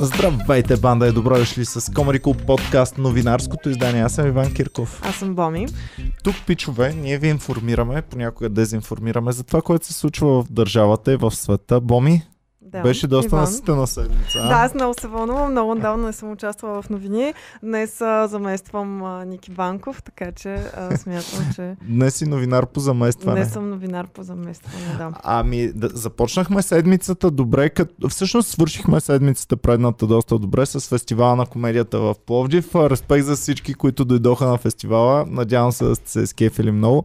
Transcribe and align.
Здравейте, 0.00 0.76
банда 0.76 1.06
е 1.06 1.12
добро 1.12 1.38
дошли 1.38 1.64
с 1.64 1.92
Комари 1.94 2.18
Клуб 2.18 2.46
подкаст, 2.46 2.98
новинарското 2.98 3.70
издание. 3.70 4.02
Аз 4.02 4.14
съм 4.14 4.26
Иван 4.26 4.54
Кирков. 4.54 5.00
Аз 5.04 5.14
съм 5.14 5.34
Боми. 5.34 5.66
Тук, 6.24 6.34
пичове, 6.46 6.92
ние 6.92 7.18
ви 7.18 7.28
информираме, 7.28 8.02
понякога 8.02 8.48
дезинформираме 8.48 9.32
за 9.32 9.44
това, 9.44 9.62
което 9.62 9.86
се 9.86 9.92
случва 9.92 10.42
в 10.42 10.52
държавата 10.52 11.12
и 11.12 11.16
в 11.16 11.30
света. 11.30 11.80
Боми, 11.80 12.22
Да, 12.76 12.82
беше 12.82 13.06
доста 13.06 13.36
наситена 13.36 13.86
седмица. 13.86 14.38
Да, 14.38 14.54
аз 14.54 14.74
много 14.74 14.94
се 15.00 15.08
вълнувам. 15.08 15.50
Много 15.50 15.70
отдавна 15.72 16.06
не 16.06 16.12
съм 16.12 16.32
участвала 16.32 16.82
в 16.82 16.90
новини. 16.90 17.34
Днес 17.62 18.00
а, 18.00 18.26
замествам 18.26 19.04
а, 19.04 19.24
Ники 19.24 19.50
Банков, 19.50 20.02
така 20.02 20.32
че 20.32 20.54
а, 20.54 20.96
смятам, 20.96 21.46
че 21.54 21.76
Днес 21.88 22.14
си 22.14 22.28
новинар 22.28 22.66
по 22.66 22.80
заместване. 22.80 23.40
не 23.40 23.46
съм 23.46 23.70
новинар 23.70 24.06
по 24.06 24.22
заместване. 24.22 24.96
Да. 24.98 25.12
Ами, 25.22 25.72
да, 25.72 25.88
започнахме 25.88 26.62
седмицата 26.62 27.30
добре, 27.30 27.70
като 27.70 28.08
всъщност 28.08 28.48
свършихме 28.48 29.00
седмицата 29.00 29.56
предната 29.56 30.06
доста 30.06 30.38
добре 30.38 30.66
с 30.66 30.88
фестивала 30.88 31.36
на 31.36 31.46
комедията 31.46 31.98
в 31.98 32.14
Пловдив. 32.26 32.74
Респект 32.74 33.24
за 33.24 33.36
всички, 33.36 33.74
които 33.74 34.04
дойдоха 34.04 34.46
на 34.46 34.58
фестивала. 34.58 35.26
Надявам 35.28 35.72
се 35.72 35.84
да 35.84 35.94
сте 35.94 36.10
се 36.10 36.26
скефили 36.26 36.70
много. 36.70 37.04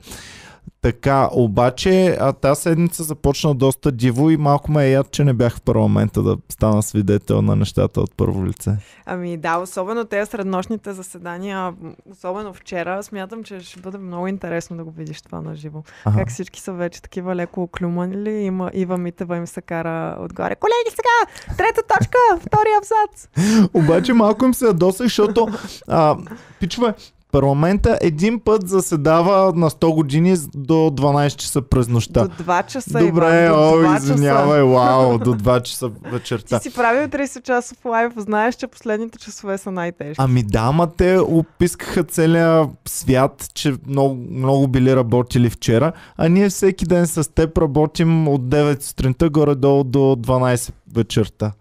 Така, 0.82 1.30
обаче, 1.32 2.18
а 2.20 2.34
тази 2.34 2.62
седмица 2.62 3.04
започна 3.04 3.56
доста 3.56 3.92
диво 3.92 4.30
и 4.30 4.38
малко 4.38 4.72
ме 4.72 4.86
е 4.86 4.92
яд, 4.92 5.12
че 5.12 5.24
не 5.24 5.34
бях 5.34 5.58
в 5.58 5.62
парламента 5.62 6.22
да 6.22 6.38
стана 6.50 6.84
свидетел 6.84 7.42
на 7.42 7.56
нещата 7.56 8.02
от 8.02 8.12
първо 8.18 8.46
лице. 8.46 8.78
Ами 9.06 9.38
да, 9.38 9.58
особено 9.58 10.06
тези 10.06 10.32
среднощните 10.32 10.94
заседания, 10.94 11.74
особено 12.12 12.54
вчера, 12.54 13.04
смятам, 13.04 13.44
че 13.44 13.60
ще 13.60 13.80
бъде 13.80 13.98
много 13.98 14.28
интересно 14.28 14.78
да 14.78 14.84
го 14.84 14.92
видиш 14.92 15.22
това 15.22 15.42
на 15.42 15.56
живо. 15.56 15.84
Ага. 16.06 16.18
Как 16.20 16.30
всички 16.30 16.60
са 16.62 16.74
вече 16.74 17.02
такива 17.02 17.36
леко 17.36 17.64
оклюмани 17.64 18.46
има 18.46 18.72
Ива 18.74 18.98
Митева 18.98 19.38
им 19.38 19.48
се 19.48 19.62
кара 19.62 20.18
отгоре. 20.20 20.56
Колеги, 20.56 20.90
сега! 20.90 21.56
Трета 21.58 21.82
точка! 21.98 22.18
Втори 22.40 22.70
абзац! 22.78 23.28
Обаче 23.74 24.14
малко 24.14 24.46
им 24.46 24.54
се 24.54 24.66
ядосах, 24.66 25.06
защото 25.06 25.48
а, 25.88 26.18
пичове, 26.60 26.94
парламента 27.32 27.98
един 28.02 28.40
път 28.40 28.70
заседава 28.70 29.54
на 29.56 29.70
100 29.70 29.94
години 29.96 30.36
до 30.56 30.74
12 30.74 31.36
часа 31.36 31.62
през 31.62 31.88
нощта. 31.88 32.24
До 32.28 32.44
2 32.44 32.66
часа, 32.66 33.00
Добре, 33.00 33.46
Иван, 33.46 33.48
до 33.48 33.70
о, 33.70 33.84
2 33.84 33.96
часа. 33.96 34.14
извинявай, 34.14 34.62
вау, 34.64 35.18
до 35.18 35.34
2 35.34 35.62
часа 35.62 35.90
Ти 35.90 36.10
вечерта. 36.12 36.60
си 36.60 36.74
правил 36.74 37.08
30 37.08 37.44
часов 37.44 37.86
лайв, 37.86 38.14
знаеш, 38.18 38.56
че 38.56 38.68
последните 38.68 39.20
часове 39.20 39.58
са 39.58 39.72
най-тежки. 39.72 40.16
Ами 40.18 40.44
да, 40.44 40.60
ама 40.60 40.92
те 40.98 41.18
опискаха 41.18 42.04
целия 42.04 42.68
свят, 42.88 43.50
че 43.54 43.76
много, 43.88 44.16
много 44.32 44.68
били 44.68 44.96
работили 44.96 45.50
вчера, 45.50 45.92
а 46.18 46.30
ние 46.30 46.50
всеки 46.50 46.86
ден 46.86 47.08
с 47.08 47.34
теб 47.34 47.58
работим 47.58 48.28
от 48.28 48.42
9 48.42 48.82
сутринта 48.82 49.30
горе-долу 49.30 49.84
до 49.84 50.00
12 50.00 50.72
вечерта. 50.94 51.52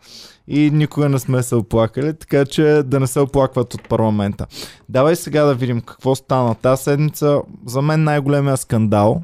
И 0.47 0.71
никога 0.71 1.09
не 1.09 1.19
сме 1.19 1.43
се 1.43 1.55
оплакали, 1.55 2.15
така 2.15 2.45
че 2.45 2.83
да 2.87 3.01
не 3.01 3.07
се 3.07 3.21
оплакват 3.21 3.75
от 3.75 3.89
парламента. 3.89 4.47
Давай 4.89 5.17
сега 5.17 5.45
да 5.45 5.55
видим 5.55 5.81
какво 5.81 6.15
стана. 6.15 6.55
Тази 6.55 6.83
седмица 6.83 7.43
за 7.67 7.83
мен 7.83 8.05
най-големия 8.05 8.57
скандал 8.57 9.23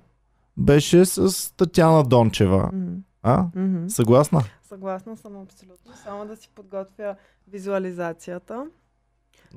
беше 0.57 1.05
с 1.05 1.53
Татяна 1.57 2.05
Дончева. 2.05 2.71
Мгм. 2.73 2.95
А? 3.23 3.47
Мгм. 3.55 3.89
Съгласна? 3.89 4.43
Съгласна 4.69 5.17
съм 5.17 5.37
абсолютно. 5.37 5.93
Само 6.05 6.27
да 6.27 6.37
си 6.37 6.51
подготвя 6.55 7.17
визуализацията. 7.49 8.67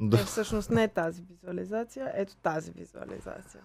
Да. 0.01 0.19
Е, 0.19 0.23
всъщност 0.23 0.69
не 0.69 0.83
е 0.83 0.87
тази 0.87 1.21
визуализация, 1.21 2.11
ето 2.15 2.35
тази 2.35 2.71
визуализация. 2.71 3.61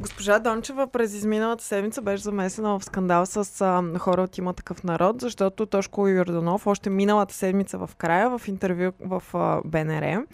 Госпожа 0.00 0.38
Дончева 0.38 0.86
през 0.86 1.14
изминалата 1.14 1.64
седмица 1.64 2.02
беше 2.02 2.22
замесена 2.22 2.78
в 2.78 2.84
скандал 2.84 3.26
с 3.26 3.60
а, 3.60 3.98
хора 3.98 4.22
от 4.22 4.38
има 4.38 4.52
такъв 4.52 4.84
народ, 4.84 5.20
защото 5.20 5.66
Тошко 5.66 6.08
Йорданов 6.08 6.66
още 6.66 6.90
миналата 6.90 7.34
седмица 7.34 7.78
в 7.78 7.90
края, 7.96 8.38
в 8.38 8.48
интервю 8.48 8.92
в 9.00 9.22
а, 9.34 9.60
БНР, 9.64 10.24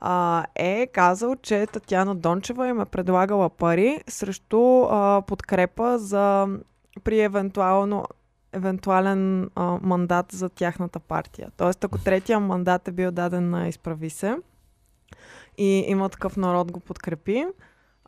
а, 0.00 0.44
е 0.54 0.86
казал, 0.86 1.36
че 1.36 1.66
Татьяна 1.66 2.14
Дончева 2.14 2.68
им 2.68 2.80
е 2.80 2.84
предлагала 2.84 3.50
пари 3.50 4.00
срещу 4.08 4.82
а, 4.82 5.22
подкрепа 5.26 5.98
за 5.98 6.46
при 7.04 7.20
евентуално 7.20 8.04
евентуален 8.52 9.50
а, 9.54 9.78
мандат 9.82 10.26
за 10.32 10.48
тяхната 10.48 10.98
партия. 10.98 11.50
Тоест, 11.56 11.84
ако 11.84 11.98
третия 11.98 12.40
мандат 12.40 12.88
е 12.88 12.92
бил 12.92 13.10
даден 13.10 13.50
на 13.50 13.68
Изправи 13.68 14.10
се 14.10 14.36
и 15.58 15.84
има 15.88 16.08
такъв 16.08 16.36
народ 16.36 16.72
го 16.72 16.80
подкрепи, 16.80 17.44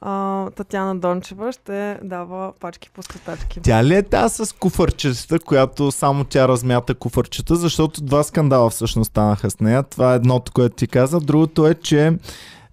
а, 0.01 0.51
Татяна 0.51 0.97
Дончева 0.97 1.53
ще 1.53 1.99
дава 2.03 2.53
пачки 2.61 2.91
по 2.91 3.03
стотачки. 3.03 3.61
Тя 3.61 3.85
ли 3.85 3.95
е 3.95 4.03
тази 4.03 4.47
с 4.47 4.53
куфърчета, 4.53 5.39
която 5.41 5.93
само 5.93 6.25
тя 6.25 6.49
размята 6.49 6.95
куфърчета, 6.95 7.57
защото 7.57 8.01
два 8.01 8.23
скандала 8.23 8.71
всъщност 8.71 9.11
станаха 9.11 9.51
с 9.51 9.61
нея. 9.61 9.83
Това 9.83 10.13
е 10.13 10.17
едното, 10.17 10.53
което 10.53 10.77
ти 10.77 10.87
каза. 10.87 11.21
Другото 11.21 11.67
е, 11.67 11.75
че 11.75 12.19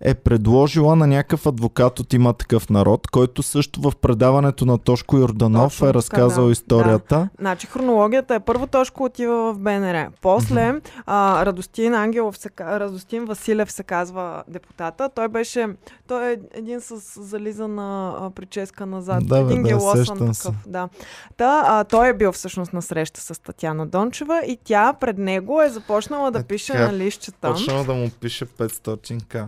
е 0.03 0.13
предложила 0.13 0.95
на 0.95 1.07
някакъв 1.07 1.45
адвокат 1.45 1.99
от 1.99 2.13
има 2.13 2.33
такъв 2.33 2.69
народ, 2.69 3.07
който 3.07 3.43
също 3.43 3.81
в 3.81 3.91
предаването 4.01 4.65
на 4.65 4.77
Тошко 4.77 5.17
Йорданов 5.17 5.73
Точно 5.73 5.87
е 5.87 5.93
разказал 5.93 6.45
да. 6.45 6.51
историята. 6.51 7.29
Значи 7.39 7.67
хронологията 7.67 8.35
е 8.35 8.39
първо 8.39 8.67
Тошко 8.67 9.03
отива 9.03 9.53
в 9.53 9.59
БНР. 9.59 10.07
После 10.21 10.73
а, 11.05 11.45
Радостин 11.45 11.93
Ангелов, 11.93 12.37
се, 12.37 12.49
Радостин 12.59 13.25
Василев 13.25 13.71
се 13.71 13.83
казва 13.83 14.43
депутата. 14.47 15.09
Той 15.15 15.27
беше, 15.27 15.67
той 16.07 16.31
е 16.31 16.37
един 16.53 16.81
с 16.81 17.21
зализана 17.23 18.17
а, 18.19 18.29
прическа 18.29 18.85
назад. 18.85 19.27
Да, 19.27 19.39
един 19.39 19.63
да, 19.63 19.69
гелосан 19.69 20.33
се. 20.33 20.43
такъв. 20.43 20.55
Да. 20.67 20.89
Та, 21.37 21.63
а, 21.67 21.83
той 21.83 22.09
е 22.09 22.13
бил 22.13 22.31
всъщност 22.31 22.73
на 22.73 22.81
среща 22.81 23.21
с 23.21 23.41
Татяна 23.41 23.87
Дончева 23.87 24.41
и 24.47 24.57
тя 24.63 24.93
пред 24.93 25.17
него 25.17 25.61
е 25.61 25.69
започнала 25.69 26.31
да 26.31 26.39
Е, 26.39 26.43
пише 26.43 26.73
на 26.73 26.93
лищата. 26.93 27.51
Почнала 27.51 27.83
да 27.83 27.93
му 27.93 28.09
пише 28.19 28.45
500к. 28.45 29.47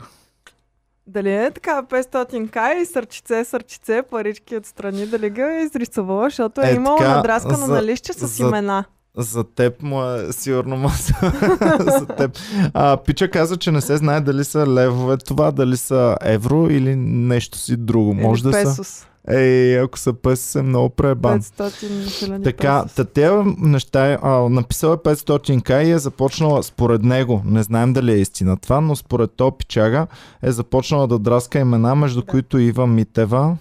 Дали 1.08 1.36
е 1.36 1.52
така 1.52 1.84
500к 1.84 2.48
и 2.74 2.86
сърчице, 2.86 3.46
сърчице, 3.46 4.02
парички 4.04 4.58
отстрани, 4.58 5.06
дали 5.06 5.30
ги 5.30 5.42
е 5.42 5.62
изрисувала, 5.66 6.24
защото 6.24 6.62
е, 6.62 6.66
Е, 6.66 6.74
имало 6.74 6.98
така, 6.98 7.16
надраскано 7.16 7.58
за- 7.58 7.68
на 7.68 7.84
лище 7.84 8.14
с 8.14 8.28
за- 8.28 8.44
имена. 8.44 8.84
За 9.18 9.44
теб 9.46 9.82
му 9.82 10.04
е 10.06 10.34
сигурно 10.34 10.78
маса. 10.78 11.14
за 11.80 12.06
теб. 12.08 12.38
А, 12.74 12.98
Пича 12.98 13.30
каза, 13.30 13.58
че 13.58 13.72
не 13.72 13.82
се 13.82 13.98
знае 13.98 14.22
дали 14.22 14.44
са 14.44 14.68
левове 14.68 15.18
това, 15.18 15.52
дали 15.52 15.78
са 15.78 16.18
евро 16.22 16.68
или 16.70 16.96
нещо 16.96 17.58
си 17.58 17.78
друго. 17.78 18.14
Може 18.14 18.44
Или 18.44 18.52
да 18.52 18.74
са. 18.76 19.06
Ей, 19.30 19.80
ако 19.80 20.00
са 20.00 20.14
пес, 20.14 20.56
е 20.56 20.62
много 20.62 20.90
пребан. 20.90 21.42
500 21.42 22.08
хиляди 22.08 22.44
Така, 22.44 22.86
тези 23.14 23.36
неща, 23.58 24.20
а, 24.22 24.50
написала 24.50 24.94
е 24.94 24.98
500к 24.98 25.86
и 25.86 25.92
е 25.92 26.00
започнала 26.00 26.64
според 26.64 27.04
него, 27.04 27.42
не 27.46 27.64
знаем 27.64 27.94
дали 27.94 28.12
е 28.12 28.18
истина 28.18 28.58
това, 28.58 28.82
но 28.82 28.96
според 28.96 29.32
то 29.36 29.52
пичага 29.52 30.08
е 30.42 30.52
започнала 30.52 31.08
да 31.08 31.20
драска 31.20 31.60
имена, 31.60 31.96
между 31.96 32.22
Да. 32.22 32.28
които 32.28 32.60
Ива 32.60 32.88
Митева 32.88 33.58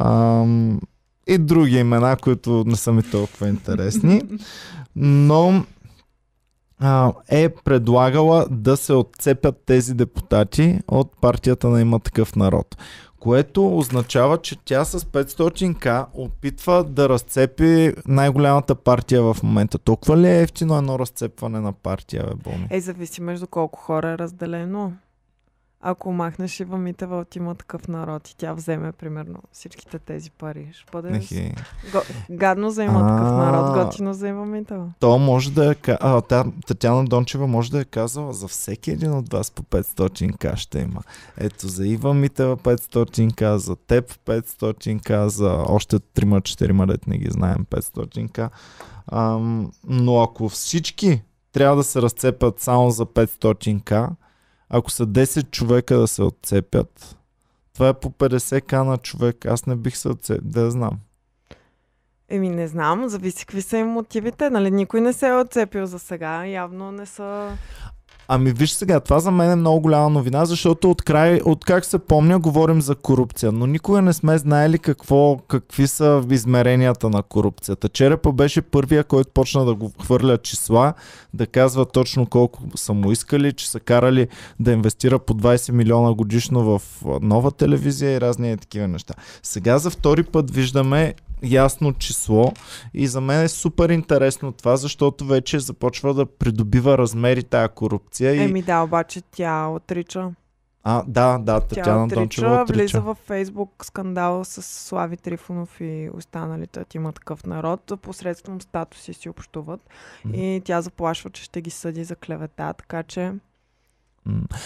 ам, 0.00 0.80
и 1.26 1.38
други 1.38 1.78
имена, 1.78 2.16
които 2.16 2.64
не 2.66 2.76
са 2.76 2.92
ми 2.92 3.02
толкова 3.02 3.48
интересни, 3.48 4.22
но 4.96 5.64
а, 6.80 7.12
е 7.28 7.48
предлагала 7.48 8.46
да 8.50 8.76
се 8.76 8.92
отцепят 8.92 9.62
тези 9.66 9.94
депутати 9.94 10.78
от 10.88 11.12
партията 11.20 11.68
на 11.68 11.80
има 11.80 12.00
такъв 12.00 12.36
народ. 12.36 12.76
Което 13.20 13.78
означава, 13.78 14.38
че 14.38 14.56
тя 14.64 14.84
с 14.84 15.00
500к 15.00 16.06
опитва 16.14 16.84
да 16.84 17.08
разцепи 17.08 17.92
най-голямата 18.06 18.74
партия 18.74 19.22
в 19.22 19.36
момента. 19.42 19.78
Толкова 19.78 20.16
ли 20.16 20.28
е 20.28 20.42
ефтино 20.42 20.78
едно 20.78 20.98
разцепване 20.98 21.60
на 21.60 21.72
партия, 21.72 22.24
бе, 22.24 22.34
Боми? 22.34 22.68
Ей, 22.70 22.80
зависи 22.80 23.22
между 23.22 23.46
колко 23.46 23.78
хора 23.78 24.10
е 24.10 24.18
разделено. 24.18 24.92
Ако 25.80 26.12
махнеш 26.12 26.60
Ива 26.60 26.78
Митева 26.78 27.18
от 27.18 27.36
има 27.36 27.54
такъв 27.54 27.88
народ 27.88 28.28
и 28.28 28.36
тя 28.36 28.52
вземе, 28.52 28.92
примерно, 28.92 29.38
всичките 29.52 29.98
тези 29.98 30.30
пари, 30.30 30.68
ще 30.72 30.84
бъде 30.92 31.10
Нехи. 31.10 31.54
го... 31.92 31.98
гадно 32.30 32.70
за 32.70 32.84
има 32.84 33.00
такъв 33.00 33.32
народ, 33.32 33.84
готино 33.84 34.14
за 34.14 34.28
Ива 34.28 34.46
Митева. 34.46 34.92
То 35.00 35.18
може 35.18 35.52
да 35.52 35.70
е... 35.70 35.74
ка- 35.74 35.98
А, 36.00 36.20
та, 36.20 36.44
Татяна 36.66 37.04
Дончева 37.04 37.46
може 37.46 37.70
да 37.70 37.80
е 37.80 37.84
казала 37.84 38.32
за 38.32 38.48
всеки 38.48 38.90
един 38.90 39.12
от 39.12 39.32
вас 39.32 39.50
по 39.50 39.62
500к 39.62 40.56
ще 40.56 40.78
има. 40.78 41.00
Ето 41.36 41.68
за 41.68 41.86
Ива 41.86 42.14
Митева 42.14 42.56
500к, 42.56 43.54
за 43.54 43.76
теб 43.76 44.12
500к, 44.16 45.26
за 45.26 45.64
още 45.68 45.96
3-4 45.96 46.86
дет 46.86 47.06
не 47.06 47.18
ги 47.18 47.30
знаем 47.30 47.66
500к. 47.66 48.50
Ам, 49.06 49.70
но 49.84 50.22
ако 50.22 50.48
всички 50.48 51.22
трябва 51.52 51.76
да 51.76 51.84
се 51.84 52.02
разцепят 52.02 52.60
само 52.60 52.90
за 52.90 53.06
500к, 53.06 54.08
ако 54.70 54.90
са 54.90 55.06
10 55.06 55.50
човека 55.50 55.98
да 55.98 56.08
се 56.08 56.22
отцепят, 56.22 57.16
това 57.74 57.88
е 57.88 57.94
по 57.94 58.10
50к 58.10 58.82
на 58.82 58.98
човек. 58.98 59.46
Аз 59.46 59.66
не 59.66 59.76
бих 59.76 59.96
се 59.96 60.08
отцепил, 60.08 60.40
да 60.44 60.70
знам. 60.70 60.98
Еми, 62.28 62.48
не 62.48 62.68
знам, 62.68 63.08
зависи 63.08 63.46
какви 63.46 63.62
са 63.62 63.78
им 63.78 63.86
мотивите. 63.86 64.50
Нали, 64.50 64.70
никой 64.70 65.00
не 65.00 65.12
се 65.12 65.28
е 65.28 65.34
отцепил 65.34 65.86
за 65.86 65.98
сега. 65.98 66.46
Явно 66.46 66.92
не 66.92 67.06
са... 67.06 67.56
Ами 68.30 68.52
виж 68.52 68.70
сега, 68.70 69.00
това 69.00 69.20
за 69.20 69.30
мен 69.30 69.50
е 69.50 69.56
много 69.56 69.80
голяма 69.80 70.10
новина, 70.10 70.44
защото 70.44 70.90
от 70.90 71.02
край, 71.02 71.40
от 71.44 71.64
как 71.64 71.84
се 71.84 71.98
помня, 71.98 72.38
говорим 72.38 72.80
за 72.80 72.94
корупция, 72.94 73.52
но 73.52 73.66
никога 73.66 74.02
не 74.02 74.12
сме 74.12 74.38
знаели 74.38 74.78
какво, 74.78 75.38
какви 75.48 75.86
са 75.86 76.24
измеренията 76.30 77.10
на 77.10 77.22
корупцията. 77.22 77.88
Черепа 77.88 78.32
беше 78.32 78.62
първия, 78.62 79.04
който 79.04 79.30
почна 79.34 79.64
да 79.64 79.74
го 79.74 79.92
хвърля 80.02 80.38
числа, 80.38 80.94
да 81.34 81.46
казва 81.46 81.86
точно 81.86 82.26
колко 82.26 82.62
са 82.76 82.92
му 82.92 83.12
искали, 83.12 83.52
че 83.52 83.70
са 83.70 83.80
карали 83.80 84.28
да 84.60 84.72
инвестира 84.72 85.18
по 85.18 85.34
20 85.34 85.72
милиона 85.72 86.12
годишно 86.12 86.78
в 86.78 86.82
нова 87.22 87.50
телевизия 87.50 88.12
и 88.12 88.20
разни 88.20 88.56
такива 88.56 88.88
неща. 88.88 89.14
Сега 89.42 89.78
за 89.78 89.90
втори 89.90 90.22
път 90.22 90.50
виждаме 90.50 91.14
ясно 91.42 91.92
число 91.92 92.52
и 92.94 93.06
за 93.06 93.20
мен 93.20 93.42
е 93.42 93.48
супер 93.48 93.88
интересно 93.88 94.52
това, 94.52 94.76
защото 94.76 95.24
вече 95.24 95.58
започва 95.58 96.14
да 96.14 96.26
придобива 96.26 96.98
размери 96.98 97.42
тая 97.42 97.68
корупция. 97.68 98.34
И... 98.34 98.38
Еми 98.38 98.62
да, 98.62 98.80
обаче 98.82 99.22
тя 99.30 99.66
отрича. 99.68 100.30
А, 100.84 101.04
да, 101.06 101.38
да, 101.38 101.60
Татьяна 101.60 102.08
Тя 102.08 102.14
Дончева 102.14 102.46
отрича, 102.46 102.62
отрича. 102.62 102.82
влиза 102.82 103.00
в 103.00 103.16
Фейсбук 103.26 103.84
скандал 103.84 104.44
с 104.44 104.62
Слави 104.62 105.16
Трифонов 105.16 105.80
и 105.80 106.10
останалите 106.14 106.80
от 106.80 106.94
има 106.94 107.12
такъв 107.12 107.46
народ. 107.46 107.92
Посредством 108.02 108.60
статуси 108.60 109.14
си 109.14 109.28
общуват. 109.28 109.80
М. 110.24 110.36
И 110.36 110.62
тя 110.64 110.80
заплашва, 110.80 111.30
че 111.30 111.42
ще 111.42 111.60
ги 111.60 111.70
съди 111.70 112.04
за 112.04 112.16
клевета, 112.16 112.72
така 112.78 113.02
че 113.02 113.32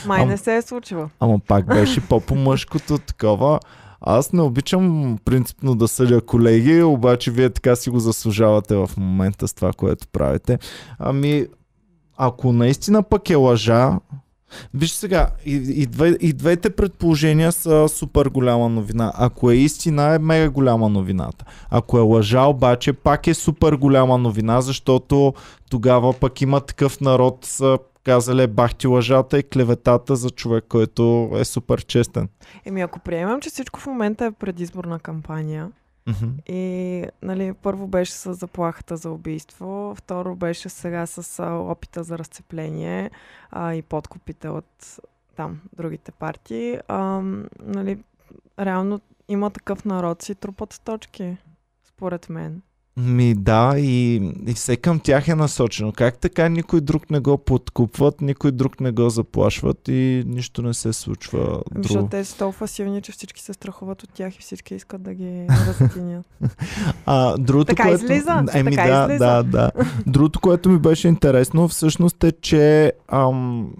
май 0.06 0.22
Ам- 0.22 0.28
не 0.28 0.36
се 0.36 0.56
е 0.56 0.62
случила. 0.62 1.10
Ама 1.20 1.38
пак 1.38 1.66
беше 1.66 2.08
по-по-мъжкото 2.08 2.98
такова. 2.98 3.60
Аз 4.02 4.32
не 4.32 4.42
обичам 4.42 5.18
принципно 5.24 5.74
да 5.74 5.88
съдя 5.88 6.20
колеги, 6.20 6.82
обаче 6.82 7.30
вие 7.30 7.50
така 7.50 7.76
си 7.76 7.90
го 7.90 8.00
заслужавате 8.00 8.76
в 8.76 8.90
момента 8.96 9.48
с 9.48 9.54
това, 9.54 9.72
което 9.72 10.08
правите. 10.08 10.58
Ами, 10.98 11.46
ако 12.16 12.52
наистина 12.52 13.02
пък 13.02 13.30
е 13.30 13.34
лъжа, 13.34 13.98
виж 14.74 14.90
сега, 14.90 15.28
и, 15.46 15.54
и, 15.54 16.16
и 16.20 16.32
двете 16.32 16.70
предположения 16.70 17.52
са 17.52 17.88
супер 17.88 18.26
голяма 18.26 18.68
новина. 18.68 19.12
Ако 19.14 19.50
е 19.50 19.54
истина, 19.54 20.14
е 20.14 20.18
мега 20.18 20.50
голяма 20.50 20.88
новината. 20.88 21.44
Ако 21.70 21.98
е 21.98 22.00
лъжа, 22.00 22.44
обаче, 22.44 22.92
пак 22.92 23.26
е 23.26 23.34
супер 23.34 23.72
голяма 23.72 24.18
новина, 24.18 24.60
защото 24.60 25.34
тогава 25.70 26.12
пък 26.12 26.40
има 26.40 26.60
такъв 26.60 27.00
народ 27.00 27.38
са 27.42 27.78
казали 28.04 28.46
бах 28.46 28.74
ти 28.74 28.86
лъжата 28.86 29.38
и 29.38 29.42
клеветата 29.42 30.16
за 30.16 30.30
човек, 30.30 30.64
който 30.68 31.30
е 31.34 31.44
супер 31.44 31.84
честен. 31.84 32.28
Еми, 32.64 32.80
ако 32.80 32.98
приемем, 32.98 33.40
че 33.40 33.50
всичко 33.50 33.80
в 33.80 33.86
момента 33.86 34.24
е 34.24 34.32
предизборна 34.32 34.98
кампания 34.98 35.70
Мгм. 36.06 36.30
и, 36.46 37.04
нали, 37.22 37.52
първо 37.52 37.86
беше 37.86 38.12
с 38.12 38.34
заплахата 38.34 38.96
за 38.96 39.10
убийство, 39.10 39.94
второ 39.96 40.36
беше 40.36 40.68
сега 40.68 41.06
с 41.06 41.38
а, 41.38 41.54
опита 41.54 42.02
за 42.02 42.18
разцепление 42.18 43.10
а, 43.50 43.74
и 43.74 43.82
подкупите 43.82 44.48
от 44.48 44.98
там 45.36 45.60
другите 45.76 46.12
партии, 46.12 46.78
а, 46.88 47.22
нали, 47.60 47.98
реално 48.58 49.00
има 49.28 49.50
такъв 49.50 49.84
народ 49.84 50.22
си 50.22 50.34
трупат 50.34 50.80
точки, 50.84 51.36
според 51.84 52.28
мен. 52.28 52.62
Ми 52.96 53.34
да, 53.34 53.74
и, 53.76 54.14
и 54.46 54.54
все 54.54 54.76
към 54.76 55.00
тях 55.00 55.28
е 55.28 55.34
насочено. 55.34 55.92
Как 55.92 56.18
така 56.18 56.48
никой 56.48 56.80
друг 56.80 57.10
не 57.10 57.20
го 57.20 57.38
подкупват, 57.38 58.20
никой 58.20 58.52
друг 58.52 58.80
не 58.80 58.92
го 58.92 59.10
заплашват 59.10 59.88
и 59.88 60.24
нищо 60.26 60.62
не 60.62 60.74
се 60.74 60.92
случва 60.92 61.40
Ами, 61.40 61.82
друго. 61.82 61.82
Защото 61.82 62.06
те 62.06 62.24
са 62.24 62.38
толкова 62.38 62.68
силни, 62.68 63.02
че 63.02 63.12
всички 63.12 63.40
се 63.40 63.52
страхуват 63.52 64.02
от 64.02 64.10
тях 64.10 64.36
и 64.36 64.40
всички 64.40 64.74
искат 64.74 65.02
да 65.02 65.14
ги 65.14 65.46
разтинят. 65.48 66.26
А, 67.06 67.38
другото, 67.38 67.66
Така 67.66 67.82
което... 67.82 68.04
излиза, 68.04 68.44
Еми 68.54 68.76
така 68.76 68.88
да, 68.88 69.04
излиза. 69.04 69.26
да, 69.26 69.42
да. 69.42 69.70
Другото, 70.06 70.40
което 70.40 70.68
ми 70.68 70.78
беше 70.78 71.08
интересно, 71.08 71.68
всъщност 71.68 72.24
е, 72.24 72.32
че 72.32 72.92
ам, 73.08 73.72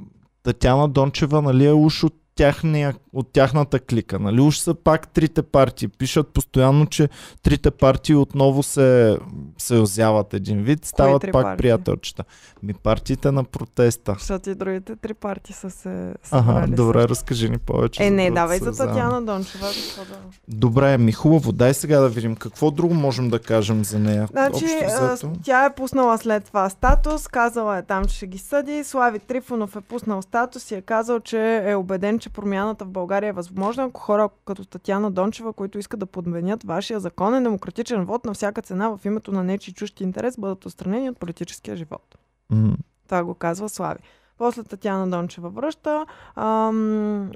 Татяна 0.42 0.88
Дончева 0.88 1.42
нали, 1.42 1.66
е 1.66 1.72
уж 1.72 2.04
от, 2.04 2.14
тяхния, 2.34 2.94
от 3.12 3.32
тяхната 3.32 3.81
клика. 3.81 4.19
Нали? 4.19 4.40
Уж 4.40 4.58
са 4.58 4.75
пак 4.75 5.08
трите 5.08 5.43
партии. 5.43 5.88
Пишат 5.88 6.29
постоянно, 6.29 6.87
че 6.87 7.08
трите 7.43 7.70
партии 7.70 8.14
отново 8.14 8.62
се 8.62 9.19
съюзяват 9.58 10.34
един 10.34 10.62
вид, 10.62 10.84
стават 10.84 11.23
пак 11.23 11.32
партии? 11.32 11.56
приятелчета. 11.56 12.25
Ми 12.62 12.75
партиите 12.75 13.31
на 13.31 13.44
протеста. 13.44 14.14
Защото 14.19 14.50
и 14.50 14.55
другите 14.55 14.96
три 14.96 15.14
партии 15.14 15.55
са 15.55 15.70
се 15.70 16.14
Ага, 16.31 16.67
добре, 16.69 16.99
също. 16.99 17.08
разкажи 17.08 17.50
ни 17.50 17.58
повече. 17.58 18.05
Е, 18.05 18.11
не, 18.11 18.31
давай 18.31 18.58
за. 18.58 18.73
Татьяна 18.76 19.23
Дончева. 19.23 19.67
да- 19.99 20.17
Добре, 20.49 20.99
ми 20.99 21.12
хубаво. 21.12 21.52
Дай 21.52 21.75
сега 21.75 22.00
да 22.00 22.08
видим 22.08 22.37
какво 22.37 22.70
друго 22.70 22.94
можем 22.94 23.31
да 23.31 23.38
кажем 23.38 23.84
за 23.84 23.99
нея. 23.99 24.29
Значи, 24.31 24.64
Общо 25.02 25.32
тя 25.44 25.64
е 25.64 25.75
пуснала 25.75 26.19
след 26.19 26.44
това 26.44 26.70
статус, 26.70 27.29
казала 27.29 27.79
е 27.79 27.82
там, 27.82 28.05
че 28.05 28.17
ще 28.17 28.26
ги 28.26 28.38
съди. 28.38 28.84
Слави 28.84 29.19
Трифонов 29.19 29.76
е 29.76 29.81
пуснал 29.81 30.23
статус 30.23 30.70
и 30.70 30.75
е 30.75 30.82
казал, 30.82 31.20
че 31.20 31.62
е 31.64 31.76
убеден, 31.76 32.19
че 32.22 32.30
промяната 32.30 32.84
в 32.84 32.90
България 32.90 33.28
е 33.28 33.32
възможна, 33.32 33.84
ако 33.84 34.00
хора 34.00 34.28
като 34.44 34.64
Татьяна 34.64 35.10
Дончева, 35.10 35.52
които 35.52 35.78
искат 35.78 36.00
да 36.00 36.06
подменят 36.06 36.64
вашия 36.64 37.00
законен 37.00 37.42
демократичен 37.42 38.04
вод 38.04 38.24
на 38.24 38.34
всяка 38.34 38.62
цена 38.62 38.96
в 38.96 39.04
името 39.04 39.32
на 39.32 39.44
нечи 39.44 39.74
чужд 39.74 40.00
интерес, 40.00 40.38
бъдат 40.38 40.66
отстранени 40.66 41.10
от 41.10 41.19
политическия 41.19 41.76
живот. 41.76 42.19
М. 42.50 42.76
Това 43.04 43.24
го 43.24 43.34
казва 43.34 43.69
Слави. 43.69 44.00
После 44.38 44.62
Татьяна 44.62 45.10
Дончева 45.10 45.50
връща 45.50 46.06
ам, 46.36 47.30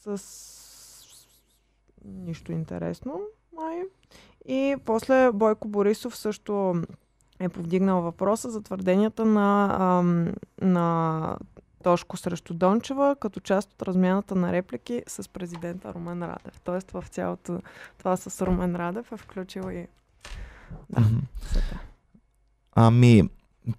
с 0.00 0.22
нищо 2.04 2.52
интересно, 2.52 3.20
май. 3.56 3.82
И 4.48 4.76
после 4.84 5.30
Бойко 5.32 5.68
Борисов 5.68 6.16
също 6.16 6.82
е 7.40 7.48
повдигнал 7.48 8.02
въпроса 8.02 8.50
за 8.50 8.62
твърденията 8.62 9.24
на, 9.24 9.76
ам, 9.80 10.32
на 10.60 11.38
Тошко 11.86 12.16
срещу 12.16 12.54
Дончева, 12.54 13.16
като 13.20 13.40
част 13.40 13.72
от 13.72 13.82
размяната 13.82 14.34
на 14.34 14.52
реплики 14.52 15.02
с 15.06 15.28
президента 15.28 15.94
Румен 15.94 16.22
Радев. 16.22 16.60
Тоест 16.64 16.90
в 16.90 17.04
цялото 17.10 17.60
това 17.98 18.16
с 18.16 18.46
Румен 18.46 18.76
Радев 18.76 19.12
е 19.12 19.16
включил 19.16 19.70
и 19.70 19.86
да. 20.90 21.02
Ами, 22.74 23.22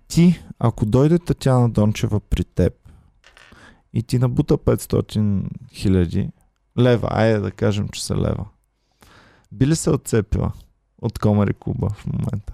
ти, 0.07 0.44
ако 0.59 0.86
дойде 0.86 1.19
Татяна 1.19 1.69
Дончева 1.69 2.19
при 2.19 2.44
теб 2.44 2.74
и 3.94 4.04
ти 4.04 4.19
набута 4.19 4.57
500 4.57 5.44
хиляди 5.74 6.30
лева, 6.80 7.07
айде 7.12 7.39
да 7.39 7.51
кажем, 7.51 7.89
че 7.89 8.06
са 8.06 8.15
лева, 8.15 8.45
би 9.51 9.68
ли 9.68 9.75
се 9.75 9.89
отцепила 9.89 10.51
от 11.01 11.19
Комари 11.19 11.54
клуба 11.54 11.89
в 11.89 12.06
момента? 12.06 12.54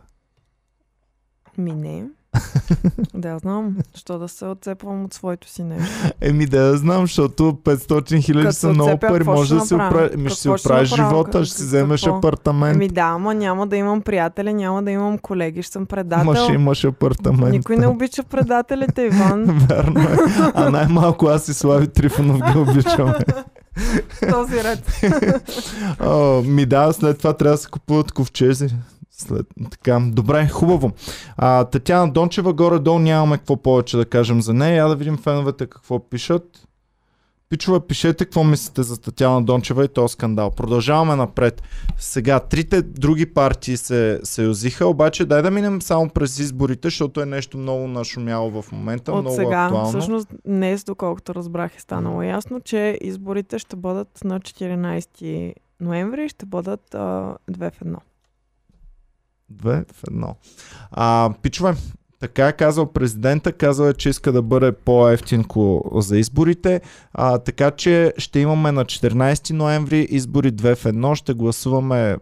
Ми 1.57 1.71
не. 1.71 2.09
да, 3.13 3.39
знам. 3.39 3.77
Що 3.95 4.19
да 4.19 4.27
се 4.27 4.45
отцепвам 4.45 5.05
от 5.05 5.13
своето 5.13 5.49
си 5.49 5.63
нещо. 5.63 6.13
Еми 6.21 6.45
да 6.45 6.77
знам, 6.77 7.01
защото 7.01 7.43
500 7.63 8.23
хиляди 8.25 8.53
са 8.53 8.69
много 8.69 8.97
пари. 8.97 9.23
Може 9.23 9.55
да 9.55 9.61
си 9.61 9.75
направя? 9.75 10.05
оправиш, 10.05 10.31
ще 10.31 10.41
си 10.41 10.47
Какво 10.47 10.57
ще 10.57 10.67
оправиш 10.67 10.91
направя? 10.91 11.09
живота, 11.09 11.45
ще 11.45 11.55
си 11.55 11.61
Какво? 11.61 11.67
вземеш 11.67 12.07
апартамент. 12.07 12.75
Еми 12.75 12.87
да, 12.87 13.01
ама 13.01 13.33
няма 13.33 13.67
да 13.67 13.77
имам 13.77 14.01
приятели, 14.01 14.53
няма 14.53 14.83
да 14.83 14.91
имам 14.91 15.17
колеги, 15.17 15.63
ще 15.63 15.71
съм 15.71 15.85
предател. 15.85 16.25
Ма 16.25 16.35
ще 16.35 16.53
имаш 16.53 16.85
апартамент. 16.85 17.51
Никой 17.51 17.77
не 17.77 17.87
обича 17.87 18.23
предателите, 18.23 19.01
Иван. 19.01 19.43
Верно 19.69 20.01
е. 20.01 20.17
А 20.53 20.69
най-малко 20.69 21.25
аз 21.25 21.47
и 21.47 21.53
Слави 21.53 21.87
Трифонов 21.87 22.51
ги 22.51 22.57
обичаме. 22.57 23.13
Този 24.29 24.63
ред. 24.63 25.01
О, 25.99 26.41
ми 26.41 26.65
да, 26.65 26.93
след 26.93 27.17
това 27.17 27.33
трябва 27.33 27.53
да 27.57 27.61
се 27.61 27.69
купуват 27.69 28.11
ковчези. 28.11 28.67
След, 29.23 29.45
така, 29.71 30.01
добре, 30.11 30.47
хубаво. 30.47 30.91
А, 31.37 31.63
Татьяна 31.63 32.11
Дончева, 32.11 32.53
горе-долу 32.53 32.99
нямаме 32.99 33.37
какво 33.37 33.57
повече 33.57 33.97
да 33.97 34.05
кажем 34.05 34.41
за 34.41 34.53
нея. 34.53 34.75
Я 34.75 34.87
да 34.87 34.95
видим 34.95 35.17
феновете 35.17 35.67
какво 35.67 36.09
пишат. 36.09 36.67
Пичове, 37.49 37.79
пишете 37.79 38.25
какво 38.25 38.43
мислите 38.43 38.83
за 38.83 39.01
Татьяна 39.01 39.43
Дончева 39.43 39.85
и 39.85 39.87
този 39.87 40.11
скандал. 40.11 40.51
Продължаваме 40.51 41.15
напред. 41.15 41.63
Сега, 41.97 42.39
трите 42.39 42.81
други 42.81 43.25
партии 43.25 43.77
се 43.77 44.19
съюзиха, 44.23 44.87
обаче 44.87 45.25
дай 45.25 45.41
да 45.41 45.51
минем 45.51 45.81
само 45.81 46.09
през 46.09 46.39
изборите, 46.39 46.87
защото 46.87 47.21
е 47.21 47.25
нещо 47.25 47.57
много 47.57 47.87
нашумяло 47.87 48.61
в 48.61 48.71
момента, 48.71 49.11
От 49.11 49.21
много 49.21 49.35
сега, 49.35 49.63
актуално. 49.63 49.89
всъщност 49.89 50.27
днес, 50.45 50.83
доколкото 50.83 51.35
разбрах, 51.35 51.75
е 51.75 51.79
станало 51.79 52.21
ясно, 52.21 52.59
че 52.59 52.97
изборите 53.01 53.59
ще 53.59 53.75
бъдат 53.75 54.23
на 54.23 54.39
14 54.39 55.53
ноември 55.81 56.25
и 56.25 56.29
ще 56.29 56.45
бъдат 56.45 56.95
а, 56.95 57.35
две 57.49 57.69
в 57.69 57.81
едно. 57.81 57.97
Две 59.53 59.85
в 59.93 60.03
едно. 60.07 60.35
А, 60.91 61.33
пичове, 61.41 61.75
така 62.19 62.47
е 62.47 62.53
казал 62.53 62.85
президента, 62.85 63.51
казал 63.53 63.85
е, 63.85 63.93
че 63.93 64.09
иска 64.09 64.31
да 64.31 64.41
бъде 64.41 64.71
по-ефтинко 64.71 65.91
за 65.95 66.17
изборите, 66.17 66.81
а, 67.13 67.37
така 67.37 67.71
че 67.71 68.13
ще 68.17 68.39
имаме 68.39 68.71
на 68.71 68.85
14 68.85 69.51
ноември 69.53 70.07
избори 70.09 70.51
2 70.51 70.75
в 70.75 70.83
1, 70.83 71.15
ще 71.15 71.33
гласуваме 71.33 72.17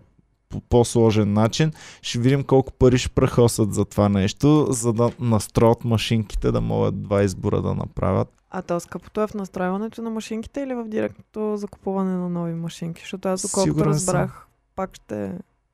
по 0.50 0.62
по-сложен 0.62 1.34
начин. 1.34 1.72
Ще 2.02 2.20
видим 2.20 2.44
колко 2.44 2.74
пари 2.74 2.98
ще 2.98 3.10
прахосат 3.10 3.74
за 3.74 3.86
това 3.86 4.10
нещо, 4.10 4.68
за 4.70 4.94
да 4.94 5.12
настроят 5.20 5.84
машинките 5.84 6.52
да 6.52 6.62
могат 6.62 7.04
два 7.04 7.24
избора 7.24 7.62
да 7.62 7.74
направят. 7.74 8.28
А 8.50 8.62
то 8.62 8.80
скъпото 8.80 9.22
е 9.22 9.28
в 9.28 9.34
настройването 9.34 10.02
на 10.02 10.10
машинките 10.10 10.62
или 10.62 10.74
в 10.74 10.88
директното 10.88 11.58
закупуване 11.58 12.12
на 12.12 12.30
нови 12.30 12.54
машинки? 12.54 13.02
Защото 13.02 13.28
аз, 13.28 13.42
доколкото 13.42 13.78
съм. 13.78 13.88
разбрах, 13.88 14.48
пак 14.76 14.96
ще 14.96 15.32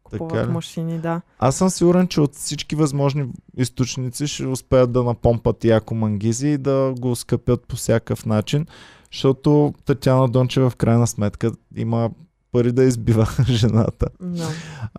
купуват 0.10 0.34
Така 0.34 0.48
ли? 0.48 0.52
машини, 0.52 1.00
да. 1.00 1.22
Аз 1.40 1.56
съм 1.56 1.70
сигурен, 1.70 2.08
че 2.08 2.22
от 2.22 2.36
всички 2.36 2.76
възможни 2.76 3.26
източници 3.58 4.28
ще 4.28 4.46
успеят 4.46 4.92
да 4.92 5.04
напомпат 5.04 5.66
яко 5.66 5.96
мангизи 5.96 6.48
и 6.48 6.58
да 6.58 6.94
го 7.00 7.16
скъпят 7.16 7.68
по 7.68 7.76
всякакъв 7.76 8.26
начин, 8.26 8.66
защото 9.14 9.74
Татьяна 9.86 10.30
Дончева 10.30 10.70
в 10.70 10.76
крайна 10.76 11.08
сметка 11.08 11.52
има 11.76 12.10
пари 12.52 12.72
да 12.72 12.84
избива 12.84 13.28
жената. 13.50 14.08
No. 14.24 14.50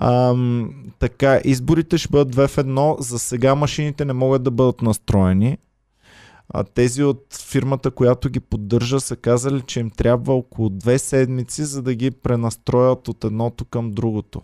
Ам, 0.01 0.75
така, 0.99 1.41
изборите 1.45 1.99
ще 1.99 2.09
бъдат 2.09 2.31
две 2.31 2.49
в 2.49 2.59
едно. 2.59 2.97
За 3.01 3.19
сега 3.19 3.55
машините 3.55 4.05
не 4.05 4.13
могат 4.13 4.43
да 4.43 4.51
бъдат 4.51 4.83
настроени. 4.83 5.59
А 6.55 6.65
тези 6.65 7.05
от 7.05 7.27
фирмата, 7.49 7.91
която 7.91 8.31
ги 8.31 8.41
поддържа, 8.41 9.01
са 9.01 9.17
казали, 9.17 9.61
че 9.61 9.81
им 9.81 9.91
трябва 9.91 10.35
около 10.35 10.69
две 10.69 10.99
седмици, 10.99 11.65
за 11.65 11.83
да 11.83 11.95
ги 11.95 12.11
пренастроят 12.11 13.09
от 13.09 13.25
едното 13.25 13.65
към 13.65 13.91
другото. 13.91 14.43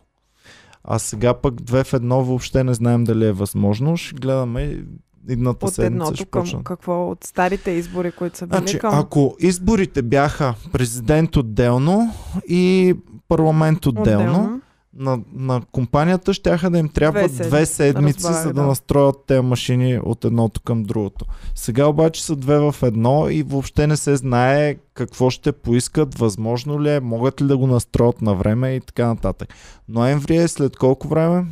А 0.85 0.99
сега 0.99 1.35
пък 1.35 1.63
две 1.63 1.85
в 1.85 1.93
едно 1.93 2.25
въобще 2.25 2.65
не 2.65 2.75
знаем 2.75 3.05
дали 3.05 3.27
е 3.27 3.33
възможно. 3.33 3.97
Ще 3.97 4.15
гледаме 4.15 4.85
едната 5.29 5.67
От 5.67 5.75
седмица. 5.75 5.87
едното 5.87 6.17
ще 6.17 6.25
към 6.25 6.43
почнат. 6.43 6.65
какво? 6.65 7.11
От 7.11 7.25
старите 7.25 7.71
избори, 7.71 8.13
които 8.13 8.39
са 8.39 8.47
били 8.47 8.59
Значи, 8.59 8.79
към... 8.79 8.95
ако 8.95 9.37
изборите 9.41 10.03
бяха 10.03 10.55
президент 10.73 11.37
отделно 11.37 12.11
и 12.49 12.95
парламент 13.29 13.87
отделно, 13.87 14.61
на, 14.97 15.21
на 15.35 15.63
компанията 15.73 16.35
ще 16.35 16.57
да 16.71 16.79
им 16.79 16.89
трябва 16.89 17.29
Две 17.29 17.45
две, 17.45 17.67
седмици, 17.67 17.75
седмици, 17.75 18.17
разбрах, 18.17 18.43
за 18.43 18.49
да, 18.49 18.61
да. 18.61 18.67
настроят 18.67 19.17
тези 19.27 19.41
машини 19.41 19.99
от 19.99 20.25
едното 20.25 20.61
към 20.61 20.83
другото. 20.83 21.25
Сега 21.55 21.87
обаче 21.87 22.25
са 22.25 22.37
две 22.37 22.59
в 22.59 22.75
едно 22.83 23.29
и 23.31 23.43
въобще 23.43 23.87
не 23.87 23.97
се 23.97 24.17
знае 24.17 24.75
какво 24.95 25.31
ще 25.31 25.53
поискат, 25.53 26.19
възможно 26.19 26.83
ли 26.83 26.91
е, 26.91 27.01
могат 27.01 27.43
ли 27.43 27.47
да 27.47 27.57
го 27.57 27.67
настроят 27.67 28.23
на 28.23 28.35
време 28.35 28.75
и 28.75 28.81
така 28.81 29.07
нататък. 29.07 29.49
Ноември 29.89 30.37
е 30.37 30.49
след 30.49 30.77
колко 30.77 31.09
време? 31.09 31.47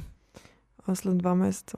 А 0.86 0.94
след 0.94 1.18
два 1.18 1.34
месеца. 1.34 1.76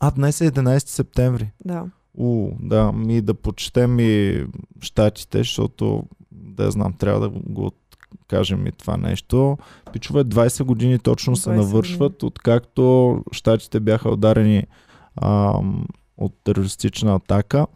А, 0.00 0.10
днес 0.10 0.40
е 0.40 0.50
11 0.50 0.88
септември. 0.88 1.50
Да. 1.64 1.84
У, 2.14 2.50
да, 2.60 2.92
ми 2.92 3.20
да 3.20 3.34
почетем 3.34 4.00
и 4.00 4.44
щатите, 4.80 5.38
защото 5.38 6.02
да 6.32 6.70
знам, 6.70 6.92
трябва 6.92 7.20
да 7.20 7.28
го 7.28 7.72
кажем 8.28 8.66
и 8.66 8.72
това 8.72 8.96
нещо. 8.96 9.58
Пичове 9.92 10.24
20 10.24 10.64
години 10.64 10.98
точно 10.98 11.36
се 11.36 11.50
20 11.50 11.56
навършват, 11.56 12.22
откакто 12.22 13.16
щатите 13.32 13.80
бяха 13.80 14.10
ударени 14.10 14.66
ам, 15.22 15.86
от 16.16 16.32
терористична 16.44 17.14
атака. 17.14 17.66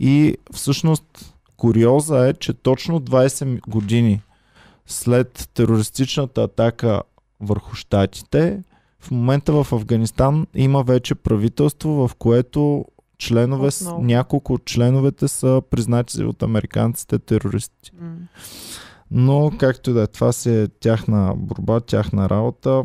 И 0.00 0.36
всъщност 0.52 1.34
куриоза 1.56 2.28
е, 2.28 2.32
че 2.32 2.52
точно 2.52 3.00
20 3.00 3.60
години 3.68 4.22
след 4.86 5.48
терористичната 5.54 6.42
атака 6.42 7.02
върху 7.40 7.74
щатите, 7.74 8.62
в 9.00 9.10
момента 9.10 9.52
в 9.52 9.72
Афганистан 9.72 10.46
има 10.54 10.82
вече 10.82 11.14
правителство, 11.14 12.08
в 12.08 12.14
което 12.14 12.84
членове, 13.18 13.68
Отново. 13.68 14.02
няколко 14.02 14.52
от 14.52 14.64
членовете 14.64 15.28
са 15.28 15.62
признати 15.70 16.24
от 16.24 16.42
американците 16.42 17.18
терористи. 17.18 17.90
М. 18.00 18.10
Но 19.10 19.52
както 19.58 19.90
и 19.90 19.92
да 19.92 20.02
е, 20.02 20.06
това 20.06 20.32
си 20.32 20.50
е 20.50 20.68
тяхна 20.68 21.34
борба, 21.36 21.80
тяхна 21.80 22.30
работа. 22.30 22.84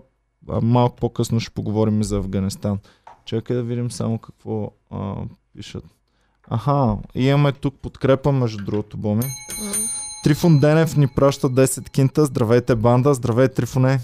Малко 0.61 0.95
по-късно 0.95 1.39
ще 1.39 1.53
поговорим 1.53 2.01
и 2.01 2.03
за 2.03 2.17
Афганистан. 2.17 2.79
Чакай 3.25 3.55
да 3.55 3.63
видим 3.63 3.91
само 3.91 4.17
какво 4.17 4.71
а, 4.91 5.15
пишат. 5.53 5.83
Аха, 6.49 6.97
имаме 7.15 7.51
тук 7.51 7.75
подкрепа 7.81 8.31
между 8.31 8.65
другото, 8.65 8.97
Боми. 8.97 9.23
М. 9.23 9.71
Трифон 10.23 10.59
Денев 10.59 10.97
ни 10.97 11.07
праща 11.07 11.49
10 11.49 11.89
кинта. 11.89 12.25
Здравейте, 12.25 12.75
банда. 12.75 13.13
Здравей, 13.13 13.47
Трифоне. 13.47 13.99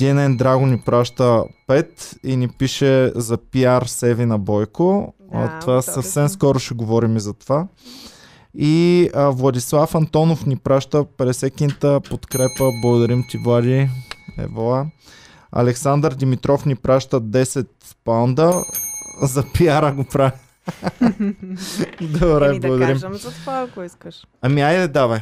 DNN 0.00 0.36
Драго 0.36 0.66
ни 0.66 0.80
праща 0.80 1.44
5 1.68 2.18
и 2.24 2.36
ни 2.36 2.48
пише 2.48 3.12
за 3.14 3.36
пиар 3.36 3.82
Севи 3.82 4.26
на 4.26 4.38
Бойко. 4.38 5.14
Да, 5.32 5.38
а, 5.38 5.58
това 5.58 5.82
съвсем 5.82 6.28
скоро 6.28 6.58
ще 6.58 6.74
говорим 6.74 7.16
и 7.16 7.20
за 7.20 7.34
това. 7.34 7.68
И 8.54 9.10
а, 9.14 9.30
Владислав 9.30 9.94
Антонов 9.94 10.46
ни 10.46 10.56
праща 10.56 10.98
50 11.04 11.54
кинта 11.54 12.00
подкрепа. 12.00 12.70
Благодарим 12.82 13.24
ти, 13.30 13.38
Влади. 13.38 13.88
Евола. 14.38 14.86
Александър 15.52 16.14
Димитров 16.14 16.66
ни 16.66 16.74
праща 16.76 17.20
10 17.20 17.66
паунда. 18.04 18.62
За 19.22 19.44
пиара 19.54 19.92
го 19.92 20.04
прави. 20.04 20.32
Добре, 22.00 22.46
Еми 22.48 22.60
да 22.60 22.68
благодарим. 22.68 22.94
кажем 22.94 23.14
за 23.14 23.30
това, 23.30 23.66
ако 23.70 23.82
искаш. 23.82 24.26
Ами 24.42 24.60
айде, 24.62 24.88
давай. 24.88 25.20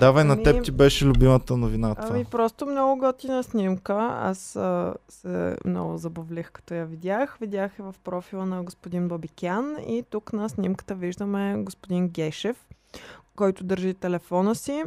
Давай, 0.00 0.24
на 0.24 0.32
Ами- 0.32 0.42
теб 0.42 0.64
ти 0.64 0.70
беше 0.70 1.06
любимата 1.06 1.56
новина 1.56 1.94
това. 1.94 2.08
Ами 2.10 2.24
просто 2.24 2.66
много 2.66 2.96
готина 3.00 3.42
снимка. 3.42 4.18
Аз 4.22 4.56
а, 4.56 4.94
се 5.08 5.56
много 5.64 5.96
забавлих 5.96 6.50
като 6.52 6.74
я 6.74 6.86
видях. 6.86 7.36
Видях 7.40 7.78
я 7.78 7.84
в 7.84 7.94
профила 8.04 8.46
на 8.46 8.62
господин 8.62 9.08
Бабикян 9.08 9.76
и 9.88 10.04
тук 10.10 10.32
на 10.32 10.48
снимката 10.48 10.94
виждаме 10.94 11.56
господин 11.58 12.08
Гешев, 12.08 12.66
който 13.36 13.64
държи 13.64 13.94
телефона 13.94 14.54
си. 14.54 14.82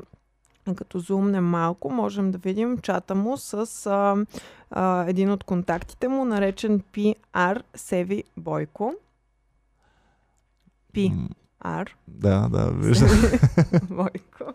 Като 0.75 0.99
зумнем 0.99 1.45
малко, 1.45 1.89
можем 1.89 2.31
да 2.31 2.37
видим 2.37 2.77
чата 2.77 3.15
му 3.15 3.37
с 3.37 3.85
а, 3.85 4.25
а, 4.71 5.05
един 5.07 5.31
от 5.31 5.43
контактите 5.43 6.07
му, 6.07 6.25
наречен 6.25 6.79
PR 6.79 7.61
Севи 7.75 8.23
Бойко. 8.37 8.93
М, 10.97 11.29
PR 11.63 11.87
Да, 12.07 12.47
да, 12.51 12.71
виждам. 12.71 13.09
Бойко. 13.89 14.53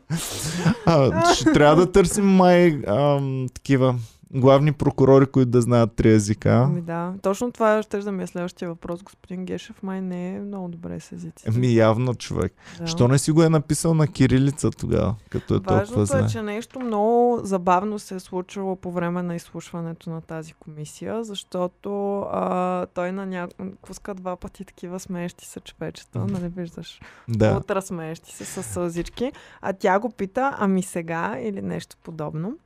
А, 0.87 1.35
ще 1.35 1.53
трябва 1.53 1.77
да 1.77 1.93
търсим 1.93 2.27
май 2.27 2.83
ам, 2.89 3.47
такива 3.55 3.95
главни 4.41 4.73
прокурори, 4.73 5.27
които 5.27 5.51
да 5.51 5.61
знаят 5.61 5.93
три 5.97 6.13
езика. 6.13 6.51
Ами 6.51 6.81
да, 6.81 7.15
точно 7.23 7.53
това 7.53 7.83
ще 7.83 7.99
да 7.99 8.13
ми 8.13 8.23
е 8.23 8.27
следващия 8.27 8.69
въпрос. 8.69 9.03
Господин 9.03 9.45
Гешев 9.45 9.83
май 9.83 10.01
не 10.01 10.35
е 10.35 10.41
много 10.41 10.69
добре 10.69 11.01
с 11.01 11.13
езиците. 11.13 11.51
Еми 11.57 11.75
явно 11.75 12.15
човек. 12.15 12.53
да. 12.79 12.87
Що 12.87 13.09
не 13.09 13.19
си 13.19 13.31
го 13.31 13.43
е 13.43 13.49
написал 13.49 13.95
на 13.95 14.09
кирилица 14.09 14.71
тогава, 14.71 15.15
като 15.31 15.55
е 15.55 15.57
толкова 15.57 15.77
Важното 15.79 16.05
зле? 16.07 16.21
е, 16.21 16.27
че 16.27 16.43
нещо 16.43 16.81
много 16.81 17.41
забавно 17.43 17.99
се 17.99 18.15
е 18.15 18.21
случило 18.21 18.77
по 18.77 18.91
време 18.93 19.23
на 19.23 19.37
изслушването 19.37 20.11
на 20.11 20.21
тази 20.21 20.53
комисия, 20.53 21.25
защото 21.25 22.21
а, 22.21 22.87
той 22.87 23.13
на 23.13 23.27
ня... 23.27 23.49
пуска 23.87 24.15
два 24.15 24.37
пъти 24.37 24.65
такива 24.65 25.01
смеещи 25.01 25.47
се 25.47 25.61
човечета, 25.61 26.19
Мгм. 26.19 26.33
нали 26.33 26.49
виждаш? 26.49 27.01
Да. 27.29 27.57
Утра 27.57 27.83
смеещи 27.83 28.33
се 28.33 28.45
с 28.45 28.63
сълзички, 28.63 29.33
а 29.63 29.73
тя 29.73 29.99
го 29.99 30.11
пита, 30.11 30.57
ами 30.59 30.83
сега 30.83 31.37
или 31.41 31.63
нещо 31.63 31.97
подобно, 32.03 32.57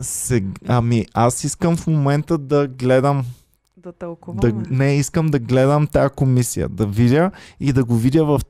Сег... 0.00 0.44
Ами 0.68 1.06
аз 1.14 1.44
искам 1.44 1.76
в 1.76 1.86
момента 1.86 2.38
да 2.38 2.68
гледам 2.68 3.24
да 3.76 3.92
тълкуваме. 3.92 4.40
да, 4.40 4.74
не, 4.74 4.96
искам 4.96 5.26
да 5.26 5.38
гледам 5.38 5.86
тази 5.86 6.14
комисия, 6.14 6.68
да 6.68 6.86
видя 6.86 7.30
и 7.60 7.72
да 7.72 7.84
го 7.84 7.96
видя 7.96 8.24
в 8.24 8.40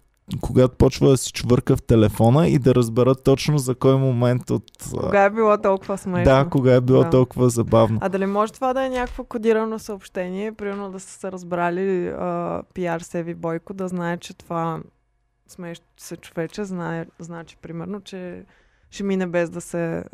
когато 0.40 0.76
почва 0.76 1.08
да 1.08 1.16
си 1.16 1.32
чвърка 1.32 1.76
в 1.76 1.82
телефона 1.82 2.48
и 2.48 2.58
да 2.58 2.74
разбера 2.74 3.14
точно 3.14 3.58
за 3.58 3.74
кой 3.74 3.96
момент 3.96 4.50
от... 4.50 4.64
Кога 5.00 5.24
е 5.24 5.30
било 5.30 5.58
толкова 5.58 5.98
смешно? 5.98 6.24
Да, 6.24 6.48
кога 6.50 6.74
е 6.74 6.80
било 6.80 7.02
Да. 7.02 7.10
толкова 7.10 7.50
забавно. 7.50 7.98
А 8.00 8.08
дали 8.08 8.26
може 8.26 8.52
това 8.52 8.74
да 8.74 8.86
е 8.86 8.88
някакво 8.88 9.24
кодирано 9.24 9.78
съобщение, 9.78 10.52
примерно 10.52 10.90
да 10.90 11.00
са 11.00 11.18
се 11.18 11.32
разбрали 11.32 12.08
а, 12.08 12.62
пиар 12.74 13.00
Севи 13.00 13.34
Бойко, 13.34 13.74
да 13.74 13.88
знае, 13.88 14.16
че 14.16 14.34
това 14.34 14.80
смеещо 15.48 15.86
се 15.96 16.16
човече, 16.16 16.64
знае, 16.64 17.06
значи 17.18 17.56
примерно, 17.62 18.00
че 18.00 18.44
ще 18.90 19.02
мине 19.02 19.26
без 19.26 19.50
да 19.50 19.60
се... 19.60 20.04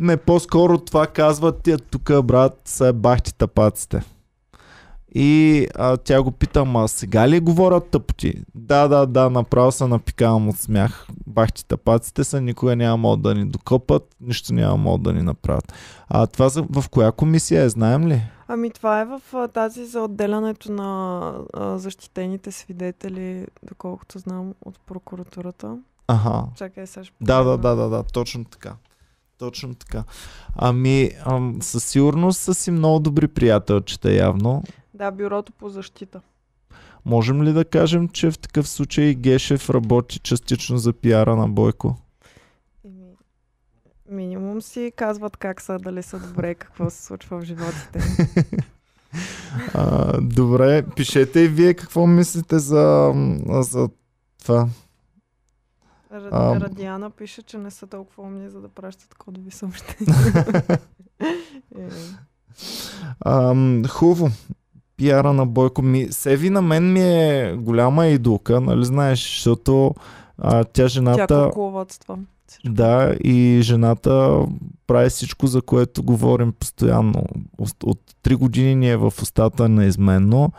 Не, 0.00 0.16
по-скоро 0.16 0.78
това 0.78 1.06
казват 1.06 1.62
тия 1.62 1.78
тук, 1.78 2.22
брат, 2.24 2.60
са 2.64 2.92
бахти 2.92 3.34
тапаците. 3.34 4.02
И 5.14 5.66
а, 5.74 5.96
тя 5.96 6.22
го 6.22 6.30
пита, 6.30 6.64
ма 6.64 6.88
сега 6.88 7.28
ли 7.28 7.40
говорят 7.40 7.90
тъпоти? 7.90 8.34
Да, 8.54 8.88
да, 8.88 9.06
да, 9.06 9.30
направо 9.30 9.72
се 9.72 9.86
напикавам 9.86 10.48
от 10.48 10.56
смях. 10.56 11.06
Бахти 11.26 11.64
тапаците 11.64 12.24
са, 12.24 12.40
никога 12.40 12.76
няма 12.76 12.96
могат 12.96 13.22
да 13.22 13.34
ни 13.34 13.46
докопат, 13.46 14.16
нищо 14.20 14.54
няма 14.54 14.76
могат 14.76 15.02
да 15.02 15.12
ни 15.12 15.22
направят. 15.22 15.72
А 16.08 16.26
това 16.26 16.48
за, 16.48 16.62
в 16.62 16.88
коя 16.88 17.12
комисия 17.12 17.62
е, 17.62 17.68
знаем 17.68 18.08
ли? 18.08 18.22
Ами 18.48 18.70
това 18.70 19.00
е 19.00 19.04
в 19.04 19.20
а, 19.32 19.48
тази 19.48 19.86
за 19.86 20.00
отделянето 20.00 20.72
на 20.72 21.32
а, 21.54 21.78
защитените 21.78 22.52
свидетели, 22.52 23.46
доколкото 23.62 24.18
знам, 24.18 24.54
от 24.64 24.80
прокуратурата. 24.86 25.76
Аха. 26.08 26.44
Чакай, 26.56 26.86
сега 26.86 27.04
ще 27.04 27.14
Да, 27.20 27.42
да, 27.42 27.58
да, 27.58 27.74
да, 27.74 27.88
да, 27.88 28.02
точно 28.02 28.44
така. 28.44 28.74
Точно 29.40 29.74
така. 29.74 30.04
Ами, 30.56 31.10
ам, 31.24 31.58
със 31.62 31.84
сигурност 31.84 32.40
са 32.40 32.54
си 32.54 32.70
много 32.70 33.00
добри 33.00 33.28
приятелчета 33.28 34.12
явно. 34.12 34.62
Да, 34.94 35.10
бюрото 35.10 35.52
по 35.52 35.68
защита. 35.68 36.20
Можем 37.04 37.42
ли 37.42 37.52
да 37.52 37.64
кажем, 37.64 38.08
че 38.08 38.30
в 38.30 38.38
такъв 38.38 38.68
случай 38.68 39.14
Гешев 39.14 39.70
работи 39.70 40.18
частично 40.18 40.78
за 40.78 40.92
пиара 40.92 41.36
на 41.36 41.48
Бойко? 41.48 41.96
Минимум 44.10 44.62
си 44.62 44.92
казват 44.96 45.36
как 45.36 45.60
са, 45.60 45.78
дали 45.78 46.02
са 46.02 46.18
добре, 46.18 46.54
какво 46.54 46.90
се 46.90 47.04
случва 47.04 47.40
в 47.40 47.44
животите. 47.44 48.00
А, 49.74 50.20
добре, 50.20 50.84
пишете 50.96 51.40
и 51.40 51.48
вие 51.48 51.74
какво 51.74 52.06
мислите 52.06 52.58
за, 52.58 53.12
за 53.46 53.88
това. 54.42 54.68
Ам. 56.12 56.62
Радиана 56.62 57.10
пише, 57.10 57.42
че 57.42 57.58
не 57.58 57.70
са 57.70 57.86
толкова 57.86 58.22
умни, 58.22 58.48
за 58.48 58.60
да 58.60 58.68
пращат 58.68 59.14
кодови 59.14 59.50
съобщения. 59.50 60.16
Е, 61.78 61.88
Ам, 63.26 63.84
хубаво. 63.88 64.30
Пиара 64.96 65.32
на 65.32 65.46
Бойко. 65.46 65.82
Ми, 65.82 66.08
Севи 66.10 66.50
на 66.50 66.62
мен 66.62 66.92
ми 66.92 67.00
е 67.00 67.56
голяма 67.58 68.06
идолка, 68.06 68.60
нали 68.60 68.84
знаеш, 68.84 69.28
защото 69.28 69.94
а, 70.38 70.64
тя 70.64 70.70
Тя 70.72 70.88
жената... 70.88 71.44
кукловодства. 71.44 72.18
Да, 72.64 73.14
и 73.24 73.58
жената 73.62 74.44
прави 74.86 75.10
всичко, 75.10 75.46
за 75.46 75.62
което 75.62 76.02
говорим 76.02 76.52
постоянно. 76.52 77.24
От, 77.58 77.84
от 77.84 78.00
3 78.24 78.36
години 78.36 78.74
ни 78.74 78.90
е 78.90 78.96
в 78.96 79.12
устата 79.22 79.68
неизменно. 79.68 80.52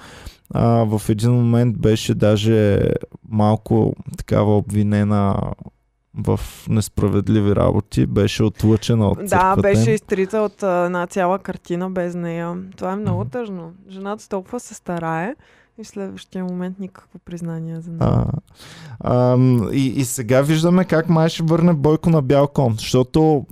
А, 0.54 0.68
в 0.68 1.10
един 1.10 1.32
момент 1.32 1.78
беше 1.78 2.14
даже 2.16 2.82
малко 3.30 3.96
такава 4.32 4.58
обвинена 4.58 5.42
в 6.16 6.40
несправедливи 6.70 7.56
работи. 7.56 8.06
Беше 8.06 8.44
отлъчена 8.44 9.08
от 9.08 9.18
Да, 9.18 9.28
църквата 9.28 9.62
беше 9.62 9.90
им. 9.90 9.96
изтрита 9.96 10.38
от 10.38 10.64
една 10.64 11.08
цяла 11.08 11.40
картина 11.40 11.90
без 11.90 12.16
нея. 12.16 12.58
Това 12.78 12.92
е 12.92 12.96
много 12.96 13.20
Мгм. 13.20 13.30
тъжно. 13.30 13.72
Жената 13.90 14.30
толкова 14.30 14.60
се 14.60 14.74
старае 14.74 15.36
и 15.78 15.84
в 15.84 15.88
следващия 15.88 16.44
момент 16.46 16.80
никакво 16.80 17.20
признание 17.20 17.82
за 17.82 17.92
нея. 17.92 18.00
А, 18.02 18.26
а, 19.00 19.38
и, 19.72 19.88
и 19.88 20.06
сега 20.06 20.42
виждаме 20.42 20.86
как 20.86 21.10
май 21.10 21.30
ще 21.30 21.44
върне 21.44 21.74
Бойко 21.74 22.10
на 22.10 22.22
бял 22.22 22.48
кон, 22.48 22.74
защото 22.74 23.46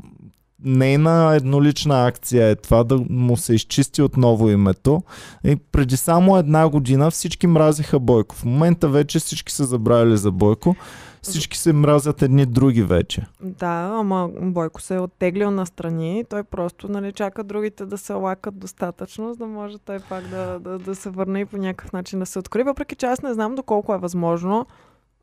нейна 0.64 1.36
еднолична 1.36 2.08
акция 2.08 2.48
е 2.48 2.56
това 2.56 2.84
да 2.84 2.98
му 3.10 3.38
се 3.38 3.54
изчисти 3.54 4.02
отново 4.02 4.50
името. 4.50 5.02
И 5.44 5.56
преди 5.56 5.98
само 5.98 6.38
една 6.38 6.70
година 6.70 7.12
всички 7.12 7.48
мразиха 7.48 8.00
Бойко. 8.00 8.36
В 8.36 8.46
момента 8.46 8.90
вече 8.90 9.20
всички 9.20 9.54
са 9.54 9.66
забравили 9.66 10.18
за 10.18 10.32
Бойко. 10.32 10.76
Всички 11.22 11.58
се 11.58 11.74
мразят 11.74 12.22
едни 12.22 12.46
други 12.46 12.84
вече. 12.84 13.26
Да, 13.42 13.92
ама 13.94 14.30
Бойко 14.42 14.82
се 14.82 14.96
е 14.96 15.00
оттеглил 15.00 15.52
настрани. 15.52 16.26
Той 16.30 16.44
просто 16.44 16.92
нали, 16.92 17.14
чака 17.14 17.44
другите 17.44 17.86
да 17.86 17.98
се 17.98 18.14
лакат 18.14 18.60
достатъчно, 18.60 19.34
за 19.34 19.38
да 19.38 19.46
може 19.46 19.78
той 19.78 20.00
пак 20.00 20.28
да, 20.28 20.60
да, 20.60 20.80
да 20.80 20.96
се 20.96 21.10
върне 21.10 21.40
и 21.40 21.46
по 21.46 21.58
някакъв 21.58 21.94
начин 21.94 22.20
да 22.20 22.26
се 22.26 22.40
открои. 22.40 22.64
Въпреки 22.64 22.96
че 22.96 23.06
аз 23.06 23.22
не 23.22 23.34
знам 23.34 23.56
доколко 23.56 23.94
е 23.94 23.98
възможно 23.98 24.66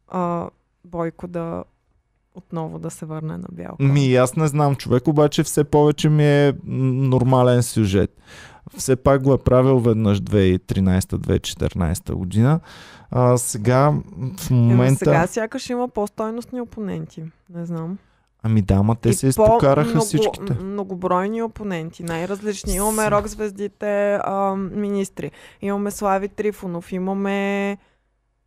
а, 0.08 0.48
Бойко 0.84 1.26
да 1.26 1.64
отново 2.36 2.78
да 2.78 2.90
се 2.90 3.06
върне 3.06 3.36
на 3.36 3.48
бял. 3.52 3.76
кон. 3.76 3.92
Ми, 3.92 4.16
аз 4.16 4.36
не 4.36 4.46
знам, 4.46 4.76
човек 4.76 5.08
обаче 5.08 5.42
все 5.42 5.64
повече 5.64 6.08
ми 6.08 6.24
е 6.24 6.54
нормален 6.64 7.62
сюжет. 7.62 8.10
Все 8.76 8.96
пак 8.96 9.22
го 9.22 9.34
е 9.34 9.38
правил 9.38 9.78
веднъж 9.78 10.20
2013-2014 10.20 12.12
година. 12.12 12.60
А, 13.10 13.38
сега 13.38 13.90
в 14.38 14.50
Еми, 14.50 14.60
момента... 14.60 14.98
сега 14.98 15.26
сякаш 15.26 15.70
има 15.70 15.88
по-стойностни 15.88 16.60
опоненти. 16.60 17.22
Не 17.50 17.66
знам. 17.66 17.98
Ами 18.42 18.62
да, 18.62 18.82
ма 18.82 18.94
те 18.94 19.08
И 19.08 19.14
се 19.14 19.26
изпокараха 19.26 19.88
по-много- 19.88 20.04
всичките. 20.06 20.54
Многобройни 20.54 21.42
опоненти, 21.42 22.02
най-различни. 22.02 22.74
Имаме 22.74 23.10
рок 23.10 23.26
звездите 23.26 24.14
а, 24.14 24.56
министри. 24.56 25.30
Имаме 25.62 25.90
Слави 25.90 26.28
Трифонов. 26.28 26.92
Имаме... 26.92 27.78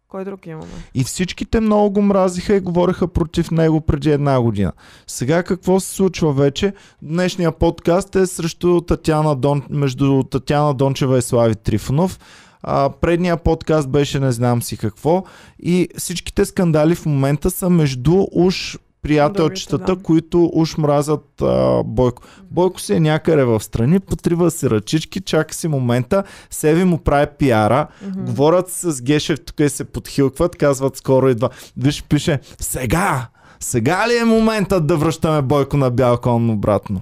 Кой 0.10 0.26
друг 0.26 0.48
имаме? 0.48 0.72
И 0.94 1.04
всичките 1.04 1.60
много 1.60 1.92
го 1.92 2.02
мразиха 2.02 2.56
и 2.56 2.60
говореха 2.60 3.08
против 3.08 3.52
него 3.52 3.82
преди 3.82 4.12
една 4.12 4.42
година. 4.42 4.72
Сега 5.08 5.44
какво 5.44 5.80
се 5.80 5.96
случва 5.96 6.34
вече? 6.34 6.74
Днешния 7.02 7.52
подкаст 7.52 8.16
е 8.16 8.28
срещу 8.28 8.82
Татяна 8.82 9.36
Дон... 9.36 9.64
между 9.70 10.24
Татяна 10.24 10.74
Дончева 10.74 11.18
и 11.18 11.22
Слави 11.22 11.56
Трифонов. 11.56 12.20
А, 12.64 12.90
предния 13.02 13.38
подкаст 13.38 13.90
беше 13.90 14.20
не 14.20 14.32
знам 14.32 14.62
си 14.62 14.78
какво. 14.78 15.24
И 15.60 15.90
всичките 15.98 16.46
скандали 16.46 16.96
в 16.96 17.06
момента 17.06 17.52
са 17.52 17.70
между 17.70 18.26
уж 18.32 18.78
приятелчетата, 19.02 19.96
да. 19.96 20.04
които 20.04 20.50
уж 20.54 20.78
мразят 20.78 21.42
а, 21.42 21.84
Бойко. 21.84 22.24
Бойко 22.52 22.80
си 22.80 22.94
е 22.94 23.00
някъде 23.00 23.44
в 23.44 23.60
страни, 23.60 24.00
потрива 24.00 24.52
си 24.52 24.70
ръчички, 24.70 25.22
чака 25.22 25.54
си 25.54 25.68
момента, 25.68 26.24
Севи 26.50 26.84
му 26.84 26.98
прави 26.98 27.28
пиара, 27.38 27.88
Мгм. 28.08 28.26
Говорят 28.26 28.70
с 28.70 29.02
Гешев 29.02 29.40
тук 29.46 29.60
и 29.60 29.70
се 29.70 29.84
подхилкват, 29.84 30.56
казват 30.56 30.98
скоро 30.98 31.30
идва. 31.30 31.50
Виж, 31.78 32.04
пише, 32.04 32.40
сега! 32.60 33.28
Сега 33.60 34.08
ли 34.08 34.18
е 34.18 34.26
моментът 34.26 34.88
да 34.88 34.98
връщаме 34.98 35.42
Бойко 35.42 35.78
на 35.78 35.92
бял 35.92 36.18
кон 36.18 36.50
обратно? 36.50 37.02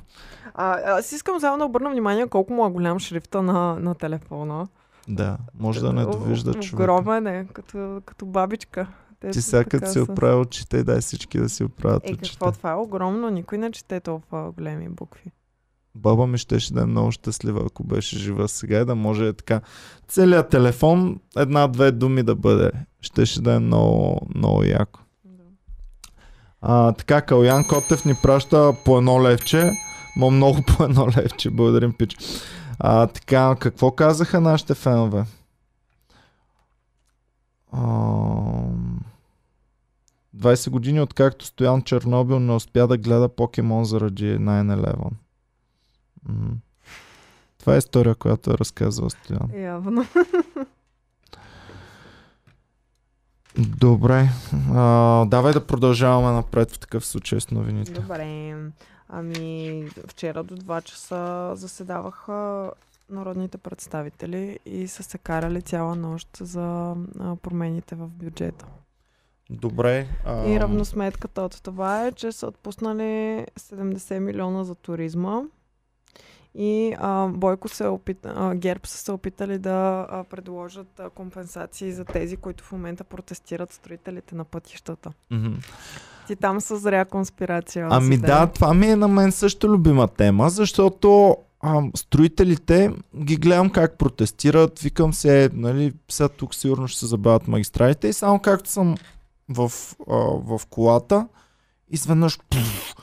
А, 0.53 0.97
аз 0.97 1.11
искам 1.11 1.39
само 1.39 1.57
да 1.57 1.65
обърна 1.65 1.89
внимание 1.89 2.27
колко 2.27 2.53
му 2.53 2.65
е 2.65 2.69
голям 2.69 2.99
шрифта 2.99 3.41
на, 3.41 3.75
на 3.79 3.95
телефона. 3.95 4.67
Да, 5.07 5.37
може 5.59 5.81
да 5.81 5.93
не 5.93 6.05
довижда 6.05 6.53
човек. 6.53 6.73
Огромен 6.73 7.27
е, 7.27 7.45
като, 7.53 8.01
като 8.05 8.25
бабичка. 8.25 8.87
Те 9.19 9.31
Ти 9.31 9.41
сега 9.41 9.63
като 9.63 9.91
си 9.91 9.99
оправил 9.99 10.41
очите, 10.41 10.83
дай 10.83 11.01
всички 11.01 11.39
да 11.39 11.49
си 11.49 11.63
оправят 11.63 12.03
Е, 12.05 12.13
очите. 12.13 12.29
какво 12.29 12.51
това 12.51 12.71
е 12.71 12.75
огромно? 12.75 13.29
Никой 13.29 13.57
не 13.57 13.71
чете 13.71 13.99
толкова 13.99 14.51
големи 14.51 14.89
букви. 14.89 15.31
Баба 15.95 16.27
ми 16.27 16.37
щеше 16.37 16.73
да 16.73 16.81
е 16.81 16.85
много 16.85 17.11
щастлива, 17.11 17.63
ако 17.65 17.83
беше 17.83 18.17
жива 18.19 18.47
сега 18.47 18.79
и 18.79 18.85
да 18.85 18.95
може 18.95 19.27
е 19.27 19.33
така. 19.33 19.61
Целият 20.07 20.49
телефон, 20.49 21.19
една-две 21.37 21.91
думи 21.91 22.23
да 22.23 22.35
бъде. 22.35 22.71
Щеше 23.01 23.41
да 23.41 23.53
е 23.53 23.59
много, 23.59 24.19
много 24.35 24.63
яко. 24.63 24.99
А, 26.61 26.91
така, 26.91 27.21
Калян 27.21 27.63
Котев 27.67 28.05
ни 28.05 28.13
праща 28.23 28.73
по 28.85 28.97
едно 28.97 29.23
левче. 29.23 29.71
Ма 30.17 30.29
много 30.31 30.61
по 30.67 30.83
едно 30.83 31.07
левче. 31.17 31.49
Благодарим, 31.49 31.93
пич. 31.93 32.15
А, 32.79 33.07
така, 33.07 33.55
какво 33.59 33.91
казаха 33.91 34.41
нашите 34.41 34.73
фенове? 34.73 35.25
Ам, 37.73 38.99
20 40.35 40.69
години 40.69 41.01
откакто 41.01 41.45
Стоян 41.45 41.81
Чернобил 41.81 42.39
не 42.39 42.53
успя 42.53 42.87
да 42.87 42.97
гледа 42.97 43.29
покемон 43.29 43.85
заради 43.85 44.37
9-11. 44.37 45.11
М. 46.29 46.49
Това 47.59 47.75
е 47.75 47.77
история, 47.77 48.15
която 48.15 48.51
е 48.51 48.57
разказвал 48.57 49.09
Стоян. 49.09 49.61
Явно. 49.61 50.05
Добре. 53.57 54.29
А, 54.73 55.25
давай 55.25 55.53
да 55.53 55.67
продължаваме 55.67 56.31
напред 56.31 56.71
в 56.71 56.79
такъв 56.79 57.05
случай 57.05 57.39
с 57.39 57.51
новините. 57.51 57.91
Добре. 57.91 58.55
Ами, 59.09 59.83
вчера 60.07 60.43
до 60.43 60.57
2 60.57 60.81
часа 60.81 61.51
заседаваха 61.55 62.71
народните 63.09 63.57
представители 63.57 64.59
и 64.65 64.87
са 64.87 65.03
се 65.03 65.17
карали 65.17 65.61
цяла 65.61 65.95
нощ 65.95 66.37
за 66.41 66.95
промените 67.41 67.95
в 67.95 68.07
бюджета. 68.07 68.65
Добре. 69.49 70.07
А, 70.25 70.47
И 70.47 70.59
равносметката 70.59 71.41
от 71.41 71.63
това 71.63 72.05
е, 72.07 72.11
че 72.11 72.31
са 72.31 72.47
отпуснали 72.47 73.45
70 73.59 74.19
милиона 74.19 74.63
за 74.63 74.75
туризма. 74.75 75.41
И 76.55 76.95
а, 76.99 77.27
Бойко 77.27 77.67
се 77.67 77.87
опита, 77.87 78.33
а, 78.37 78.55
ГЕРБ 78.55 78.79
са 78.83 78.97
се 78.97 79.11
опитали 79.11 79.57
да 79.57 80.07
а, 80.09 80.23
предложат 80.23 80.99
а, 80.99 81.09
компенсации 81.09 81.91
за 81.91 82.05
тези, 82.05 82.37
които 82.37 82.63
в 82.63 82.71
момента 82.71 83.03
протестират 83.03 83.73
строителите 83.73 84.35
на 84.35 84.43
пътищата. 84.43 85.11
мгм. 85.31 85.53
Ти 86.27 86.35
там 86.35 86.61
съзря 86.61 87.05
конспирация. 87.05 87.87
Ами 87.91 88.17
да, 88.17 88.47
това 88.47 88.73
ми 88.73 88.87
е 88.87 88.95
на 88.95 89.07
мен 89.07 89.31
също 89.31 89.69
любима 89.69 90.07
тема, 90.07 90.49
защото 90.49 91.37
а, 91.67 91.97
строителите 91.97 92.91
ги 93.23 93.37
гледам 93.37 93.69
как 93.69 93.97
протестират, 93.97 94.79
викам 94.79 95.13
се, 95.13 95.49
нали, 95.53 95.93
сега 96.09 96.29
тук 96.29 96.55
сигурно 96.55 96.87
ще 96.87 96.99
се 96.99 97.05
забавят 97.05 97.47
магистралите 97.47 98.07
и 98.07 98.13
само 98.13 98.39
както 98.39 98.69
съм 98.69 98.95
в, 99.49 99.71
а, 100.09 100.15
в 100.57 100.61
колата, 100.69 101.27
изведнъж 101.89 102.39
пфф, 102.49 102.95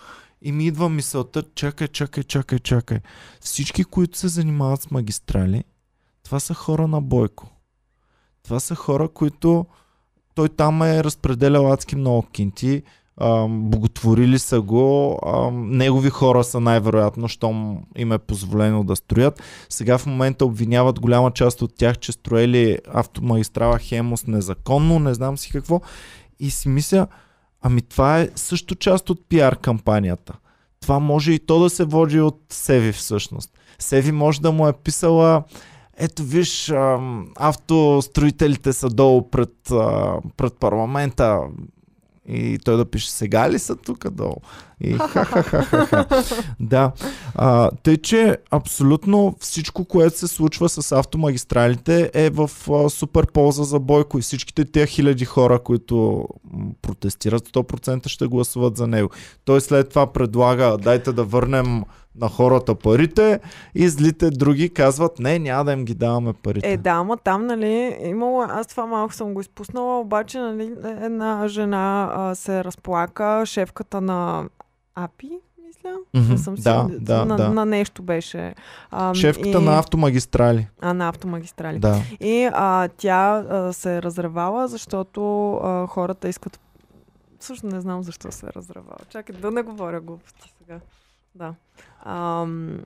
и 0.42 0.52
ми 0.52 0.66
идва 0.66 0.88
мисълта, 0.88 1.42
чакай, 1.54 1.88
чакай, 1.88 2.24
чакай, 2.24 2.58
чакай. 2.58 2.98
Всички, 3.40 3.84
които 3.84 4.18
се 4.18 4.28
занимават 4.28 4.82
с 4.82 4.90
магистрали, 4.90 5.64
това 6.22 6.40
са 6.40 6.54
хора 6.54 6.88
на 6.88 7.00
Бойко. 7.00 7.50
Това 8.42 8.60
са 8.60 8.74
хора, 8.74 9.08
които 9.08 9.66
той 10.34 10.48
там 10.48 10.82
е 10.82 11.04
разпределял 11.04 11.72
адски 11.72 11.96
много 11.96 12.22
кинти, 12.22 12.82
боготворили 13.48 14.38
са 14.38 14.60
го, 14.60 15.18
а, 15.26 15.50
негови 15.52 16.10
хора 16.10 16.44
са 16.44 16.60
най-вероятно, 16.60 17.28
щом 17.28 17.78
им 17.96 18.12
е 18.12 18.18
позволено 18.18 18.84
да 18.84 18.96
строят. 18.96 19.42
Сега 19.68 19.98
в 19.98 20.06
момента 20.06 20.44
обвиняват 20.44 21.00
голяма 21.00 21.30
част 21.30 21.62
от 21.62 21.76
тях, 21.76 21.98
че 21.98 22.12
строели 22.12 22.78
автомагистрала 22.94 23.78
Хемос 23.78 24.26
незаконно, 24.26 24.98
не 24.98 25.14
знам 25.14 25.38
си 25.38 25.50
какво. 25.50 25.80
И 26.40 26.50
си 26.50 26.68
мисля, 26.68 27.06
ами 27.62 27.82
това 27.82 28.20
е 28.20 28.28
също 28.34 28.74
част 28.74 29.10
от 29.10 29.28
пиар 29.28 29.56
кампанията. 29.56 30.34
Това 30.80 30.98
може 30.98 31.32
и 31.32 31.38
то 31.38 31.58
да 31.58 31.70
се 31.70 31.84
води 31.84 32.20
от 32.20 32.40
Севи 32.48 32.92
всъщност. 32.92 33.50
Севи 33.78 34.12
може 34.12 34.40
да 34.40 34.52
му 34.52 34.68
е 34.68 34.72
писала 34.72 35.42
ето 35.96 36.22
виж, 36.22 36.70
ам, 36.70 37.28
автостроителите 37.36 38.72
са 38.72 38.88
долу 38.88 39.30
пред, 39.30 39.52
пред 40.36 40.54
парламента 40.60 41.40
и 42.28 42.58
той 42.58 42.76
да 42.76 42.84
пише, 42.84 43.10
сега 43.10 43.50
ли 43.50 43.58
са 43.58 43.76
тук 43.76 44.10
долу? 44.10 44.36
И 44.80 44.92
ха-ха-ха-ха. 44.92 46.06
да. 46.60 46.92
А, 47.34 47.70
тъй, 47.82 47.96
че 47.96 48.36
абсолютно 48.50 49.36
всичко, 49.40 49.84
което 49.84 50.18
се 50.18 50.28
случва 50.28 50.68
с 50.68 50.92
автомагистралите 50.92 52.10
е 52.14 52.30
в 52.30 52.50
а, 52.70 52.90
супер 52.90 53.26
полза 53.26 53.62
за 53.62 53.80
Бойко 53.80 54.18
и 54.18 54.22
всичките 54.22 54.64
тези 54.64 54.86
хиляди 54.86 55.24
хора, 55.24 55.58
които 55.58 56.28
протестират, 56.82 57.48
100% 57.48 58.08
ще 58.08 58.26
гласуват 58.26 58.76
за 58.76 58.86
него. 58.86 59.10
Той 59.44 59.60
след 59.60 59.88
това 59.88 60.12
предлага, 60.12 60.76
дайте 60.78 61.12
да 61.12 61.24
върнем 61.24 61.82
на 62.16 62.28
хората 62.28 62.74
парите 62.74 63.40
и 63.74 63.88
злите 63.88 64.30
други 64.30 64.68
казват, 64.68 65.18
не, 65.18 65.38
няма 65.38 65.64
да 65.64 65.72
им 65.72 65.84
ги 65.84 65.94
даваме 65.94 66.32
парите. 66.32 66.72
Е, 66.72 66.76
да, 66.76 66.90
ама 66.90 67.16
там, 67.16 67.46
нали, 67.46 67.98
имало, 68.04 68.42
аз 68.42 68.66
това 68.66 68.86
малко 68.86 69.14
съм 69.14 69.34
го 69.34 69.40
изпуснала, 69.40 70.00
обаче, 70.00 70.38
нали, 70.38 70.72
една 70.84 71.48
жена 71.48 72.12
а, 72.14 72.34
се 72.34 72.64
разплака, 72.64 73.42
шефката 73.46 74.00
на 74.00 74.44
АПИ, 74.94 75.30
мисля. 75.66 75.96
Mm-hmm. 76.14 76.36
съм 76.36 76.54
да, 76.54 76.88
си, 76.90 76.98
да, 77.00 77.24
на, 77.24 77.36
да. 77.36 77.48
на 77.48 77.64
нещо 77.64 78.02
беше. 78.02 78.54
А, 78.90 79.14
Шефката 79.14 79.58
и... 79.58 79.64
на 79.64 79.78
автомагистрали. 79.78 80.68
А, 80.80 80.94
на 80.94 81.08
автомагистрали. 81.08 81.78
Да. 81.78 82.02
И 82.20 82.50
а, 82.52 82.88
тя 82.88 83.44
а, 83.50 83.72
се 83.72 83.96
е 83.96 84.02
разревала, 84.02 84.68
защото 84.68 85.52
а, 85.54 85.86
хората 85.86 86.28
искат... 86.28 86.60
Също 87.40 87.66
не 87.66 87.80
знам 87.80 88.02
защо 88.02 88.32
се 88.32 88.46
е 88.46 88.50
разревала. 88.56 88.98
Чакай 89.08 89.36
да 89.36 89.50
не 89.50 89.62
говоря 89.62 90.00
глупости 90.00 90.52
сега. 90.58 90.80
Да. 91.34 91.54
Ам... 92.04 92.78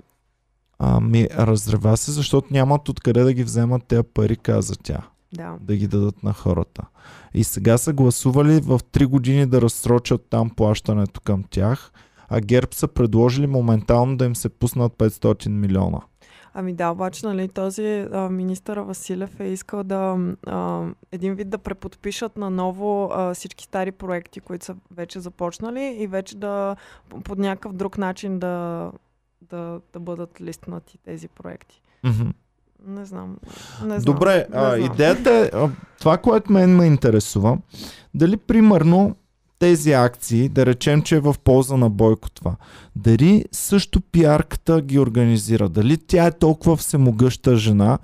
Ами, 0.79 1.29
разрева 1.31 1.97
се, 1.97 2.13
защото 2.13 2.49
нямат 2.51 2.89
откъде 2.89 3.23
да 3.23 3.33
ги 3.33 3.45
вземат 3.45 3.85
тези 3.85 4.03
пари, 4.03 4.37
каза 4.37 4.77
тя. 4.83 5.03
Да. 5.33 5.57
Да 5.61 5.77
ги 5.77 5.89
дадат 5.89 6.23
на 6.23 6.33
хората. 6.33 6.83
И 7.35 7.45
сега 7.45 7.79
са 7.79 7.93
гласували 7.93 8.61
в 8.61 8.79
3 8.79 9.07
години 9.07 9.47
да 9.47 9.61
разсрочат 9.61 10.27
там 10.31 10.51
плащането 10.51 11.21
към 11.21 11.45
тях, 11.51 11.93
а 12.29 12.41
ГЕРБ 12.41 12.69
са 12.71 12.89
предложили 12.89 13.47
моментално 13.47 14.17
да 14.17 14.25
им 14.25 14.37
се 14.37 14.49
пуснат 14.49 14.93
500 14.93 15.49
милиона. 15.49 16.01
Ами 16.55 16.73
да, 16.75 16.91
обаче, 16.91 17.27
нали, 17.27 17.49
този 17.49 18.07
а, 18.13 18.29
министър 18.31 18.79
Василев 18.79 19.41
е 19.41 19.45
искал 19.45 19.85
да 19.85 20.19
а, 20.47 20.87
един 21.13 21.35
вид 21.35 21.49
да 21.51 21.59
преподпишат 21.59 22.37
на 22.37 22.51
ново 22.51 23.11
а, 23.13 23.35
всички 23.35 23.65
стари 23.65 23.93
проекти, 23.93 24.41
които 24.41 24.65
са 24.65 24.77
вече 24.91 25.21
започнали 25.21 25.97
и 25.99 26.07
вече 26.07 26.37
да 26.37 26.77
под 27.25 27.39
някакъв 27.39 27.73
друг 27.73 27.99
начин 27.99 28.39
да, 28.39 28.91
да, 29.43 29.81
да 29.93 30.01
бъдат 30.01 30.41
листнати 30.41 30.99
тези 31.05 31.29
проекти. 31.29 31.83
Mm-hmm. 32.05 32.33
Не 32.87 33.07
знам. 33.07 33.37
Не 33.85 34.01
знам. 34.01 34.15
Добре, 34.15 34.47
не 34.51 34.61
а, 34.61 34.77
знам. 34.77 34.93
идеята 34.93 35.51
е, 35.55 35.69
това, 35.99 36.19
което 36.19 36.53
мен 36.53 36.77
ме 36.77 36.87
интересува, 36.87 37.59
дали 38.15 38.37
примерно 38.37 39.17
тези 39.59 39.93
акции, 39.93 40.49
да 40.49 40.67
речем, 40.67 41.03
че 41.03 41.17
е 41.17 41.21
в 41.21 41.37
полза 41.45 41.77
на 41.77 41.91
Бойко 41.91 42.31
това, 42.31 42.57
дали 42.97 43.45
също 43.53 44.01
пиарката 44.01 44.83
ги 44.83 44.99
организира, 44.99 45.69
дали 45.69 45.97
тя 45.97 46.27
е 46.27 46.39
толкова 46.39 46.77
всемогъща 46.77 47.57
жена, 47.57 47.99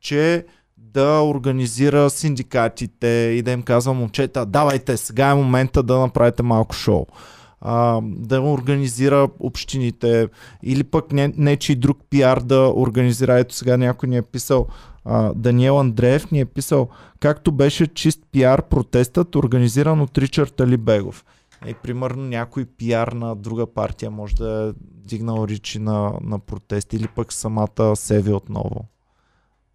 че 0.00 0.46
да 0.78 1.20
организира 1.20 2.10
синдикатите 2.10 3.06
и 3.06 3.42
да 3.42 3.50
им 3.50 3.62
казва 3.62 3.94
момчета, 3.94 4.46
давайте, 4.46 4.96
сега 4.96 5.30
е 5.30 5.34
момента 5.34 5.82
да 5.82 5.98
направите 5.98 6.42
малко 6.42 6.74
шоу. 6.74 7.06
А, 7.60 8.00
да 8.02 8.40
организира 8.40 9.28
общините 9.38 10.28
или 10.62 10.84
пък 10.84 11.12
не, 11.12 11.32
нечи 11.36 11.74
друг 11.74 11.98
пиар 12.10 12.40
да 12.40 12.72
организира. 12.76 13.38
Ето 13.38 13.54
сега 13.54 13.76
някой 13.76 14.08
ни 14.08 14.16
е 14.16 14.22
писал, 14.22 14.66
а, 15.04 15.32
Даниел 15.34 15.80
Андреев 15.80 16.30
ни 16.30 16.40
е 16.40 16.44
писал, 16.44 16.88
както 17.20 17.52
беше 17.52 17.86
чист 17.86 18.22
пиар 18.32 18.62
протестът, 18.62 19.34
организиран 19.34 20.00
от 20.00 20.18
Ричард 20.18 20.60
Алибегов. 20.60 21.24
И 21.66 21.74
примерно 21.74 22.22
някой 22.22 22.64
пиар 22.64 23.08
на 23.08 23.36
друга 23.36 23.66
партия 23.66 24.10
може 24.10 24.34
да 24.34 24.68
е 24.68 24.72
дигнал 24.80 25.46
Ричи 25.48 25.78
на, 25.78 26.12
на 26.20 26.38
протест 26.38 26.92
или 26.92 27.08
пък 27.08 27.32
самата 27.32 27.96
Севи 27.96 28.32
отново. 28.32 28.84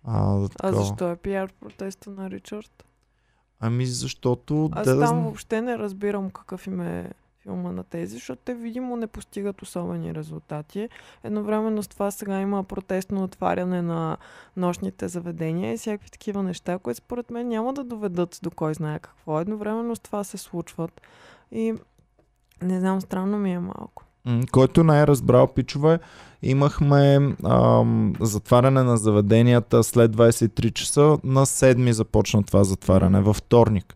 А, 0.04 0.48
А 0.60 0.74
защо 0.74 1.12
е 1.12 1.15
пиар 1.15 1.52
протеста 1.60 2.10
на 2.10 2.30
Ричард? 2.30 2.86
Ами 3.60 3.86
защото... 3.86 4.70
Аз 4.72 4.88
да, 4.88 5.00
там 5.00 5.24
въобще 5.24 5.62
не 5.62 5.78
разбирам 5.78 6.30
какъв 6.30 6.67
им 6.67 6.82
е 6.82 7.10
филма 7.43 7.71
на 7.71 7.84
тези, 7.84 8.13
защото 8.13 8.41
те 8.45 8.54
видимо 8.54 8.95
не 8.95 9.08
постигат 9.08 9.62
особени 9.62 10.15
резултати. 10.15 10.89
Едновременно 11.23 11.84
с 11.84 11.88
това 11.88 12.12
сега 12.12 12.39
има 12.39 12.63
протестно 12.63 13.23
отваряне 13.23 13.82
на 13.82 14.17
нощните 14.58 15.08
заведения 15.08 15.73
и 15.73 15.77
всякакви 15.77 16.10
такива 16.10 16.43
неща, 16.43 16.80
които 16.80 16.97
според 16.97 17.32
мен 17.32 17.47
няма 17.47 17.73
да 17.73 17.84
доведат 17.84 18.39
до 18.43 18.51
кой 18.51 18.73
знае 18.73 18.99
какво. 18.99 19.39
Едновременно 19.39 19.95
с 19.95 19.99
това 19.99 20.23
се 20.23 20.38
случват. 20.38 21.01
И 21.51 21.73
не 22.62 22.80
знам, 22.80 23.01
странно 23.01 23.38
ми 23.38 23.54
е 23.54 23.60
малко. 23.60 24.04
Който 24.51 24.84
не 24.84 25.01
е 25.01 25.08
разбрал, 25.08 25.47
пичове, 25.47 25.99
имахме 26.41 27.36
ам, 27.45 28.13
затваряне 28.19 28.84
на 28.84 28.97
заведенията 28.97 29.84
след 29.84 30.12
23 30.12 30.73
часа. 30.73 31.17
На 31.23 31.45
7 31.45 31.91
започна 31.91 32.43
това 32.43 32.63
затваряне, 32.63 33.21
във 33.21 33.36
вторник. 33.36 33.95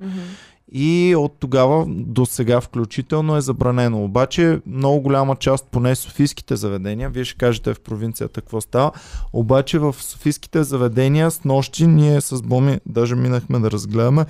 И 0.72 1.16
от 1.18 1.36
тогава 1.40 1.86
до 1.88 2.26
сега 2.26 2.62
включително 2.62 3.36
е 3.36 3.42
забранено. 3.42 4.04
Обаче 4.04 4.62
много 4.66 5.02
голяма 5.02 5.36
част, 5.36 5.68
поне 5.72 5.96
софийските 5.96 6.56
заведения, 6.56 7.10
вие 7.10 7.24
ще 7.24 7.38
кажете 7.38 7.74
в 7.74 7.80
провинцията 7.80 8.42
какво 8.42 8.62
става, 8.62 8.92
обаче 9.34 9.80
в 9.80 9.96
софийските 10.00 10.64
заведения 10.64 11.32
с 11.32 11.44
нощи 11.44 11.88
ние 11.88 12.22
с 12.22 12.42
Боми 12.42 12.80
даже 12.86 13.16
минахме 13.16 13.60
да 13.60 13.72
разгледаме, 13.72 14.26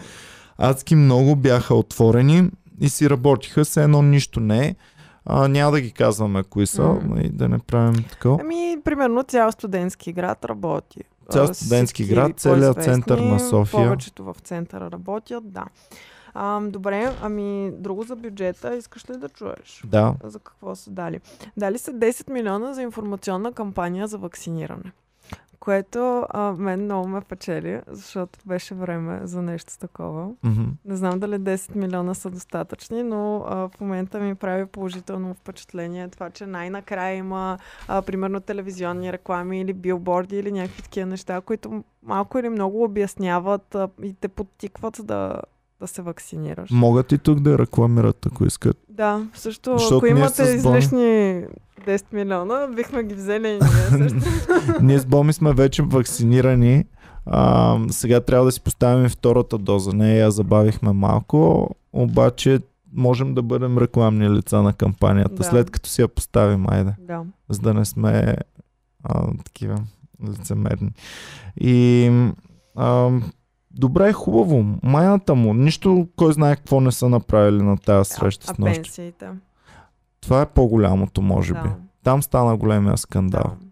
адски 0.57 0.95
много 0.95 1.35
бяха 1.35 1.75
отворени 1.75 2.49
и 2.81 2.89
си 2.89 3.09
работиха, 3.09 3.65
все 3.65 3.83
едно 3.83 4.01
нищо 4.01 4.39
не 4.39 4.65
е. 4.67 4.75
А, 5.25 5.47
няма 5.47 5.71
да 5.71 5.81
ги 5.81 5.91
казваме 5.91 6.43
кои 6.43 6.67
са, 6.67 6.83
М. 6.83 7.21
и 7.21 7.29
да 7.29 7.49
не 7.49 7.59
правим 7.59 8.03
такова. 8.03 8.37
Ами, 8.41 8.77
примерно, 8.83 9.23
цял 9.23 9.51
студентски 9.51 10.13
град 10.13 10.45
работи. 10.45 10.99
Цял 11.31 11.53
студентски 11.53 12.05
град, 12.05 12.31
целият 12.37 12.83
център 12.83 13.19
на 13.19 13.39
София. 13.39 13.83
Повечето 13.83 14.23
в 14.23 14.35
центъра 14.43 14.91
работят, 14.91 15.51
да. 15.51 15.63
А, 16.37 16.61
добре, 16.61 17.11
ами 17.21 17.71
друго 17.71 18.03
за 18.03 18.15
бюджета, 18.15 18.75
искаш 18.75 19.09
ли 19.09 19.17
да 19.17 19.29
чуеш? 19.29 19.83
Да. 19.85 20.15
За 20.23 20.39
какво 20.39 20.75
са 20.75 20.91
дали? 20.91 21.19
Дали 21.57 21.77
са 21.77 21.91
10 21.91 22.29
милиона 22.29 22.73
за 22.73 22.81
информационна 22.81 23.53
кампания 23.53 24.07
за 24.07 24.17
вакциниране. 24.17 24.91
Което 25.59 26.25
а, 26.29 26.51
мен 26.57 26.83
много 26.83 27.07
ме 27.07 27.21
печели, 27.21 27.81
защото 27.87 28.39
беше 28.45 28.75
време 28.75 29.19
за 29.23 29.41
нещо 29.41 29.79
такова. 29.79 30.29
Мгм. 30.43 30.63
Не 30.85 30.95
знам 30.95 31.19
дали 31.19 31.35
10 31.35 31.75
милиона 31.75 32.13
са 32.13 32.29
достатъчни, 32.29 33.03
но 33.03 33.45
а, 33.47 33.55
в 33.55 33.71
момента 33.81 34.19
ми 34.19 34.35
прави 34.35 34.65
положително 34.65 35.33
впечатление 35.33 36.07
това, 36.07 36.29
че 36.29 36.45
най-накрая 36.45 37.15
има 37.15 37.57
а, 37.87 38.01
примерно 38.01 38.39
телевизионни 38.39 39.13
реклами 39.13 39.61
или 39.61 39.73
билборди 39.73 40.37
или 40.37 40.51
някакви 40.51 40.81
такива 40.81 41.05
неща, 41.05 41.41
които 41.41 41.83
малко 42.03 42.39
или 42.39 42.49
много 42.49 42.83
обясняват 42.83 43.75
а, 43.75 43.89
и 44.03 44.13
те 44.13 44.27
подтикват 44.27 44.99
да, 45.03 45.41
да 45.79 45.87
се 45.87 46.01
вакцинираш. 46.01 46.69
Могат 46.71 47.11
и 47.11 47.17
тук 47.17 47.39
да 47.39 47.57
рекламират, 47.57 48.25
ако 48.25 48.45
искат. 48.45 48.77
Да, 48.89 49.27
също 49.33 49.71
Защото 49.73 49.97
ако 49.97 50.05
имате 50.07 50.43
Боми- 50.43 50.55
излишни 50.55 51.43
10 51.81 52.13
милиона, 52.13 52.67
бихме 52.67 53.03
ги 53.03 53.15
взели 53.15 53.47
и 53.47 53.59
ние 53.93 54.09
също. 54.09 54.19
Ние 54.81 54.99
с 54.99 55.05
Боми 55.05 55.33
сме 55.33 55.53
вече 55.53 55.81
вакцинирани. 55.83 56.85
А, 57.25 57.77
сега 57.89 58.21
трябва 58.21 58.45
да 58.45 58.51
си 58.51 58.61
поставим 58.61 59.09
втората 59.09 59.57
доза. 59.57 59.93
Не, 59.93 60.15
я 60.15 60.31
забавихме 60.31 60.91
малко, 60.91 61.69
обаче 61.93 62.59
можем 62.93 63.33
да 63.33 63.41
бъдем 63.41 63.77
рекламни 63.77 64.29
лица 64.29 64.61
на 64.61 64.73
кампанията, 64.73 65.35
Да. 65.35 65.43
след 65.43 65.71
като 65.71 65.89
си 65.89 66.01
я 66.01 66.07
поставим, 66.07 66.69
айде, 66.69 66.93
да. 66.99 67.21
за 67.49 67.59
да 67.59 67.73
не 67.73 67.85
сме 67.85 68.35
а, 69.03 69.27
такива 69.37 69.75
лицемерни. 70.29 70.91
И 71.57 72.07
а, 72.75 73.09
добре, 73.75 74.13
хубаво. 74.13 74.65
Майната 74.83 75.35
му, 75.35 75.53
нищо, 75.53 76.07
кой 76.15 76.33
знае 76.33 76.55
какво 76.55 76.81
не 76.81 76.91
са 76.91 77.09
направили 77.09 77.61
на 77.61 77.77
тази 77.77 78.09
среща 78.09 78.45
а, 78.49 78.53
с 78.53 78.59
а 78.59 78.61
нощи. 78.61 78.81
пенсиите? 78.81 79.29
Това 80.21 80.41
е 80.41 80.45
по-голямото, 80.45 81.21
може 81.21 81.53
би. 81.53 81.59
Да. 81.59 81.75
Там 82.03 82.23
стана 82.23 82.57
големия 82.57 82.97
скандал. 82.97 83.43
Да. 83.43 83.65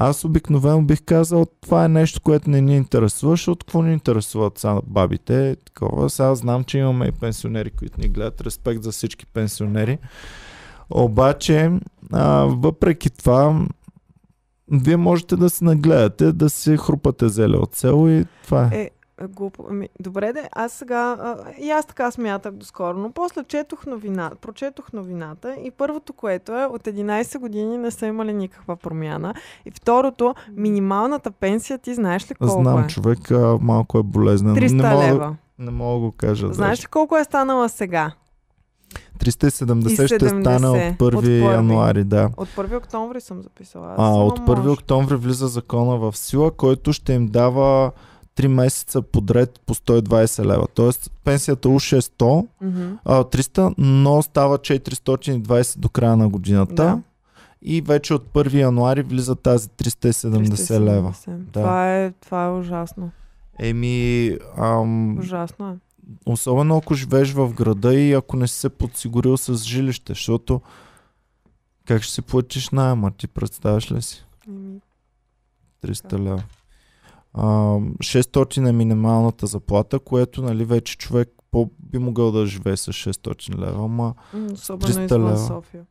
Аз 0.00 0.24
обикновено 0.24 0.82
бих 0.82 1.02
казал, 1.02 1.46
това 1.60 1.84
е 1.84 1.88
нещо, 1.88 2.20
което 2.20 2.50
не 2.50 2.60
ни 2.60 2.76
интересува, 2.76 3.32
защото 3.32 3.66
какво 3.66 3.82
ни 3.82 3.92
интересуват 3.92 4.58
сега 4.58 4.80
бабите? 4.86 5.56
Такова. 5.64 6.10
Сега 6.10 6.34
знам, 6.34 6.64
че 6.64 6.78
имаме 6.78 7.06
и 7.06 7.12
пенсионери, 7.12 7.70
които 7.70 8.00
ни 8.00 8.08
гледат. 8.08 8.40
Респект 8.40 8.82
за 8.82 8.92
всички 8.92 9.26
пенсионери. 9.26 9.98
Обаче, 10.90 11.70
а, 12.12 12.44
въпреки 12.44 13.10
това, 13.10 13.66
вие 14.72 14.96
можете 14.96 15.36
да 15.36 15.50
се 15.50 15.64
нагледате, 15.64 16.32
да 16.32 16.50
си 16.50 16.76
хрупате 16.76 17.28
зеле 17.28 17.56
от 17.56 17.74
село 17.74 18.08
и 18.08 18.24
това 18.44 18.70
е. 18.72 18.76
Е, 18.76 18.80
е, 18.82 18.90
глупо. 19.26 19.64
Ами, 19.70 19.88
добре 20.00 20.32
де, 20.32 20.48
аз 20.52 20.72
сега, 20.72 21.16
а, 21.20 21.36
и 21.60 21.70
аз 21.70 21.86
така 21.86 22.10
смятах 22.10 22.52
доскоро, 22.52 22.98
но 22.98 23.12
после 23.12 23.44
четох 23.44 23.86
новина, 23.86 24.30
прочетох 24.40 24.92
новината 24.92 25.56
и 25.64 25.70
първото, 25.70 26.12
което 26.12 26.52
е, 26.52 26.66
от 26.66 26.82
11 26.82 27.38
години 27.38 27.78
не 27.78 27.90
са 27.90 28.06
имали 28.06 28.32
никаква 28.32 28.76
промяна. 28.76 29.34
И 29.66 29.70
второто, 29.70 30.34
минималната 30.56 31.30
пенсия, 31.30 31.78
ти 31.78 31.94
знаеш 31.94 32.30
ли 32.30 32.34
колко 32.34 32.62
Знам, 32.62 32.84
е? 32.84 32.86
човек 32.86 33.30
а, 33.30 33.58
малко 33.60 33.98
е 33.98 34.02
болезнен. 34.02 34.56
300 34.56 34.72
не 34.72 34.82
мога, 34.82 35.04
лева. 35.04 35.36
Не 35.58 35.70
мога 35.70 35.94
да 35.94 36.00
го 36.00 36.12
кажа. 36.12 36.52
Знаеш 36.52 36.82
ли 36.82 36.86
колко 36.86 37.16
е 37.16 37.24
станала 37.24 37.68
сега? 37.68 38.12
370 39.18 40.06
ще 40.06 40.20
70 40.20 40.40
стане 40.40 40.68
от 40.68 40.98
1 40.98 41.14
от 41.16 41.52
януари, 41.52 42.04
да. 42.04 42.30
От 42.36 42.48
1 42.48 42.76
октомври 42.76 43.20
съм 43.20 43.42
записала. 43.42 43.86
Аз 43.92 43.98
А, 43.98 44.10
от 44.10 44.40
1 44.40 44.56
може. 44.56 44.68
октомври 44.68 45.16
влиза 45.16 45.46
закона 45.48 45.96
в 45.96 46.16
сила, 46.16 46.50
който 46.50 46.92
ще 46.92 47.12
им 47.12 47.26
дава 47.26 47.90
3 48.38 48.46
месеца 48.46 49.02
подред 49.02 49.60
по 49.66 49.74
120 49.74 50.44
лева. 50.44 50.66
Тоест 50.68 51.10
пенсията 51.24 51.68
уж 51.68 51.92
е 51.92 51.96
100, 51.96 52.46
Мгм. 52.60 52.92
а, 53.04 53.24
300, 53.24 53.74
но 53.78 54.22
става 54.22 54.58
420 54.58 55.78
до 55.78 55.88
края 55.88 56.16
на 56.16 56.28
годината. 56.28 56.74
Да. 56.74 57.02
И 57.62 57.80
вече 57.80 58.14
от 58.14 58.24
1 58.24 58.54
януари 58.54 59.02
влиза 59.02 59.34
тази 59.36 59.68
370 59.68 60.80
лева. 60.80 61.10
370. 61.10 61.36
Да. 61.36 61.52
Това, 61.52 61.96
е, 61.96 62.12
това 62.12 62.44
е 62.44 62.50
ужасно. 62.50 63.10
Еми, 63.58 64.36
ам, 64.56 65.18
Ужасно 65.18 65.68
е. 65.68 65.76
особено 66.26 66.76
ако 66.76 66.94
живееш 66.94 67.32
в 67.32 67.52
града 67.52 67.94
и 67.94 68.12
ако 68.12 68.36
не 68.36 68.48
си 68.48 68.54
се 68.54 68.68
подсигурил 68.68 69.36
с 69.36 69.54
жилище, 69.56 70.12
защото 70.12 70.60
как 71.86 72.02
ще 72.02 72.14
си 72.14 72.22
платиш 72.22 72.70
найема, 72.70 73.10
ти 73.10 73.28
представяш 73.28 73.92
ли 73.92 74.02
си? 74.02 74.24
Еми, 74.48 74.80
300 75.82 76.18
лева. 76.18 76.42
А, 77.34 77.44
600 77.44 78.68
е 78.68 78.72
минималната 78.72 79.46
заплата, 79.46 79.98
което 79.98 80.42
нали 80.42 80.64
вече 80.64 80.98
човек 80.98 81.28
по 81.50 81.70
би 81.80 81.98
могъл 81.98 82.32
да 82.32 82.46
живее 82.46 82.76
с 82.76 82.92
600 82.92 83.58
лева, 83.58 83.84
ама 83.84 84.14
Особено 84.52 84.92
300 84.92 85.04
извън 85.04 85.26
лева. 85.26 85.38
София. 85.38 85.84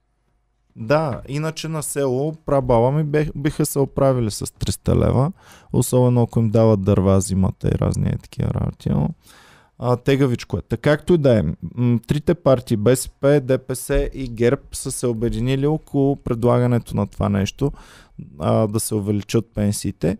да, 0.76 1.22
иначе 1.28 1.68
на 1.68 1.84
село 1.84 2.34
прабаба 2.46 2.92
ми 2.92 3.04
бех, 3.04 3.30
биха 3.36 3.66
се 3.66 3.80
оправили 3.80 4.32
с 4.32 4.46
300 4.46 4.96
лева, 4.96 5.32
особено 5.74 6.22
ако 6.22 6.40
им 6.40 6.50
дават 6.50 6.82
дърва 6.82 7.22
зимата 7.22 7.68
и 7.68 7.80
разни 7.80 8.10
е 8.10 8.18
такива 8.18 8.50
работи. 8.54 8.90
Но, 8.90 9.10
а, 9.80 9.96
тегавичко 9.96 10.58
е. 10.58 10.62
Така 10.62 10.98
както 10.98 11.14
и 11.14 11.18
да 11.18 11.40
е. 11.40 11.44
Трите 12.08 12.36
партии, 12.36 12.78
БСП, 12.78 13.42
ДПС 13.44 14.10
и 14.14 14.28
ГЕРБ 14.30 14.62
са 14.72 14.92
се 14.92 15.08
обединили 15.08 15.68
около 15.68 16.16
предлагането 16.16 16.96
на 16.96 17.08
това 17.08 17.30
нещо, 17.30 17.72
а, 18.40 18.68
да 18.68 18.80
се 18.80 18.96
увеличат 18.96 19.46
пенсиите 19.54 20.18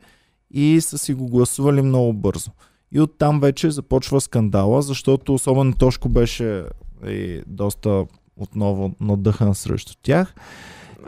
и 0.52 0.82
са 0.82 0.98
си 0.98 1.14
го 1.14 1.26
гласували 1.26 1.82
много 1.82 2.14
бързо. 2.14 2.52
И 2.92 3.02
оттам 3.02 3.40
вече 3.40 3.72
започва 3.72 4.22
скандала, 4.22 4.82
защото 4.82 5.34
особено 5.34 5.74
Тошко 5.74 6.10
беше 6.10 6.64
и 7.06 7.42
доста 7.48 8.06
отново 8.38 8.96
надъхан 9.00 9.56
срещу 9.56 9.94
тях. 10.02 10.36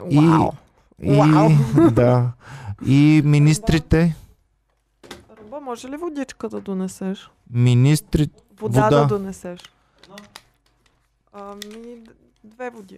И- 0.09 0.17
Вау! 0.17 0.51
И, 1.01 1.11
Вау! 1.11 1.49
да. 1.91 2.31
И 2.87 3.21
министрите, 3.25 4.15
Руба, 5.41 5.59
може 5.59 5.89
ли 5.89 5.97
водичка 5.97 6.49
да 6.49 6.61
донесеш? 6.61 7.29
министри, 7.49 8.29
Вода, 8.59 8.83
Вода. 8.83 9.01
да 9.01 9.07
донесеш. 9.07 9.59
Ами, 11.33 11.97
две 12.43 12.69
води. 12.69 12.97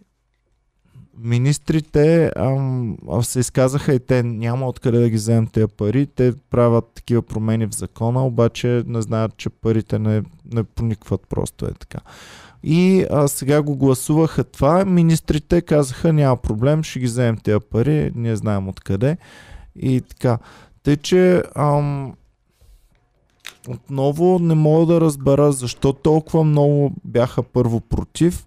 Министрите 1.18 2.32
ам, 2.36 2.98
се 3.22 3.40
изказаха 3.40 3.94
и 3.94 4.00
те 4.00 4.24
няма 4.24 4.68
откъде 4.68 5.00
да 5.00 5.10
ги 5.10 5.16
вземем 5.16 5.48
тези 5.48 5.68
пари. 5.78 6.08
Те 6.08 6.34
правят 6.50 6.92
такива 6.96 7.22
промени 7.22 7.66
в 7.66 7.76
закона, 7.76 8.26
обаче 8.26 8.84
не 8.88 9.02
знаят, 9.02 9.38
че 9.38 9.50
парите 9.50 10.00
не, 10.00 10.24
не 10.54 10.64
проникват 10.64 11.22
просто 11.30 11.66
е 11.66 11.74
така. 11.74 12.00
И 12.64 13.06
а, 13.12 13.28
сега 13.28 13.62
го 13.62 13.76
гласуваха 13.76 14.44
това. 14.44 14.86
Министрите 14.86 15.62
казаха 15.62 16.14
няма 16.14 16.38
проблем, 16.38 16.84
ще 16.84 17.00
ги 17.00 17.06
вземем 17.06 17.38
тези 17.38 17.60
пари, 17.72 18.12
ние 18.16 18.36
знаем 18.36 18.68
откъде. 18.68 19.18
И 19.76 20.02
така. 20.02 20.38
Тъй, 20.84 20.98
че 20.98 21.44
ам, 21.56 22.14
отново 23.70 24.40
не 24.40 24.56
мога 24.56 24.94
да 24.94 25.02
разбера 25.02 25.52
защо 25.52 25.94
толкова 25.94 26.44
много 26.44 26.94
бяха 27.06 27.44
първо 27.44 27.80
против, 27.80 28.46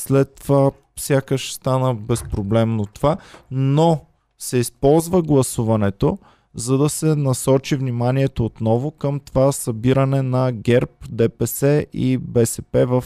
след 0.00 0.34
това 0.34 0.70
сякаш 0.98 1.52
стана 1.52 1.94
безпроблемно 1.94 2.86
това, 2.86 3.16
но 3.50 4.04
се 4.38 4.58
използва 4.58 5.22
гласуването, 5.22 6.18
за 6.54 6.78
да 6.78 6.88
се 6.88 7.06
насочи 7.06 7.76
вниманието 7.76 8.44
отново 8.44 8.90
към 8.90 9.20
това 9.20 9.52
събиране 9.52 10.22
на 10.22 10.52
ГЕРБ, 10.52 10.92
ДПС 11.08 11.86
и 11.92 12.18
БСП 12.18 12.86
в 12.86 13.04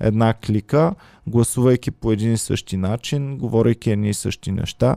една 0.00 0.34
клика, 0.34 0.94
гласувайки 1.26 1.90
по 1.90 2.12
един 2.12 2.32
и 2.32 2.38
същи 2.38 2.76
начин, 2.76 3.38
говорейки 3.38 3.90
едни 3.90 4.08
и 4.08 4.14
същи 4.14 4.52
неща. 4.52 4.96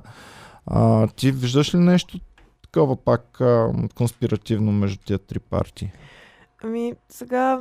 А, 0.65 1.07
ти 1.07 1.31
виждаш 1.31 1.73
ли 1.73 1.79
нещо 1.79 2.19
такова 2.61 2.95
пак 2.95 3.41
а, 3.41 3.73
конспиративно 3.95 4.71
между 4.71 4.97
тия 5.05 5.19
три 5.19 5.39
партии? 5.39 5.91
Ами, 6.63 6.93
сега 7.09 7.59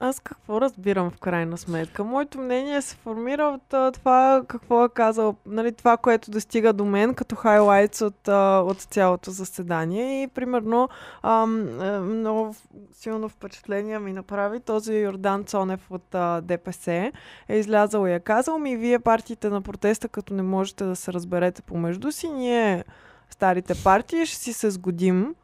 аз 0.00 0.20
какво 0.20 0.60
разбирам 0.60 1.10
в 1.10 1.18
крайна 1.18 1.58
сметка? 1.58 2.04
Моето 2.04 2.38
мнение 2.38 2.82
се 2.82 2.96
формира 2.96 3.42
от 3.44 3.94
това 3.94 4.42
какво 4.48 4.84
е 4.84 4.88
казал, 4.88 5.36
нали, 5.46 5.72
това, 5.72 5.96
което 5.96 6.30
достига 6.30 6.72
до 6.72 6.84
мен 6.84 7.14
като 7.14 7.36
хайлайтс 7.36 8.02
от, 8.02 8.28
от 8.68 8.80
цялото 8.80 9.30
заседание. 9.30 10.22
И 10.22 10.28
примерно 10.28 10.88
ам, 11.22 11.80
а, 11.80 12.00
много 12.00 12.54
силно 12.92 13.28
впечатление 13.28 13.98
ми 13.98 14.12
направи 14.12 14.60
този 14.60 14.94
Йордан 14.94 15.44
Цонев 15.44 15.90
от 15.90 16.14
а, 16.14 16.40
ДПС. 16.40 17.12
Е 17.48 17.58
излязъл 17.58 18.06
и 18.06 18.12
е 18.12 18.20
казал 18.20 18.58
ми, 18.58 18.76
вие 18.76 18.98
партиите 18.98 19.50
на 19.50 19.62
протеста, 19.62 20.08
като 20.08 20.34
не 20.34 20.42
можете 20.42 20.84
да 20.84 20.96
се 20.96 21.12
разберете 21.12 21.62
помежду 21.62 22.12
си, 22.12 22.28
ние 22.28 22.84
старите 23.30 23.74
партии 23.84 24.26
ще 24.26 24.36
си 24.36 24.52
се 24.52 24.70
сгодим 24.70 25.34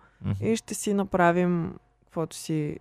и 0.40 0.56
ще 0.56 0.74
си 0.74 0.94
направим 0.94 1.74
каквото 2.04 2.36
си 2.36 2.78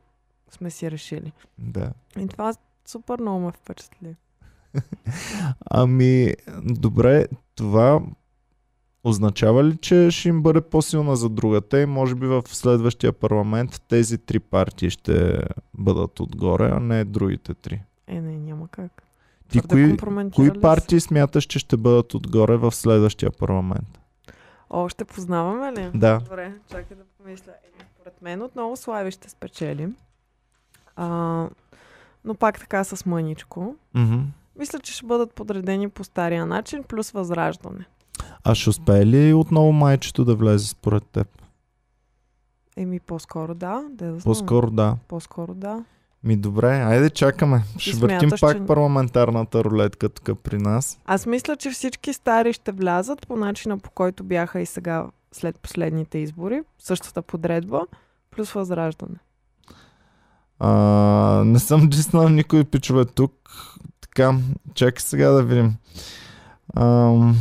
сме 0.54 0.70
си 0.70 0.92
решили. 0.92 1.32
Да. 1.58 1.92
И 2.20 2.28
това 2.28 2.54
супер 2.86 3.20
много 3.20 3.40
ме 3.40 3.52
впечатли. 3.52 4.16
Ами, 5.70 6.34
добре, 6.64 7.28
това 7.56 8.02
означава 9.04 9.64
ли, 9.64 9.78
че 9.78 10.12
ще 10.12 10.30
им 10.30 10.42
бъде 10.42 10.62
по-силна 10.62 11.16
за 11.16 11.30
другата 11.30 11.82
и 11.82 11.86
може 11.86 12.16
би 12.16 12.28
в 12.28 12.44
следващия 12.46 13.14
парламент 13.14 13.82
тези 13.88 14.18
три 14.18 14.40
партии 14.40 14.90
ще 14.90 15.44
бъдат 15.74 16.20
отгоре, 16.20 16.70
а 16.74 16.80
не 16.80 17.06
другите 17.06 17.54
три? 17.54 17.82
Е, 18.08 18.22
не, 18.22 18.38
няма 18.38 18.68
как. 18.68 19.04
Ти 19.50 19.62
кои, 19.62 19.98
кои 20.36 20.62
партии 20.62 21.00
смяташ, 21.00 21.44
че 21.44 21.60
ще 21.60 21.78
бъдат 21.78 22.14
отгоре 22.14 22.58
в 22.58 22.72
следващия 22.72 23.32
парламент? 23.32 24.00
Още 24.70 25.06
познаваме 25.06 25.72
ли? 25.72 25.92
Да. 25.96 26.20
Добре, 26.20 26.54
чакай 26.72 26.98
да 26.98 27.04
помисля. 27.18 27.52
Е, 27.52 27.86
според 27.96 28.22
мен 28.22 28.42
отново 28.42 28.76
Слави 28.76 29.12
ще 29.12 29.30
спечели. 29.30 29.90
А, 30.96 31.48
но 32.26 32.36
пак 32.36 32.60
така 32.60 32.84
с 32.84 33.06
мъничко. 33.06 33.76
Мгм. 33.94 34.20
Мисля, 34.60 34.80
че 34.80 34.94
ще 34.94 35.06
бъдат 35.06 35.34
подредени 35.34 35.90
по 35.90 36.04
стария 36.04 36.46
начин, 36.46 36.84
плюс 36.84 37.12
възраждане. 37.12 37.86
А 38.44 38.56
ще 38.56 38.70
успее 38.70 39.06
ли 39.06 39.34
отново 39.34 39.72
майчето 39.72 40.26
да 40.26 40.36
влезе 40.36 40.68
според 40.68 41.04
теб? 41.06 41.28
Еми, 42.78 43.00
по-скоро 43.00 43.56
да. 43.56 43.84
Да. 43.90 44.18
По-скоро 44.24 44.72
да. 44.72 44.98
По-скоро 45.08 45.54
да. 45.54 45.86
Ми 46.24 46.38
добре, 46.38 46.70
айде 46.70 47.10
чакаме. 47.10 47.64
Ти 47.78 47.90
Ще 47.90 47.98
въртим 47.98 48.20
смяташ, 48.20 48.42
пак 48.42 48.58
че- 48.58 48.66
парламентарната 48.66 49.64
рулетка 49.64 50.10
тук 50.10 50.40
при 50.40 50.58
нас. 50.58 51.00
Аз 51.06 51.26
мисля, 51.26 51.56
че 51.56 51.70
всички 51.72 52.14
стари 52.14 52.54
ще 52.54 52.72
влязат 52.72 53.28
по 53.28 53.36
начина 53.36 53.78
по 53.78 53.92
който 53.92 54.24
бяха 54.24 54.62
и 54.62 54.66
сега 54.66 55.06
след 55.32 55.60
последните 55.60 56.18
избори. 56.18 56.62
Същата 56.80 57.22
подредба, 57.22 57.82
плюс 58.32 58.52
възраждане. 58.52 59.16
А, 60.60 61.44
не 61.46 61.60
съм 61.60 61.88
диснал 61.90 62.30
никой 62.30 62.64
пичове 62.64 63.06
тук. 63.06 63.34
Така, 64.02 64.38
чакай 64.74 65.02
сега 65.02 65.30
да 65.30 65.44
видим. 65.44 65.76
Ам, 66.76 67.36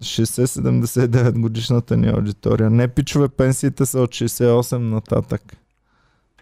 60-79 0.00 1.40
годишната 1.40 1.96
ни 1.96 2.08
аудитория. 2.08 2.70
Не 2.70 2.88
пичове, 2.88 3.28
пенсиите 3.28 3.86
са 3.86 4.00
от 4.00 4.10
68 4.10 4.76
нататък. 4.78 5.56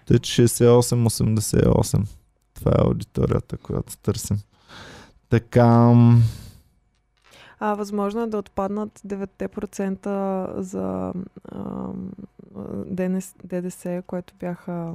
Че 0.06 0.14
68-88. 0.14 2.06
Това 2.54 2.72
е 2.72 2.84
аудиторията, 2.86 3.56
която 3.56 3.96
търсим. 3.96 4.38
Така, 5.28 5.92
А 7.60 7.74
възможно 7.74 8.22
е 8.22 8.26
да 8.26 8.38
отпаднат 8.38 9.00
9% 9.06 10.60
за 10.60 11.12
ам, 11.52 12.12
ДНС, 12.86 13.34
ДДС, 13.44 14.02
което 14.06 14.34
бяха... 14.40 14.92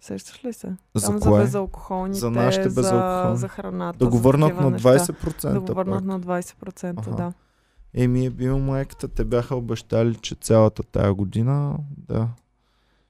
Сещаш 0.00 0.44
ли 0.44 0.52
се? 0.52 0.76
за 0.94 1.06
Там 1.06 1.20
кое? 1.20 1.32
за 1.32 1.38
безалкохолните, 1.38 2.18
За 2.18 2.30
нашите 2.30 2.68
за, 2.68 2.80
безалкохолни. 2.80 3.36
за 3.36 3.48
храната. 3.48 3.98
Да 3.98 4.06
го 4.06 4.16
за 4.16 4.22
върнат 4.22 4.56
на 4.56 4.70
неща. 4.70 4.88
20%. 4.88 5.52
Да 5.52 5.60
го 5.62 5.74
върнат 5.74 6.04
на 6.04 6.20
20%, 6.20 6.98
Аха. 6.98 7.10
да. 7.10 7.32
Еми 7.94 8.26
е 8.26 8.30
бил 8.30 8.58
майката, 8.58 9.08
те 9.08 9.24
бяха 9.24 9.56
обещали, 9.56 10.14
че 10.14 10.34
цялата 10.34 10.82
тая 10.82 11.14
година, 11.14 11.74
да. 11.98 12.28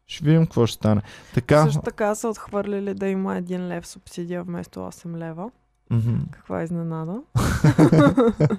Ще 0.07 0.25
видим 0.25 0.43
какво 0.43 0.67
ще 0.67 0.75
стане. 0.75 1.03
Така, 1.35 1.65
Също 1.65 1.81
така 1.81 2.15
са 2.15 2.29
отхвърлили 2.29 2.95
да 2.95 3.09
има 3.09 3.33
1 3.35 3.69
лев 3.69 3.87
субсидия 3.87 4.43
вместо 4.43 4.81
8 4.81 5.17
лева. 5.17 5.51
мгм. 5.91 6.15
Каква 6.31 6.63
изненада. 6.63 7.23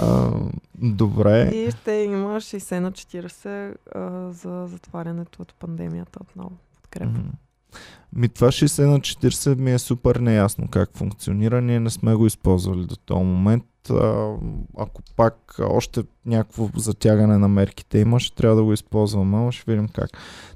а, 0.00 0.30
добре. 0.74 1.42
И 1.44 1.70
ще 1.70 1.92
има 1.92 2.36
60 2.36 2.78
на 2.78 2.92
40 2.92 3.74
а, 3.94 4.32
за 4.32 4.66
затварянето 4.66 5.42
от 5.42 5.54
пандемията 5.54 6.18
отново. 6.22 6.52
Подкрепа. 6.98 7.18
Мгм. 7.18 7.28
Ми 8.12 8.28
това 8.28 8.48
60 8.48 8.86
на 8.86 9.00
40 9.00 9.58
ми 9.58 9.72
е 9.72 9.78
супер 9.78 10.16
неясно 10.16 10.68
как 10.68 10.96
функционира. 10.96 11.62
Ние 11.62 11.80
не 11.80 11.90
сме 11.90 12.14
го 12.14 12.26
използвали 12.26 12.86
до 12.86 12.96
този 12.96 13.24
момент. 13.24 13.64
А, 13.90 14.34
ако 14.78 15.02
пак 15.16 15.56
още 15.60 16.02
някакво 16.26 16.68
затягане 16.76 17.38
на 17.38 17.48
мерките 17.48 17.98
има, 17.98 18.18
трябва 18.36 18.56
да 18.56 18.64
го 18.64 18.72
използваме, 18.72 19.38
но 19.38 19.52
ще 19.52 19.70
видим 19.70 19.88
как. 19.88 20.10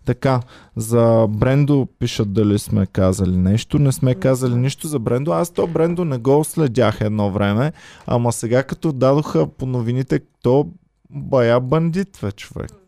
Така, 0.05 0.41
за 0.77 1.27
Брендо 1.31 1.89
пишат 1.99 2.33
дали 2.33 2.59
сме 2.59 2.87
казали 2.87 3.37
нещо. 3.37 3.79
Не 3.79 3.93
сме 3.93 4.15
казали 4.15 4.55
нищо 4.55 4.89
за 4.89 4.99
Брендо. 4.99 5.33
Аз 5.33 5.51
то 5.51 5.67
Брендо 5.67 6.05
не 6.05 6.19
го 6.19 6.45
следях 6.45 7.01
едно 7.01 7.31
време, 7.31 7.73
ама 8.07 8.33
сега 8.33 8.63
като 8.63 8.93
дадоха 8.93 9.47
по 9.47 9.67
новините, 9.67 10.21
то 10.43 10.69
бая 11.11 11.61
бандит 11.61 12.25
човек. 12.37 12.80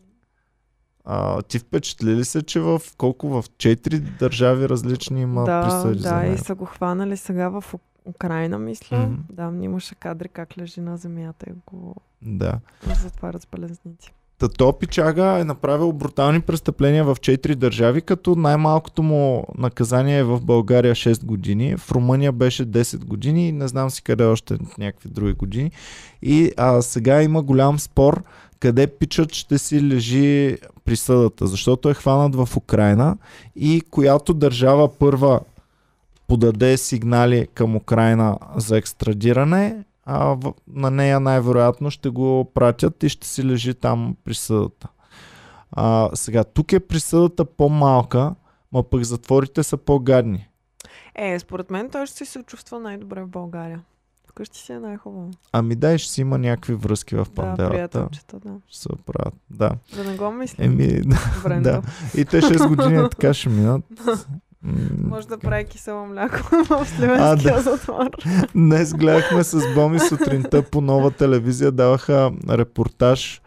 А, 1.05 1.41
ти 1.41 1.59
впечатли 1.59 2.15
ли 2.15 2.25
се, 2.25 2.43
че 2.43 2.59
в 2.59 2.81
колко 2.97 3.29
в 3.29 3.45
четири 3.57 3.99
държави 3.99 4.69
различни 4.69 5.21
има 5.21 5.43
да, 5.43 5.61
присъди 5.63 5.99
за 5.99 6.09
да, 6.09 6.25
и 6.25 6.37
са 6.37 6.55
го 6.55 6.65
хванали 6.65 7.17
сега 7.17 7.49
в 7.49 7.63
Украина, 8.05 8.59
мисля. 8.59 8.97
Мгм. 8.97 9.15
Да, 9.29 9.53
имаше 9.61 9.95
кадри 9.95 10.29
как 10.29 10.57
лежи 10.57 10.81
на 10.81 10.97
земята 10.97 11.45
и 11.49 11.53
го 11.65 11.95
Да. 12.21 12.59
затварят 12.95 13.41
с 13.41 13.47
белезници. 13.51 14.13
Та 14.43 14.49
то 14.49 14.73
пичага 14.73 15.39
е 15.39 15.43
направил 15.43 15.91
брутални 15.91 16.41
престъпления 16.41 17.03
в 17.03 17.15
4 17.15 17.55
държави, 17.55 18.01
като 18.01 18.35
най-малкото 18.35 19.03
му 19.03 19.47
наказание 19.57 20.17
е 20.17 20.23
в 20.23 20.41
България 20.41 20.95
6 20.95 21.25
години, 21.25 21.77
в 21.77 21.91
Румъния 21.91 22.31
беше 22.31 22.65
10 22.65 23.05
години 23.05 23.51
не 23.51 23.67
знам 23.67 23.89
си 23.89 24.03
къде 24.03 24.23
още 24.23 24.57
някакви 24.77 25.09
други 25.09 25.33
години. 25.33 25.71
И 26.21 26.51
а, 26.57 26.81
сега 26.81 27.23
има 27.23 27.41
голям 27.41 27.79
спор 27.79 28.23
къде 28.59 28.87
пичът 28.87 29.33
ще 29.33 29.57
си 29.57 29.83
лежи 29.83 30.57
присъдата, 30.85 31.47
защото 31.47 31.89
е 31.89 31.93
хванат 31.93 32.35
в 32.35 32.57
Украина 32.57 33.17
и 33.55 33.81
която 33.89 34.33
държава 34.33 34.97
първа 34.97 35.39
подаде 36.27 36.77
сигнали 36.77 37.47
към 37.53 37.75
Украина 37.75 38.37
за 38.55 38.77
екстрадиране, 38.77 39.83
а 40.05 40.25
в, 40.25 40.53
на 40.67 40.91
нея 40.91 41.19
най-вероятно 41.19 41.91
ще 41.91 42.09
го 42.09 42.51
пратят 42.53 43.03
и 43.03 43.09
ще 43.09 43.27
си 43.27 43.45
лежи 43.45 43.73
там 43.73 44.15
присъдата. 44.23 44.87
А, 45.71 46.09
сега, 46.13 46.43
тук 46.43 46.73
е 46.73 46.79
присъдата 46.79 47.45
по-малка, 47.45 48.35
ма 48.71 48.83
пък 48.83 49.03
затворите 49.03 49.63
са 49.63 49.77
по-гадни. 49.77 50.47
Е, 51.15 51.39
според 51.39 51.71
мен 51.71 51.89
той 51.89 52.05
ще 52.05 52.25
се 52.25 52.43
чувства 52.43 52.79
най-добре 52.79 53.23
в 53.23 53.27
България. 53.27 53.81
Вкъщи 54.29 54.59
си 54.59 54.71
е 54.71 54.79
най-хубаво. 54.79 55.31
Ами 55.51 55.75
дай, 55.75 55.97
ще 55.97 56.11
си 56.11 56.21
има 56.21 56.37
някакви 56.37 56.73
връзки 56.73 57.15
в 57.15 57.23
Да, 57.25 57.31
панделата. 57.31 57.69
приятелчета, 57.69 58.39
да. 58.39 58.53
ще 58.67 58.79
се 58.79 58.87
оправят. 58.93 59.33
Да. 59.49 59.71
Да 59.95 60.03
не 60.03 60.17
го 60.17 60.31
мисля. 60.31 60.65
Еми, 60.65 60.87
да. 61.47 61.59
Да. 61.61 61.81
И 62.17 62.25
те 62.25 62.41
6 62.41 62.67
години 62.67 63.09
така 63.11 63.33
ще 63.33 63.49
минат. 63.49 63.81
Може 65.09 65.27
да 65.27 65.37
прави 65.37 65.65
кисело 65.65 66.05
мляко 66.05 66.39
в 66.69 66.85
Сливенския 66.85 67.53
да. 67.55 67.61
затвор. 67.61 68.09
Днес 68.55 68.93
гледахме 68.93 69.43
с 69.43 69.73
Боми 69.75 69.99
сутринта 69.99 70.63
по 70.63 70.81
нова 70.81 71.11
телевизия, 71.11 71.71
даваха 71.71 72.31
репортаж 72.49 73.41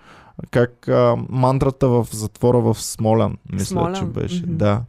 как 0.51 0.89
а, 0.89 1.17
мантрата 1.29 1.89
в 1.89 2.07
затвора 2.13 2.59
в 2.59 2.75
Смолян, 2.75 3.37
мисля, 3.53 3.67
Смолян, 3.67 3.95
че 3.95 4.05
беше. 4.05 4.43
мгм. 4.43 4.57
Да. 4.57 4.83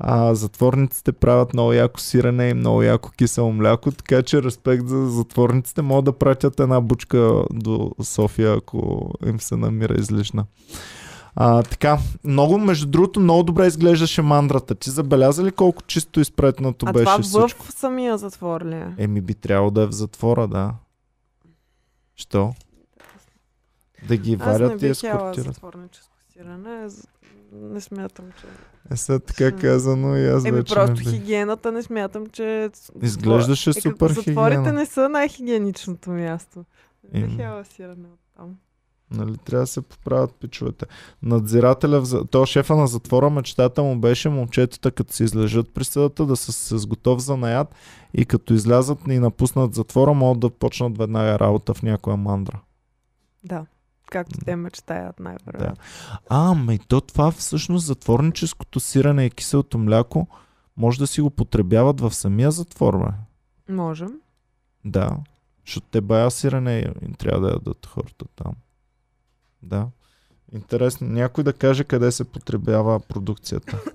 А, 0.00 0.34
затворниците 0.34 1.12
правят 1.12 1.54
много 1.54 1.72
яко 1.72 2.00
сирене 2.00 2.48
и 2.48 2.54
много 2.54 2.82
яко 2.82 3.10
кисело 3.10 3.52
мляко, 3.52 3.90
така 3.90 4.22
че 4.22 4.42
респект 4.42 4.88
за 4.88 5.06
затворниците. 5.06 5.82
Могат 5.82 6.04
да 6.04 6.12
пратят 6.12 6.60
една 6.60 6.80
бучка 6.80 7.42
до 7.52 7.90
София, 8.02 8.54
ако 8.54 9.10
им 9.26 9.40
се 9.40 9.56
намира 9.56 9.94
излишна. 9.94 10.44
А, 11.40 11.62
така, 11.62 11.98
много, 12.24 12.58
между 12.58 12.86
другото, 12.86 13.20
много 13.20 13.42
добре 13.42 13.66
изглеждаше 13.66 14.22
мандрата. 14.22 14.74
Ти 14.74 14.90
забеляза 14.90 15.44
ли 15.44 15.52
колко 15.52 15.82
чисто 15.82 16.20
изпретнато 16.20 16.86
А 16.88 16.92
беше 16.92 17.04
това 17.04 17.18
всичко? 17.18 17.64
в 17.64 17.72
самия 17.72 18.18
затвор 18.18 18.64
ли 18.64 18.74
е? 18.74 18.94
Еми 18.98 19.20
би 19.20 19.34
трябвало 19.34 19.70
да 19.70 19.82
е 19.82 19.86
в 19.86 19.92
затвора, 19.92 20.48
да. 20.48 20.74
Що? 22.16 22.54
Да 24.08 24.16
ги 24.16 24.32
Аз 24.32 24.38
не 24.40 24.52
варят 24.52 24.82
и 24.82 24.86
ескортират. 24.86 25.60
з- 26.86 27.06
Не 27.52 27.80
смятам, 27.80 28.24
че... 28.40 28.46
Е, 28.90 28.96
сега 28.96 29.18
така 29.18 29.52
казано 29.52 30.16
и 30.16 30.26
аз 30.26 30.44
Еми 30.44 30.56
вече 30.56 30.74
просто 30.74 30.94
не 30.96 31.10
хигиената 31.10 31.72
не 31.72 31.82
смятам, 31.82 32.26
че... 32.26 32.70
Изглеждаше 33.02 33.70
е, 33.70 33.72
супер 33.72 34.08
Затворите 34.08 34.20
хигиена. 34.22 34.72
не 34.72 34.86
са 34.86 35.08
най-хигиеничното 35.08 36.10
място. 36.10 36.64
Не 37.04 37.20
бих 37.20 37.32
Еми. 37.32 37.42
яла 37.42 37.64
сирене 37.64 38.06
от 38.06 38.20
там. 38.36 38.56
Нали, 39.10 39.36
трябва 39.36 39.62
да 39.62 39.66
се 39.66 39.82
поправят 39.82 40.34
пичовете. 40.40 40.86
Надзирателя, 41.22 42.00
в... 42.00 42.26
то 42.26 42.46
шефа 42.46 42.76
на 42.76 42.86
затвора, 42.86 43.30
мечтата 43.30 43.82
му 43.82 43.98
беше 43.98 44.28
момчетата, 44.28 44.90
като 44.90 45.12
се 45.12 45.24
излежат 45.24 45.74
присъдата, 45.74 46.26
да 46.26 46.36
са 46.36 46.78
с 46.78 46.86
готов 46.86 47.20
за 47.20 47.36
наят 47.36 47.74
и 48.14 48.24
като 48.24 48.54
излязат 48.54 48.98
и 49.08 49.18
напуснат 49.18 49.74
затвора, 49.74 50.14
могат 50.14 50.40
да 50.40 50.50
почнат 50.50 50.98
веднага 50.98 51.38
работа 51.38 51.74
в 51.74 51.82
някоя 51.82 52.16
мандра. 52.16 52.60
Да. 53.44 53.66
Както 54.10 54.38
те 54.44 54.56
мечтаят 54.56 55.20
най-вероятно. 55.20 55.84
А, 56.28 56.54
ме 56.54 56.74
и 56.74 56.78
то 56.78 57.00
това 57.00 57.30
всъщност 57.30 57.86
затворническото 57.86 58.80
сирене 58.80 59.24
и 59.24 59.30
киселото 59.30 59.78
мляко 59.78 60.28
може 60.76 60.98
да 60.98 61.06
си 61.06 61.20
го 61.20 61.30
потребяват 61.30 62.00
в 62.00 62.14
самия 62.14 62.50
затвор, 62.50 62.98
бе. 62.98 63.12
Можем. 63.74 64.20
Да. 64.84 65.16
Защото 65.66 65.86
те 65.90 66.00
бая 66.00 66.30
сирене 66.30 66.92
им 67.02 67.14
трябва 67.14 67.40
да 67.40 67.52
ядат 67.52 67.86
хората 67.86 68.24
там. 68.36 68.52
Да. 69.62 69.86
Интересно. 70.52 71.08
Някой 71.08 71.44
да 71.44 71.52
каже 71.52 71.84
къде 71.84 72.12
се 72.12 72.24
потребява 72.24 73.00
продукцията. 73.00 73.78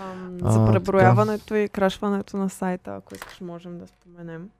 Ам, 0.00 0.38
А, 0.42 0.52
за 0.52 0.72
преброяването 0.72 1.54
и 1.54 1.68
крашването 1.68 2.36
на 2.36 2.50
сайта, 2.50 2.94
ако 2.94 3.14
искаш, 3.14 3.40
можем 3.40 3.78
да 3.78 3.86
споменем. 3.86 4.50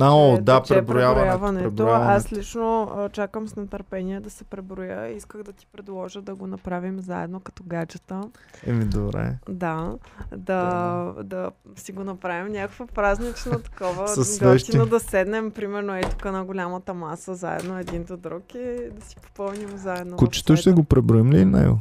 А, 0.00 0.14
о, 0.14 0.34
Е, 0.36 0.40
да, 0.40 0.60
тече 0.60 0.74
преброяването. 0.74 1.40
преброяването. 1.40 1.86
Аз 1.88 2.32
лично 2.32 2.92
а, 2.96 3.08
чакам 3.08 3.48
с 3.48 3.56
нетърпение 3.56 4.20
да 4.20 4.30
се 4.30 4.44
преброя. 4.44 5.08
Исках 5.08 5.42
да 5.42 5.52
ти 5.52 5.66
предложа 5.72 6.22
да 6.22 6.34
го 6.34 6.46
направим 6.46 7.00
заедно 7.00 7.40
като 7.40 7.62
гаджета. 7.66 8.20
Еми, 8.66 8.84
добре. 8.84 9.38
Да, 9.48 9.94
да, 10.36 11.12
да 11.24 11.50
си 11.76 11.92
го 11.92 12.04
направим 12.04 12.52
някакво 12.52 12.86
празнично 12.86 13.60
такова. 13.60 14.06
Готино 14.42 14.86
да 14.86 15.00
седнем, 15.00 15.50
примерно, 15.50 15.94
ей 15.94 16.02
тук 16.02 16.24
на 16.24 16.44
голямата 16.44 16.94
маса, 16.94 17.34
заедно 17.34 17.78
един 17.78 18.04
до 18.04 18.16
друг 18.16 18.54
и 18.54 18.90
да 18.98 19.06
си 19.06 19.16
попълним 19.16 19.76
заедно. 19.76 20.16
Кучето 20.16 20.56
ще 20.56 20.72
го 20.72 20.84
преброим 20.84 21.32
ли 21.32 21.44
него? 21.44 21.78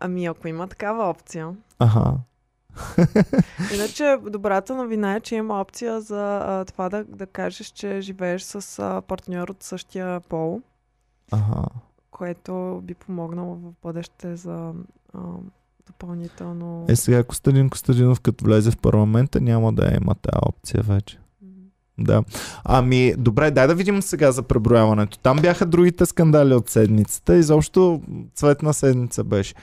Ами 0.00 0.26
ако 0.26 0.48
има 0.48 0.66
такава 0.68 1.04
опция. 1.10 1.48
Аха. 1.78 2.12
Иначе 3.74 4.16
добрата 4.30 4.74
новина 4.74 5.14
е, 5.14 5.20
че 5.20 5.34
има 5.34 5.60
опция 5.60 6.00
за 6.00 6.40
а, 6.42 6.64
това 6.64 6.88
да, 6.88 7.04
да 7.04 7.26
кажеш, 7.26 7.66
че 7.66 8.00
живееш 8.00 8.42
с 8.42 8.78
а, 8.78 9.02
партньор 9.02 9.48
от 9.48 9.62
същия 9.62 10.20
пол, 10.20 10.60
Аха. 11.32 11.64
което 12.10 12.80
би 12.84 12.94
помогнало 12.94 13.54
в 13.54 13.72
бъдеще 13.82 14.36
за 14.36 14.72
а, 15.14 15.18
допълнително... 15.86 16.84
Е, 16.88 16.96
сега 16.96 17.24
Костадин 17.24 17.70
Костадинов, 17.70 18.20
като 18.20 18.44
влезе 18.44 18.70
в 18.70 18.78
парламента, 18.78 19.40
няма 19.40 19.72
да 19.72 19.90
има 20.02 20.14
тази 20.14 20.40
опция 20.42 20.82
вече. 20.82 21.18
Да. 22.00 22.22
Ами, 22.64 23.14
добре, 23.18 23.50
дай 23.50 23.66
да 23.66 23.74
видим 23.74 24.02
сега 24.02 24.32
за 24.32 24.42
преброяването. 24.42 25.18
Там 25.18 25.38
бяха 25.38 25.66
другите 25.66 26.06
скандали 26.06 26.54
от 26.54 26.68
седмицата. 26.68 27.36
Изобщо 27.36 28.02
цветна 28.34 28.74
седмица 28.74 29.24
беше. 29.24 29.54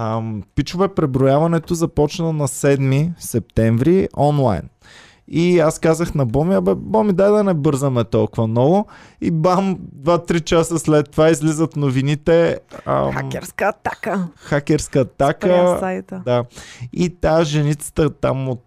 Ам, 0.00 0.42
пичове, 0.54 0.88
преброяването 0.88 1.74
започна 1.74 2.32
на 2.32 2.48
7 2.48 3.12
септември 3.18 4.08
онлайн. 4.16 4.62
И 5.28 5.58
аз 5.58 5.78
казах 5.78 6.14
на 6.14 6.26
Боми, 6.26 6.54
абе, 6.54 6.74
Боми, 6.74 7.12
дай 7.12 7.30
да 7.30 7.44
не 7.44 7.54
бързаме 7.54 8.04
толкова 8.04 8.46
много. 8.46 8.86
И 9.20 9.30
бам, 9.30 9.78
2-3 9.96 10.44
часа 10.44 10.78
след 10.78 11.10
това 11.10 11.30
излизат 11.30 11.76
новините. 11.76 12.60
Ам, 12.86 13.12
Хакерска 13.12 13.64
атака! 13.64 14.28
хакерска 14.36 15.00
атака. 15.00 15.76
сайта. 15.80 16.22
Да. 16.24 16.44
И 16.92 17.08
тази 17.08 17.50
женицата 17.50 18.10
там 18.10 18.48
от, 18.48 18.64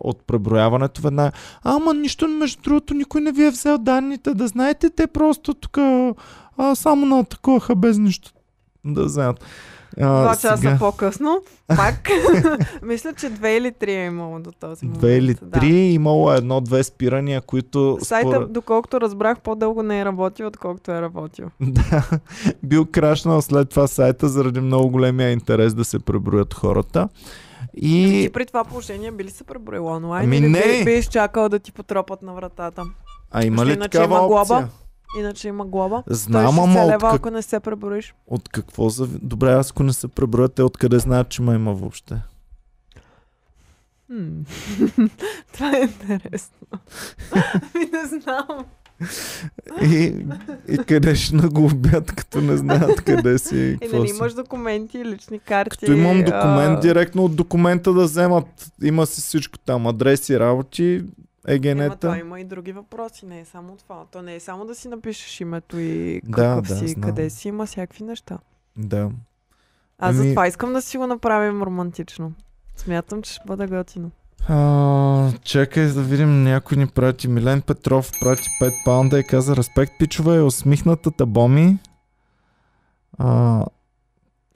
от 0.00 0.26
преброяването 0.26 1.02
веднага. 1.02 1.32
Ама 1.62 1.94
нищо, 1.94 2.28
между 2.28 2.62
другото, 2.62 2.94
никой 2.94 3.20
не 3.20 3.32
ви 3.32 3.44
е 3.44 3.50
взел 3.50 3.78
данните. 3.78 4.34
Да 4.34 4.48
знаете, 4.48 4.90
те 4.90 5.06
просто 5.06 5.54
тук 5.54 5.78
а, 5.78 6.14
само 6.74 7.06
на 7.06 7.18
атакуваха 7.18 7.76
без 7.76 7.98
нищо 7.98 8.32
да 8.84 9.08
знаят. 9.08 9.44
Два 9.98 10.30
часа 10.30 10.56
сега, 10.56 10.76
по-късно, 10.78 11.42
пак, 11.76 12.08
мисля, 12.82 13.12
че 13.12 13.30
две 13.30 13.56
или 13.56 13.72
три 13.72 13.92
е 13.92 14.04
имало 14.04 14.38
до 14.38 14.52
този 14.52 14.84
момент. 14.86 15.00
две 15.00 15.16
или 15.16 15.34
Да. 15.42 15.60
три, 15.60 15.76
имало 15.76 16.32
едно-две 16.32 16.82
спирания, 16.84 17.40
които 17.40 17.98
Сайта, 18.02 18.30
според... 18.30 18.52
доколкото 18.52 19.00
разбрах, 19.00 19.40
по-дълго 19.40 19.82
не 19.82 20.00
е 20.00 20.04
работил, 20.04 20.46
отколкото 20.46 20.92
е 20.92 21.00
работил. 21.00 21.46
Да, 21.60 22.04
бил 22.62 22.86
крашнал 22.86 23.42
след 23.42 23.68
това 23.70 23.86
сайта 23.86 24.28
заради 24.28 24.60
много 24.60 24.90
големия 24.90 25.30
интерес 25.30 25.74
да 25.74 25.84
се 25.84 25.98
преброят 25.98 26.54
хората. 26.54 27.08
И... 27.74 28.20
Ти 28.22 28.30
при 28.32 28.46
това 28.46 28.64
положение 28.64 29.10
би 29.10 29.24
ли 29.24 29.30
се 29.30 29.44
преброил 29.44 29.86
онлайн 29.86 30.24
Ами 30.24 30.40
не! 30.40 30.62
би, 30.78 30.84
би 30.84 30.92
изчакал 30.92 31.48
да 31.48 31.58
ти 31.58 31.72
потропат 31.72 32.22
на 32.22 32.32
вратата? 32.32 32.82
а 33.30 33.44
има 33.44 33.66
ли 33.66 33.72
иначе 33.72 33.90
такава 33.90 34.16
има 34.18 34.26
глоба. 34.26 34.68
Иначе 35.16 35.48
има 35.48 35.66
глоба. 35.66 36.02
Знам, 36.06 36.54
Той 36.54 36.64
ама 36.64 36.82
от, 36.82 36.88
лева, 36.88 37.10
как... 37.10 37.14
ако 37.14 37.30
не 37.30 37.42
се 37.42 37.60
преброиш. 37.60 38.14
от 38.26 38.48
какво 38.48 38.88
за... 38.88 39.06
Добре, 39.06 39.52
аз 39.52 39.70
ако 39.70 39.82
не 39.82 39.92
се 39.92 40.08
преброят, 40.08 40.54
те 40.54 40.62
откъде 40.62 40.98
знаят, 40.98 41.28
че 41.28 41.42
ме 41.42 41.54
има 41.54 41.74
въобще? 41.74 42.22
Това 45.52 45.76
е 45.76 45.80
интересно. 45.80 46.66
Ами 47.74 47.90
не 47.92 48.06
знам. 48.08 48.64
И, 49.82 50.26
и 50.68 50.78
къде 50.78 51.14
ще 51.14 51.36
наглобят, 51.36 52.12
като 52.12 52.40
не 52.40 52.56
знаят 52.56 53.00
къде 53.00 53.38
си 53.38 53.56
и 53.56 53.70
Е, 53.70 53.76
какво 53.78 53.98
нали 53.98 54.10
имаш 54.10 54.34
документи, 54.34 55.04
лични 55.04 55.38
карти. 55.38 55.70
Като 55.70 55.92
имам 55.92 56.24
документ, 56.24 56.78
а, 56.78 56.80
директно 56.80 57.24
от 57.24 57.36
документа 57.36 57.92
да 57.92 58.04
вземат. 58.04 58.72
Има 58.82 59.06
си 59.06 59.20
всичко 59.20 59.58
там, 59.58 59.86
адреси, 59.86 60.38
работи, 60.38 61.04
Ема, 61.38 61.50
това 61.50 61.54
егенета. 61.54 62.18
има 62.18 62.40
и 62.40 62.44
други 62.44 62.72
въпроси, 62.72 63.26
не 63.26 63.40
е 63.40 63.44
само 63.44 63.76
това. 63.76 64.04
То 64.04 64.22
не 64.22 64.34
е 64.34 64.40
само 64.40 64.64
да 64.64 64.74
си 64.74 64.88
напишеш 64.88 65.40
името 65.40 65.78
и 65.78 66.20
Да, 66.24 66.32
какъв 66.32 66.62
да, 66.62 66.76
си, 66.76 66.88
знам. 66.88 67.00
къде 67.02 67.30
си, 67.30 67.48
има 67.48 67.66
всякакви 67.66 68.04
неща. 68.04 68.38
Да. 68.76 69.10
Аз 69.98 70.10
Ами- 70.10 70.18
затова 70.18 70.46
искам 70.46 70.72
да 70.72 70.82
си 70.82 70.98
го 70.98 71.06
направим 71.06 71.62
романтично. 71.62 72.32
Смятам, 72.76 73.22
че 73.22 73.32
ще 73.32 73.42
бъде 73.46 73.66
готино. 73.66 74.10
А, 74.48 75.32
чакай 75.42 75.86
да 75.86 76.02
видим, 76.02 76.42
някой 76.42 76.76
ни 76.76 76.86
прати. 76.86 77.28
Милен 77.28 77.62
Петров 77.62 78.10
прати 78.20 78.48
5 78.60 78.84
паунда 78.84 79.18
и 79.18 79.24
каза 79.24 79.56
Респект, 79.56 79.92
пичове, 79.98 80.36
е 80.36 80.42
усмихнатата 80.42 81.26
Боми. 81.26 81.78
А, 83.18 83.58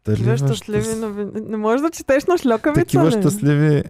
дали 0.04 0.16
Такива 0.16 0.36
щастливи 0.38 0.94
новини. 0.96 1.30
Не 1.40 1.56
можеш 1.56 1.80
да 1.80 1.90
четеш 1.90 2.24
на 2.24 2.38
шлюкавица, 2.38 2.80
Такива 2.80 3.06
ли? 3.06 3.10
щастливи 3.12 3.84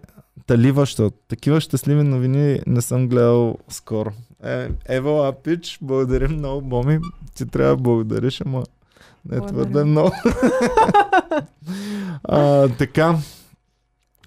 таливащо. 0.45 1.11
Такива 1.27 1.61
щастливи 1.61 2.03
новини 2.03 2.59
не 2.67 2.81
съм 2.81 3.07
гледал 3.07 3.57
скоро. 3.69 4.11
Е, 4.43 4.69
Ева 4.89 5.27
Апич, 5.27 5.77
благодарим 5.81 6.31
много, 6.31 6.61
Боми. 6.61 6.99
Ти 7.35 7.45
трябва 7.45 7.75
да 7.75 7.81
благодариш, 7.81 8.41
ама 8.41 8.63
не 9.25 9.37
Благодаря. 9.37 9.65
твърде 9.65 9.83
много. 9.83 10.11
а, 12.23 12.67
така. 12.67 13.17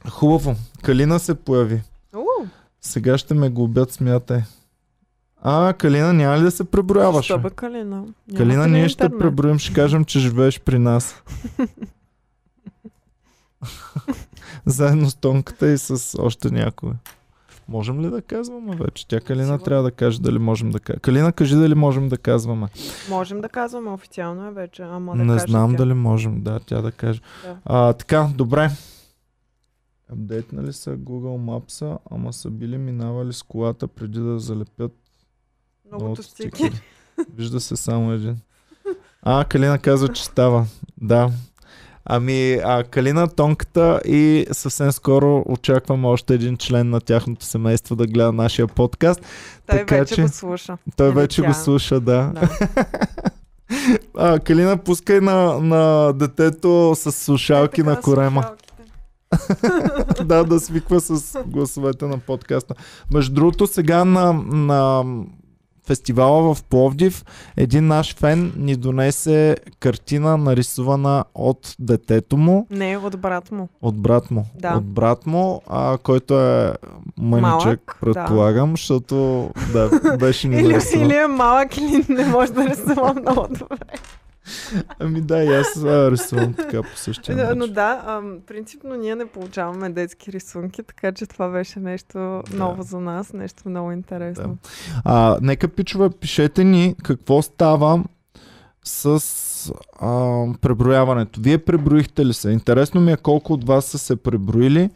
Хубаво. 0.08 0.56
Калина 0.82 1.18
се 1.18 1.34
появи. 1.34 1.82
Сега 2.80 3.18
ще 3.18 3.34
ме 3.34 3.50
глобят, 3.50 3.92
смятай. 3.92 4.42
А, 5.42 5.72
Калина, 5.72 6.12
няма 6.12 6.38
ли 6.38 6.42
да 6.42 6.50
се 6.50 6.64
преброяваш? 6.64 7.24
Що 7.24 7.38
бе? 7.38 7.50
Калина? 7.50 7.96
Няма 7.96 8.12
Калина, 8.36 8.68
ли 8.68 8.70
ние 8.70 8.88
ще 8.88 9.08
преброим, 9.08 9.58
ще 9.58 9.74
кажем, 9.74 10.04
че 10.04 10.18
живееш 10.18 10.60
при 10.60 10.78
нас. 10.78 11.22
Заедно 14.66 15.10
с 15.10 15.14
Тонката 15.14 15.68
и 15.70 15.78
с 15.78 16.18
още 16.22 16.50
някой. 16.50 16.92
Можем 17.68 18.00
ли 18.00 18.10
да 18.10 18.22
казваме 18.22 18.76
вече? 18.76 19.08
Тя 19.08 19.20
Калина 19.20 19.44
Сигурно. 19.44 19.64
трябва 19.64 19.82
да 19.82 19.90
каже 19.90 20.20
дали 20.20 20.38
можем 20.38 20.70
да 20.70 20.80
кажем. 20.80 21.00
Калина, 21.00 21.32
кажи 21.32 21.56
дали 21.56 21.74
можем 21.74 22.08
да 22.08 22.18
казваме. 22.18 22.68
Можем 23.10 23.40
да 23.40 23.48
казваме 23.48 23.90
официално 23.90 24.46
е 24.46 24.50
вече, 24.52 24.82
ама 24.82 25.16
да 25.16 25.24
Не 25.24 25.38
знам 25.38 25.70
тя. 25.70 25.76
дали 25.76 25.94
можем, 25.94 26.42
да, 26.42 26.60
тя 26.60 26.80
да 26.82 26.92
каже. 26.92 27.20
Да. 27.44 27.56
А, 27.64 27.92
така, 27.92 28.28
добре. 28.34 28.70
Апдейтнали 30.12 30.72
са 30.72 30.90
Google 30.96 31.38
Maps, 31.38 31.98
ама 32.10 32.32
са 32.32 32.50
били 32.50 32.78
минавали 32.78 33.32
с 33.32 33.42
колата 33.42 33.88
преди 33.88 34.20
да 34.20 34.38
залепят 34.38 34.92
Многото 35.92 36.22
стикери. 36.22 36.80
Вижда 37.34 37.60
се 37.60 37.76
само 37.76 38.12
един. 38.12 38.36
А, 39.22 39.44
Калина 39.44 39.78
казва, 39.78 40.08
че 40.08 40.24
става. 40.24 40.66
Да. 41.00 41.30
Ами, 42.06 42.54
а, 42.54 42.84
Калина, 42.84 43.28
Тонката 43.28 44.00
и 44.04 44.46
съвсем 44.52 44.92
скоро 44.92 45.42
очакваме 45.46 46.06
още 46.06 46.34
един 46.34 46.56
член 46.56 46.90
на 46.90 47.00
тяхното 47.00 47.44
семейство 47.44 47.96
да 47.96 48.06
гледа 48.06 48.32
нашия 48.32 48.66
подкаст. 48.66 49.20
Той 49.66 49.78
Така 49.78 49.96
вече 49.96 50.14
че- 50.14 50.22
го 50.22 50.28
слуша. 50.28 50.78
Той 50.96 51.08
Или 51.08 51.14
вече 51.14 51.42
тя. 51.42 51.48
го 51.48 51.54
слуша, 51.54 52.00
да. 52.00 52.32
Да. 52.34 52.48
А, 54.16 54.38
Калина, 54.38 54.76
пускай 54.76 55.20
на, 55.20 55.60
на 55.60 56.12
детето 56.12 56.92
с 56.96 57.12
слушалки 57.12 57.80
Е, 57.80 57.84
на 57.84 58.00
корема. 58.00 58.50
да, 60.24 60.44
да 60.44 60.60
свиква 60.60 61.00
с 61.00 61.38
гласовете 61.46 62.04
на 62.04 62.18
подкаста. 62.18 62.74
Между 63.12 63.34
другото, 63.34 63.66
сега 63.66 64.04
на, 64.04 64.32
на 64.46 65.04
фестивала 65.86 66.54
в 66.54 66.62
Пловдив, 66.62 67.24
един 67.56 67.86
наш 67.86 68.16
фен 68.16 68.52
ни 68.56 68.76
донесе 68.76 69.56
картина, 69.80 70.36
нарисувана 70.36 71.24
от 71.34 71.74
детето 71.78 72.36
му, 72.36 72.66
Не, 72.70 72.96
от 72.96 73.18
брат 73.20 73.52
му. 73.52 73.68
от 73.82 73.96
брат 73.96 74.30
му. 74.30 74.46
Да. 74.54 74.74
От 74.76 74.84
брат 74.84 75.26
му, 75.26 75.62
а, 75.66 75.98
който 75.98 76.40
е 76.40 76.72
мъничък, 77.18 77.96
предполагам, 78.00 78.70
защото 78.70 79.50
да, 79.72 80.16
беше 80.18 80.48
ни 80.48 80.56
Или, 80.56 80.78
или 80.96 81.14
е 81.14 81.26
малък, 81.26 81.76
или 81.76 82.04
не 82.08 82.26
може 82.26 82.52
да 82.52 82.68
рисува 82.68 83.14
много 83.14 83.46
добре. 83.50 83.76
Ами 84.98 85.20
да, 85.20 85.44
и 85.44 85.48
аз 85.48 85.84
а, 85.84 86.10
рисувам 86.10 86.54
така 86.54 86.82
по 86.82 86.96
същия 86.96 87.36
Да, 87.36 87.42
начин. 87.42 87.58
Но 87.58 87.66
да, 87.66 88.04
ам, 88.06 88.38
принципно 88.46 88.94
ние 88.94 89.14
не 89.14 89.26
получаваме 89.26 89.90
детски 89.90 90.32
рисунки, 90.32 90.82
така 90.82 91.12
че 91.12 91.26
това 91.26 91.48
беше 91.48 91.80
нещо 91.80 92.42
ново 92.52 92.82
за 92.82 93.00
нас, 93.00 93.32
нещо 93.32 93.68
много 93.68 93.92
интересно. 93.92 94.56
А, 95.04 95.38
нека, 95.42 95.68
пичове, 95.68 96.10
пишете 96.10 96.64
ни 96.64 96.94
какво 97.02 97.42
става 97.42 98.04
с 98.84 99.22
а, 100.00 100.44
преброяването. 100.60 101.40
Вие 101.40 101.58
преброихте 101.58 102.26
ли 102.26 102.34
се? 102.34 102.50
Интересно 102.50 103.00
ми 103.00 103.12
е 103.12 103.16
колко 103.16 103.52
от 103.52 103.66
вас 103.66 103.84
са 103.84 103.98
се 103.98 104.16
преброили 104.16 104.90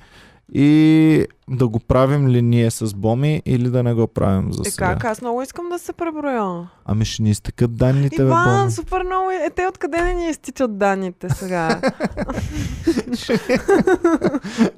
и 0.55 1.27
да 1.51 1.69
го 1.69 1.79
правим 1.81 2.29
ли 2.29 2.43
ние 2.43 2.71
с 2.71 2.95
Боми 2.95 3.43
или 3.47 3.71
да 3.71 3.83
не 3.83 3.95
го 3.95 4.07
правим 4.07 4.53
за 4.53 4.63
Е 4.67 4.71
сега. 4.71 4.87
как? 4.87 5.05
Аз 5.05 5.23
много 5.23 5.43
искам 5.43 5.69
да 5.69 5.79
се 5.79 5.93
преброя. 5.93 6.69
Ами 6.85 7.05
ще 7.05 7.23
ни 7.23 7.31
изтекат 7.31 7.77
данните, 7.77 8.17
бе, 8.17 8.23
Иван, 8.23 8.59
Боми. 8.59 8.71
супер 8.71 9.03
много. 9.03 9.31
Е, 9.31 9.51
те 9.57 9.67
откъде 9.67 10.03
не 10.03 10.15
ни 10.15 10.31
изтичат 10.31 10.79
данните 10.79 11.31
сега? 11.31 11.81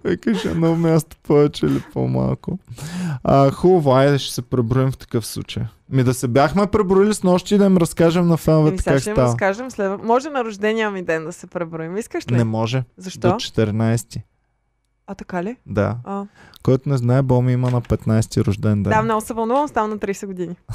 Викаш 0.05 0.45
едно 0.45 0.77
място 0.77 1.16
повече 1.23 1.66
или 1.66 1.83
по-малко. 1.93 2.59
А, 3.25 3.51
хубаво, 3.51 3.93
айде 3.93 4.18
ще 4.18 4.35
се 4.35 4.43
преброим 4.43 4.91
в 4.91 4.99
такъв 4.99 5.27
случай. 5.27 5.62
Ми 5.91 6.05
да 6.05 6.14
се 6.14 6.29
бяхме 6.29 6.66
преброили 6.66 7.14
с 7.14 7.23
нощи 7.23 7.55
и 7.55 7.59
да 7.59 7.64
им 7.64 7.77
разкажем 7.77 8.29
на 8.29 8.37
феновете 8.37 8.83
сега 8.83 8.95
как 8.95 9.01
ще 9.01 9.11
им 9.11 9.16
става. 9.16 9.29
разкажем 9.29 9.70
след... 9.70 10.03
Може 10.05 10.31
на 10.31 10.45
рождения 10.45 10.91
ми 10.91 11.03
ден 11.03 11.25
да 11.25 11.33
се 11.33 11.47
преброим. 11.47 11.97
Искаш 11.97 12.31
ли? 12.31 12.37
Не 12.37 12.45
може. 12.45 12.85
Защо? 12.97 13.29
До 13.29 13.35
14. 13.35 14.20
А 15.07 15.14
така 15.14 15.42
ли? 15.42 15.57
Да. 15.66 15.96
А. 16.05 16.24
Който 16.62 16.88
не 16.88 16.96
знае, 16.96 17.22
Боми 17.22 17.53
има 17.53 17.70
на 17.70 17.82
15 17.82 18.46
рожден 18.46 18.82
ден. 18.82 18.92
Да, 18.92 19.03
много 19.03 19.20
се 19.20 19.34
вълнувам, 19.34 19.68
ставам 19.68 19.90
на 19.90 19.98
30 19.98 20.26
години. 20.26 20.57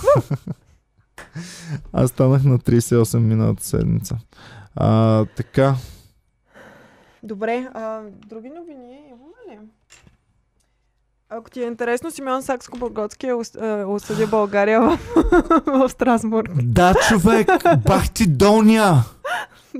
Аз 1.93 2.09
станах 2.09 2.43
на 2.43 2.59
38 2.59 3.17
миналата 3.17 3.65
седмица. 3.65 4.17
А, 4.75 5.25
така. 5.27 5.75
Добре, 7.23 7.69
а, 7.73 8.01
други 8.27 8.49
новини 8.49 8.99
имаме 9.07 9.23
ли? 9.53 9.59
Ако 11.29 11.49
ти 11.49 11.61
е 11.61 11.65
интересно, 11.65 12.11
Симеон 12.11 12.41
Сакско-Бургоцки 12.41 13.23
е 13.23 13.33
ос- 13.33 13.81
е 13.81 13.85
осъди 13.85 14.25
България 14.25 14.81
в, 14.81 14.99
в 15.67 15.89
Страсбург. 15.89 16.49
Да, 16.55 16.93
човек! 17.09 17.47
Бах 17.79 18.09
ти 18.09 18.27
долния! 18.27 18.93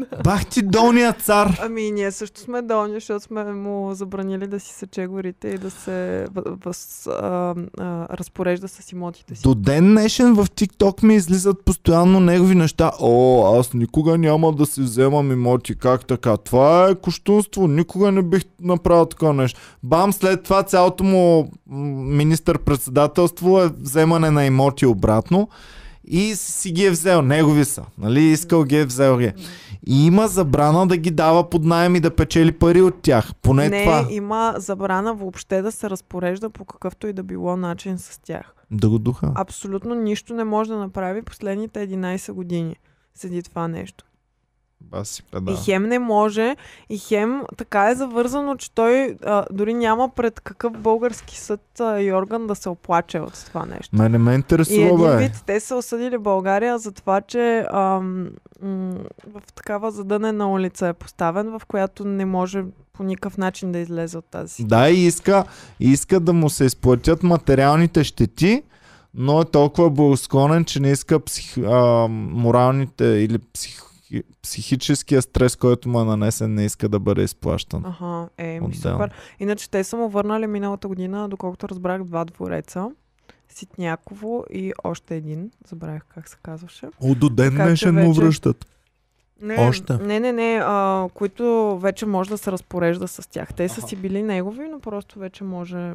Бах 0.24 0.46
ти 0.46 0.62
долния 0.62 1.14
цар! 1.14 1.60
Ами 1.62 1.92
ние 1.92 2.12
също 2.12 2.42
сме 2.42 2.62
долни, 2.62 2.94
защото 2.94 3.26
сме 3.26 3.44
му 3.44 3.94
забранили 3.94 4.48
да 4.48 4.60
си 4.60 4.74
сече 4.74 5.08
горите 5.08 5.48
и 5.48 5.58
да 5.58 5.72
се 5.72 6.28
въ- 6.34 6.66
въз, 6.66 7.08
а, 7.08 7.56
а, 7.80 8.18
разпорежда 8.18 8.68
с 8.68 8.92
имотите 8.92 9.36
си. 9.36 9.42
До 9.42 9.56
ден 9.56 9.92
днешен 9.92 10.34
в 10.34 10.46
TikTok 10.46 11.04
ми 11.04 11.16
излизат 11.16 11.66
постоянно 11.66 12.20
негови 12.20 12.56
неща. 12.56 12.92
О, 13.02 13.44
аз 13.60 13.74
никога 13.74 14.18
няма 14.18 14.54
да 14.54 14.66
си 14.66 14.82
вземам 14.82 15.32
имоти. 15.32 15.76
Как 15.76 16.06
така? 16.08 16.38
Това 16.38 16.90
е 16.90 16.96
куштунство. 16.96 17.68
Никога 17.68 18.12
не 18.12 18.22
бих 18.22 18.44
направил 18.62 19.06
такова 19.06 19.34
нещо. 19.34 19.60
Бам, 19.84 20.14
след 20.14 20.44
това 20.44 20.64
цялото 20.64 21.04
му 21.04 21.52
министър-председателство 21.68 23.62
е 23.62 23.70
вземане 23.80 24.32
на 24.32 24.46
имоти 24.46 24.86
обратно. 24.86 25.50
И 26.08 26.36
си 26.36 26.72
ги 26.72 26.86
е 26.86 26.92
взел. 26.92 27.22
Негови 27.22 27.66
са. 27.66 27.86
Нали? 27.98 28.22
Искал 28.22 28.64
ги 28.64 28.78
е 28.78 28.86
взел 28.86 29.18
ги. 29.18 29.34
И 29.88 30.06
има 30.06 30.28
забрана 30.28 30.88
да 30.88 30.98
ги 30.98 31.12
дава 31.12 31.50
под 31.50 31.64
найем 31.64 31.96
и 31.96 32.00
да 32.00 32.16
печели 32.16 32.52
пари 32.52 32.82
от 32.82 33.02
тях. 33.02 33.32
Поне 33.42 33.70
не, 33.70 33.84
това. 33.84 34.08
има 34.10 34.54
забрана 34.58 35.14
въобще 35.14 35.62
да 35.62 35.72
се 35.72 35.90
разпорежда 35.90 36.50
по 36.50 36.66
какъвто 36.66 37.08
и 37.08 37.14
да 37.14 37.24
било 37.24 37.58
начин 37.58 37.98
с 37.98 38.20
тях. 38.24 38.54
Да 38.72 38.90
го 38.90 39.00
духа. 39.00 39.32
Абсолютно 39.36 39.96
нищо 39.96 40.34
не 40.34 40.44
може 40.44 40.70
да 40.70 40.78
направи 40.78 41.22
последните 41.22 41.88
11 41.88 42.32
години. 42.32 42.76
Седи 43.16 43.44
това 43.44 43.68
нещо. 43.68 44.06
Баси 44.82 45.24
И 45.50 45.56
хем 45.66 45.84
не 45.84 46.00
може, 46.00 46.56
и 46.90 46.98
хем 46.98 47.42
така 47.58 47.90
е 47.90 47.96
завързано, 47.96 48.56
че 48.56 48.72
той 48.72 49.18
а, 49.26 49.46
дори 49.52 49.74
няма 49.74 50.10
пред 50.10 50.40
какъв 50.40 50.74
български 50.74 51.38
съд 51.40 51.80
а, 51.80 52.02
и 52.02 52.14
орган 52.14 52.48
да 52.48 52.56
се 52.56 52.70
оплаче 52.70 53.20
от 53.20 53.46
това 53.46 53.66
нещо. 53.66 53.96
Ме 53.96 54.10
не 54.10 54.18
ме 54.18 54.32
И 54.32 54.36
интересува, 54.36 54.86
един 54.86 54.98
бе. 54.98 55.18
вид 55.18 55.44
те 55.46 55.60
са 55.60 55.76
осъдили 55.76 56.18
България 56.18 56.78
за 56.80 56.92
това, 56.92 57.22
че 57.22 57.66
ам, 57.74 58.30
м- 58.62 58.96
в 59.28 59.54
такава 59.56 59.92
задънена 59.92 60.52
улица 60.52 60.88
е 60.88 60.94
поставен, 60.94 61.50
в 61.50 61.62
която 61.68 62.06
не 62.06 62.26
може 62.26 62.64
по 62.94 63.04
никакъв 63.04 63.38
начин 63.38 63.72
да 63.72 63.80
излезе 63.80 64.18
от 64.18 64.26
тази 64.26 64.54
си. 64.54 64.64
Да, 64.68 64.90
и 64.90 65.06
иска, 65.06 65.44
иска 65.80 66.20
да 66.20 66.34
му 66.34 66.50
се 66.50 66.66
изплатят 66.66 67.24
материалните 67.24 68.04
щети, 68.04 68.64
но 69.14 69.42
е 69.42 69.46
толкова 69.46 69.90
благосклонен, 69.90 70.66
че 70.66 70.80
не 70.80 70.92
иска 70.92 71.20
псих, 71.20 71.58
а, 71.58 72.08
моралните 72.10 73.06
или 73.06 73.38
псих, 73.54 73.82
психи, 74.08 74.24
психическия 74.42 75.22
стрес, 75.22 75.56
който 75.56 75.90
му 75.90 76.02
е 76.02 76.04
нанесен, 76.04 76.54
не 76.54 76.66
иска 76.66 76.90
да 76.90 77.00
бъде 77.00 77.22
изплащан. 77.24 77.86
Аха, 77.86 78.30
е, 78.38 78.60
ми 78.60 78.76
супер. 78.76 79.12
Иначе 79.40 79.70
те 79.70 79.84
са 79.84 79.98
му 79.98 80.10
върнали 80.10 80.48
миналата 80.48 80.88
година, 80.88 81.30
доколкото 81.30 81.70
разбрах, 81.70 82.04
два 82.04 82.26
двореца. 82.26 82.92
Ситняково 83.50 84.46
и 84.54 84.74
още 84.84 85.16
един. 85.16 85.52
Забравях 85.68 86.06
как 86.14 86.30
се 86.30 86.38
казваше. 86.44 86.86
О, 87.02 87.16
до 87.16 87.30
ден 87.30 87.56
днешен 87.56 87.96
му 87.96 88.14
вече- 88.14 88.22
връщат. 88.22 88.66
Не, 89.42 89.56
Още? 89.60 89.94
Не, 89.98 90.20
не, 90.20 90.32
не, 90.32 90.62
а, 90.64 91.10
които 91.14 91.78
вече 91.82 92.06
може 92.06 92.30
да 92.30 92.38
се 92.38 92.52
разпорежда 92.52 93.08
с 93.08 93.30
тях. 93.30 93.54
Те 93.54 93.70
са 93.70 93.82
си 93.82 93.96
били 93.96 94.24
негови, 94.24 94.68
но 94.72 94.80
просто 94.80 95.20
вече 95.20 95.44
може 95.44 95.94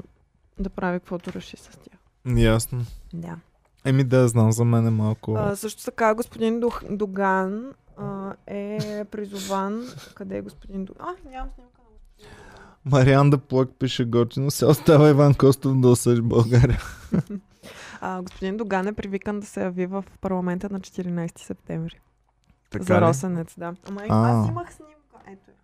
да 0.58 0.70
прави 0.70 0.98
каквото 0.98 1.32
реши 1.32 1.56
с 1.56 1.68
тях. 1.68 2.36
Ясно. 2.36 2.84
Да. 3.14 3.36
Еми 3.84 4.04
да, 4.04 4.28
знам, 4.28 4.52
за 4.52 4.64
мен 4.64 4.86
е 4.86 4.90
малко... 4.90 5.34
А, 5.38 5.56
също 5.56 5.84
така 5.84 6.14
господин 6.14 6.60
Дух, 6.60 6.82
Доган 6.90 7.72
а, 7.96 8.34
е 8.46 9.04
призован. 9.10 9.86
Къде 10.14 10.36
е 10.36 10.42
господин 10.42 10.84
Доган? 10.84 11.06
А, 11.08 11.30
нямам 11.30 11.50
снимка 11.50 11.78
на 11.78 11.90
господин 11.90 12.30
Мариан 12.84 13.30
да 13.30 13.38
плък 13.38 13.70
пише 13.78 14.04
готино. 14.04 14.50
Сега 14.50 14.70
остава 14.70 15.08
Иван 15.08 15.34
Костов 15.34 15.80
да 15.80 15.88
осъди 15.88 16.20
България. 16.22 16.82
А, 18.04 18.22
господин 18.22 18.56
Доган 18.56 18.86
е 18.88 18.92
привикан 18.92 19.40
да 19.40 19.46
се 19.46 19.62
яви 19.62 19.86
в 19.86 20.04
парламента 20.20 20.68
на 20.70 20.80
14 20.80 21.38
септември. 21.38 22.00
Така 22.70 22.84
за 22.84 22.94
ли? 22.94 23.00
Росенец, 23.00 23.54
да. 23.58 23.74
Ама 23.88 24.02
и 24.02 24.06
аз 24.10 24.48
имах 24.48 24.74
снимка. 24.74 24.92
Ето 25.26 25.50
я. 25.50 25.56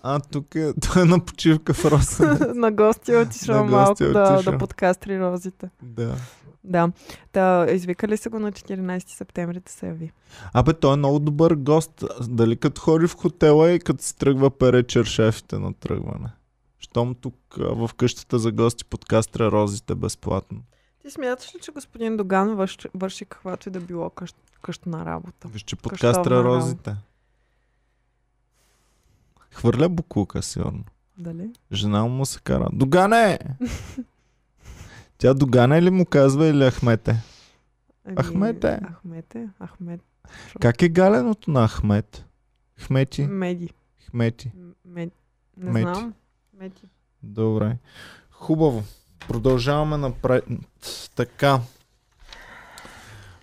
А, 0.00 0.20
тук 0.20 0.54
е, 0.54 0.72
той 0.92 1.02
е 1.02 1.04
на 1.04 1.24
почивка 1.24 1.74
в 1.74 1.84
Росен. 1.84 2.38
на 2.60 2.72
гости 2.72 3.12
е 3.12 3.16
отишъл 3.16 3.56
На 3.56 3.64
малко 3.70 3.90
гости 3.90 4.04
е 4.04 4.08
да, 4.08 4.34
отишъл. 4.34 4.52
да 4.52 4.58
подкастри 4.58 5.20
розите. 5.20 5.70
да. 5.82 6.14
Да. 6.64 6.92
Та, 7.32 7.66
извикали 7.70 8.16
са 8.16 8.30
го 8.30 8.38
на 8.38 8.52
14 8.52 9.08
септември 9.08 9.60
да 9.60 9.70
се 9.70 9.86
яви. 9.86 10.12
Абе, 10.52 10.72
той 10.72 10.94
е 10.94 10.96
много 10.96 11.18
добър 11.18 11.54
гост. 11.54 12.04
Дали 12.28 12.56
като 12.56 12.80
ходи 12.80 13.06
в 13.06 13.16
хотела 13.16 13.70
и 13.70 13.78
като 13.78 14.04
си 14.04 14.16
тръгва 14.16 14.50
пере 14.50 14.82
чершефите 14.82 15.58
на 15.58 15.74
тръгване. 15.74 16.28
Щом 16.78 17.14
тук 17.14 17.34
в 17.58 17.90
къщата 17.96 18.38
за 18.38 18.52
гости 18.52 18.84
подкастра 18.84 19.50
розите 19.50 19.94
безплатно. 19.94 20.60
Ти 21.02 21.10
смяташ 21.10 21.54
ли, 21.54 21.60
че 21.60 21.72
господин 21.72 22.16
Доган 22.16 22.54
върши, 22.54 22.88
върши 22.94 23.24
каквато 23.24 23.68
и 23.68 23.72
да 23.72 23.80
било 23.80 24.10
къщ, 24.10 24.36
къщна 24.62 25.04
работа? 25.04 25.48
Виж, 25.48 25.62
че 25.62 25.76
подкастра 25.76 26.30
работа. 26.30 26.44
розите. 26.44 26.96
Хвърля 29.50 29.88
буклука, 29.88 30.42
сигурно. 30.42 30.84
Дали? 31.18 31.50
Жена 31.72 32.04
му 32.04 32.26
се 32.26 32.40
кара. 32.40 32.68
Догане! 32.72 33.38
Тя 35.20 35.34
Догане 35.34 35.82
ли 35.82 35.90
му 35.90 36.06
казва 36.06 36.46
или 36.46 36.70
Ахмете? 36.70 37.22
Ами, 38.04 38.16
Ахмете. 38.20 38.80
Ахмете. 38.90 39.48
Ахмет. 39.64 40.00
Как 40.60 40.82
е 40.82 40.88
галеното 40.88 41.50
на 41.50 41.68
Ахмет? 41.68 42.24
Хмети? 42.80 43.26
Меди. 43.26 43.70
Хмети. 44.10 44.52
Мед... 44.84 45.12
Не 45.56 45.70
Мети. 45.70 45.82
знам. 45.82 46.14
Мети. 46.58 46.82
Добре. 47.22 47.76
Хубаво. 48.30 48.82
Продължаваме 49.28 49.96
напред. 49.96 50.44
Така. 51.16 51.60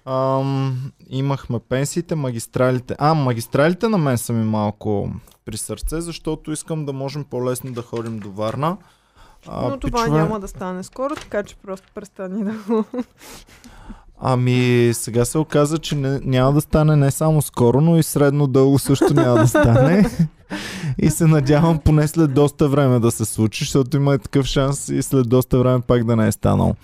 Ам, 0.05 0.91
имахме 1.09 1.59
пенсиите, 1.59 2.15
магистралите. 2.15 2.95
А, 2.99 3.13
магистралите 3.13 3.88
на 3.88 3.97
мен 3.97 4.17
са 4.17 4.34
ми 4.34 4.45
малко 4.45 5.11
при 5.45 5.57
сърце, 5.57 6.01
защото 6.01 6.51
искам 6.51 6.86
да 6.86 6.93
можем 6.93 7.23
по-лесно 7.23 7.73
да 7.73 7.82
ходим 7.82 8.19
до 8.19 8.32
Варна. 8.32 8.78
А, 9.48 9.70
Но 9.70 9.78
това 9.78 10.04
пичове, 10.04 10.20
няма 10.20 10.39
да 10.39 10.48
стане 10.48 10.84
скоро, 10.84 11.16
така 11.16 11.43
че 11.43 11.56
просто 11.56 11.88
престани 11.95 12.43
да 12.43 12.52
го... 12.52 12.86
Ами, 14.22 14.89
сега 14.93 15.26
се 15.26 15.38
оказа, 15.38 15.78
че 15.78 15.95
не, 15.95 16.20
няма 16.24 16.54
да 16.54 16.62
стане 16.62 16.95
не 16.95 17.12
само 17.12 17.41
скоро, 17.41 17.82
но 17.82 17.98
и 17.98 18.04
средно 18.04 18.48
дълго 18.48 18.80
също 18.80 19.14
няма 19.14 19.38
да 19.38 19.48
стане. 19.48 20.10
и 20.98 21.10
се 21.10 21.28
надявам 21.28 21.80
поне 21.80 22.08
след 22.08 22.34
доста 22.34 22.68
време 22.68 23.00
да 23.00 23.12
се 23.12 23.26
случи, 23.26 23.64
защото 23.64 23.98
има 23.98 24.16
и 24.16 24.20
такъв 24.20 24.45
шанс 24.45 24.89
и 24.89 25.04
след 25.04 25.30
доста 25.30 25.60
време 25.60 25.82
пак 25.82 26.04
да 26.04 26.16
не 26.16 26.28
е 26.28 26.32
станал. 26.32 26.76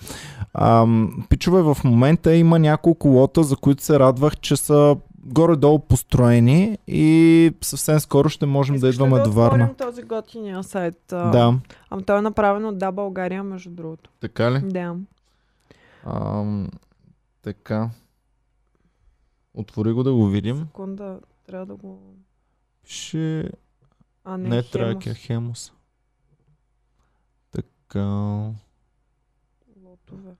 Ам, 0.54 1.24
пичове, 1.28 1.62
в 1.62 1.76
момента 1.84 2.34
има 2.34 2.58
няколко 2.58 3.08
лота, 3.08 3.42
за 3.42 3.56
които 3.56 3.84
се 3.84 3.98
радвах, 3.98 4.36
че 4.36 4.56
са 4.56 4.96
горе-долу 5.24 5.78
построени 5.78 6.78
и 6.86 7.52
съвсем 7.60 8.00
скоро 8.00 8.28
ще 8.28 8.46
можем 8.46 8.74
да 8.74 8.78
Искаш 8.78 8.90
ли 8.90 8.96
идваме 8.96 9.16
да 9.16 9.24
до 9.24 9.32
Варна. 9.32 9.74
този 9.74 10.02
готиния 10.02 10.62
сайт? 10.62 10.98
Да, 11.08 11.58
Ама 11.90 12.02
той 12.02 12.18
е 12.18 12.22
направен 12.22 12.64
от 12.64 12.78
Да 12.78 12.92
България, 12.92 13.44
между 13.44 13.70
другото. 13.70 14.10
така 14.20 14.52
ли? 14.52 14.60
Да. 14.60 14.96
Ам, 16.04 16.68
така. 17.42 17.90
Отвори 19.54 19.92
го 19.92 20.02
да 20.02 20.12
го 20.12 20.26
видим. 20.26 20.56
Секунда, 20.58 21.20
трябва 21.46 21.66
да 21.66 21.76
го... 21.76 22.02
Ще 22.84 23.50
А, 24.24 24.36
не, 24.38 24.48
Не, 24.48 24.54
Хемус. 24.54 24.70
Тракия, 24.70 25.14
Хемус. 25.14 25.72
Така. 27.50 28.04
Лотове. 29.84 30.30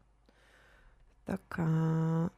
Така. 1.25 2.31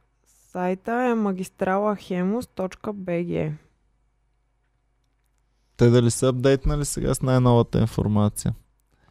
Сайта 0.47 0.91
е 0.93 1.09
magistralahemus.bg 1.09 3.51
Те 5.77 5.89
дали 5.89 6.11
са 6.11 6.27
апдейтнали 6.27 6.85
сега 6.85 7.13
с 7.13 7.21
най-новата 7.21 7.79
информация? 7.79 8.53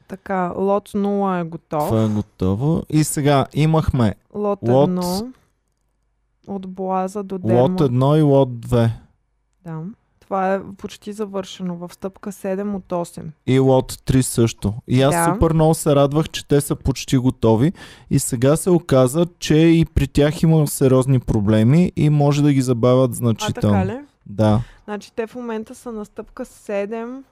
Така, 0.09 0.53
лот 0.53 0.89
0 0.89 1.41
е 1.41 1.45
готов. 1.45 1.87
Това 1.87 2.05
е 2.05 2.09
готово. 2.09 2.83
И 2.89 3.05
сега 3.05 3.47
имахме 3.55 4.15
Лот 4.35 4.61
Лот- 4.61 4.91
1 4.91 5.33
от 6.47 6.69
Блаза 6.69 7.23
до 7.23 7.39
Дерма. 7.39 7.61
лот 7.61 7.73
1 7.73 8.19
и 8.19 8.23
лот 8.23 8.49
2. 8.51 8.91
Да. 9.63 9.83
Това 10.27 10.55
е 10.55 10.61
почти 10.79 11.13
завършено 11.13 11.77
в 11.77 11.95
стъпка 11.95 12.33
7 12.33 12.75
от 12.75 12.85
8. 13.09 13.25
И 13.47 13.59
лот 13.59 13.93
3 13.93 14.21
също. 14.21 14.75
И 14.89 15.03
аз 15.03 15.15
Да. 15.15 15.25
супер 15.35 15.53
много 15.53 15.75
се 15.75 15.95
радвах, 15.95 16.29
че 16.29 16.49
те 16.49 16.61
са 16.61 16.77
почти 16.77 17.17
готови. 17.17 17.73
И 18.11 18.19
сега 18.19 18.57
се 18.57 18.71
оказа, 18.71 19.27
че 19.39 19.57
и 19.57 19.85
при 19.85 20.09
тях 20.09 20.43
има 20.43 20.67
сериозни 20.67 21.21
проблеми 21.21 21.93
и 21.97 22.11
може 22.11 22.43
да 22.43 22.53
ги 22.53 22.63
забавят 22.63 23.11
А, 23.11 23.15
значително. 23.15 23.61
така 23.61 23.87
ли? 23.87 23.99
Да. 24.27 24.61
Значи 24.85 25.13
те 25.17 25.27
в 25.27 25.35
момента 25.35 25.75
са 25.75 25.93
на 25.93 26.05
стъпка 26.05 26.45
7, 26.45 27.23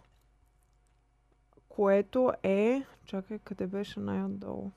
което 1.69 2.33
е... 2.43 2.83
Чакай, 3.07 3.39
къде 3.39 3.67
беше 3.67 4.01
най-отдолу? 4.01 4.71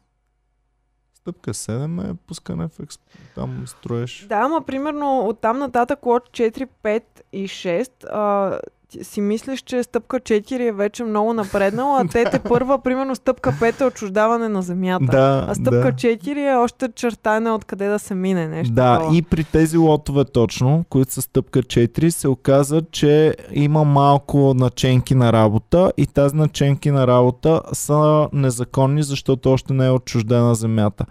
Стъпка 1.27 1.53
7 1.53 2.11
е 2.11 2.13
пускане 2.27 2.67
в 2.67 2.79
експ... 2.79 3.01
Там 3.35 3.67
строеш. 3.67 4.25
Да, 4.29 4.35
ама 4.35 4.61
примерно 4.61 5.19
от 5.19 5.41
там 5.41 5.59
нататък 5.59 6.05
лот 6.05 6.29
4, 6.29 6.67
5 6.83 7.03
и 7.33 7.47
6 7.47 8.05
а, 8.11 8.59
си 9.01 9.21
мислиш, 9.21 9.61
че 9.61 9.83
стъпка 9.83 10.19
4 10.19 10.69
е 10.69 10.71
вече 10.71 11.03
много 11.03 11.33
напреднала, 11.33 12.01
а 12.01 12.07
те 12.07 12.25
те 12.25 12.39
първа, 12.39 12.79
примерно 12.79 13.15
стъпка 13.15 13.51
5 13.51 13.81
е 13.81 13.85
отчуждаване 13.85 14.49
на 14.49 14.61
земята. 14.61 15.05
Да, 15.05 15.45
а 15.49 15.55
стъпка 15.55 15.91
да. 15.91 15.93
4 15.93 16.53
е 16.53 16.55
още 16.55 16.89
чертане 16.95 17.51
откъде 17.51 17.87
да 17.87 17.99
се 17.99 18.15
мине 18.15 18.47
нещо. 18.47 18.73
Да, 18.73 18.97
такова. 18.97 19.17
и 19.17 19.21
при 19.21 19.43
тези 19.43 19.77
лотове 19.77 20.25
точно, 20.25 20.85
които 20.89 21.13
са 21.13 21.21
стъпка 21.21 21.59
4, 21.59 22.09
се 22.09 22.27
оказа, 22.27 22.81
че 22.91 23.35
има 23.51 23.83
малко 23.83 24.53
наченки 24.53 25.15
на 25.15 25.33
работа 25.33 25.91
и 25.97 26.07
тази 26.07 26.35
наченки 26.35 26.91
на 26.91 27.07
работа 27.07 27.61
са 27.73 28.29
незаконни, 28.33 29.03
защото 29.03 29.51
още 29.51 29.73
не 29.73 29.85
е 29.85 29.91
отчуждена 29.91 30.55
земята. 30.55 31.05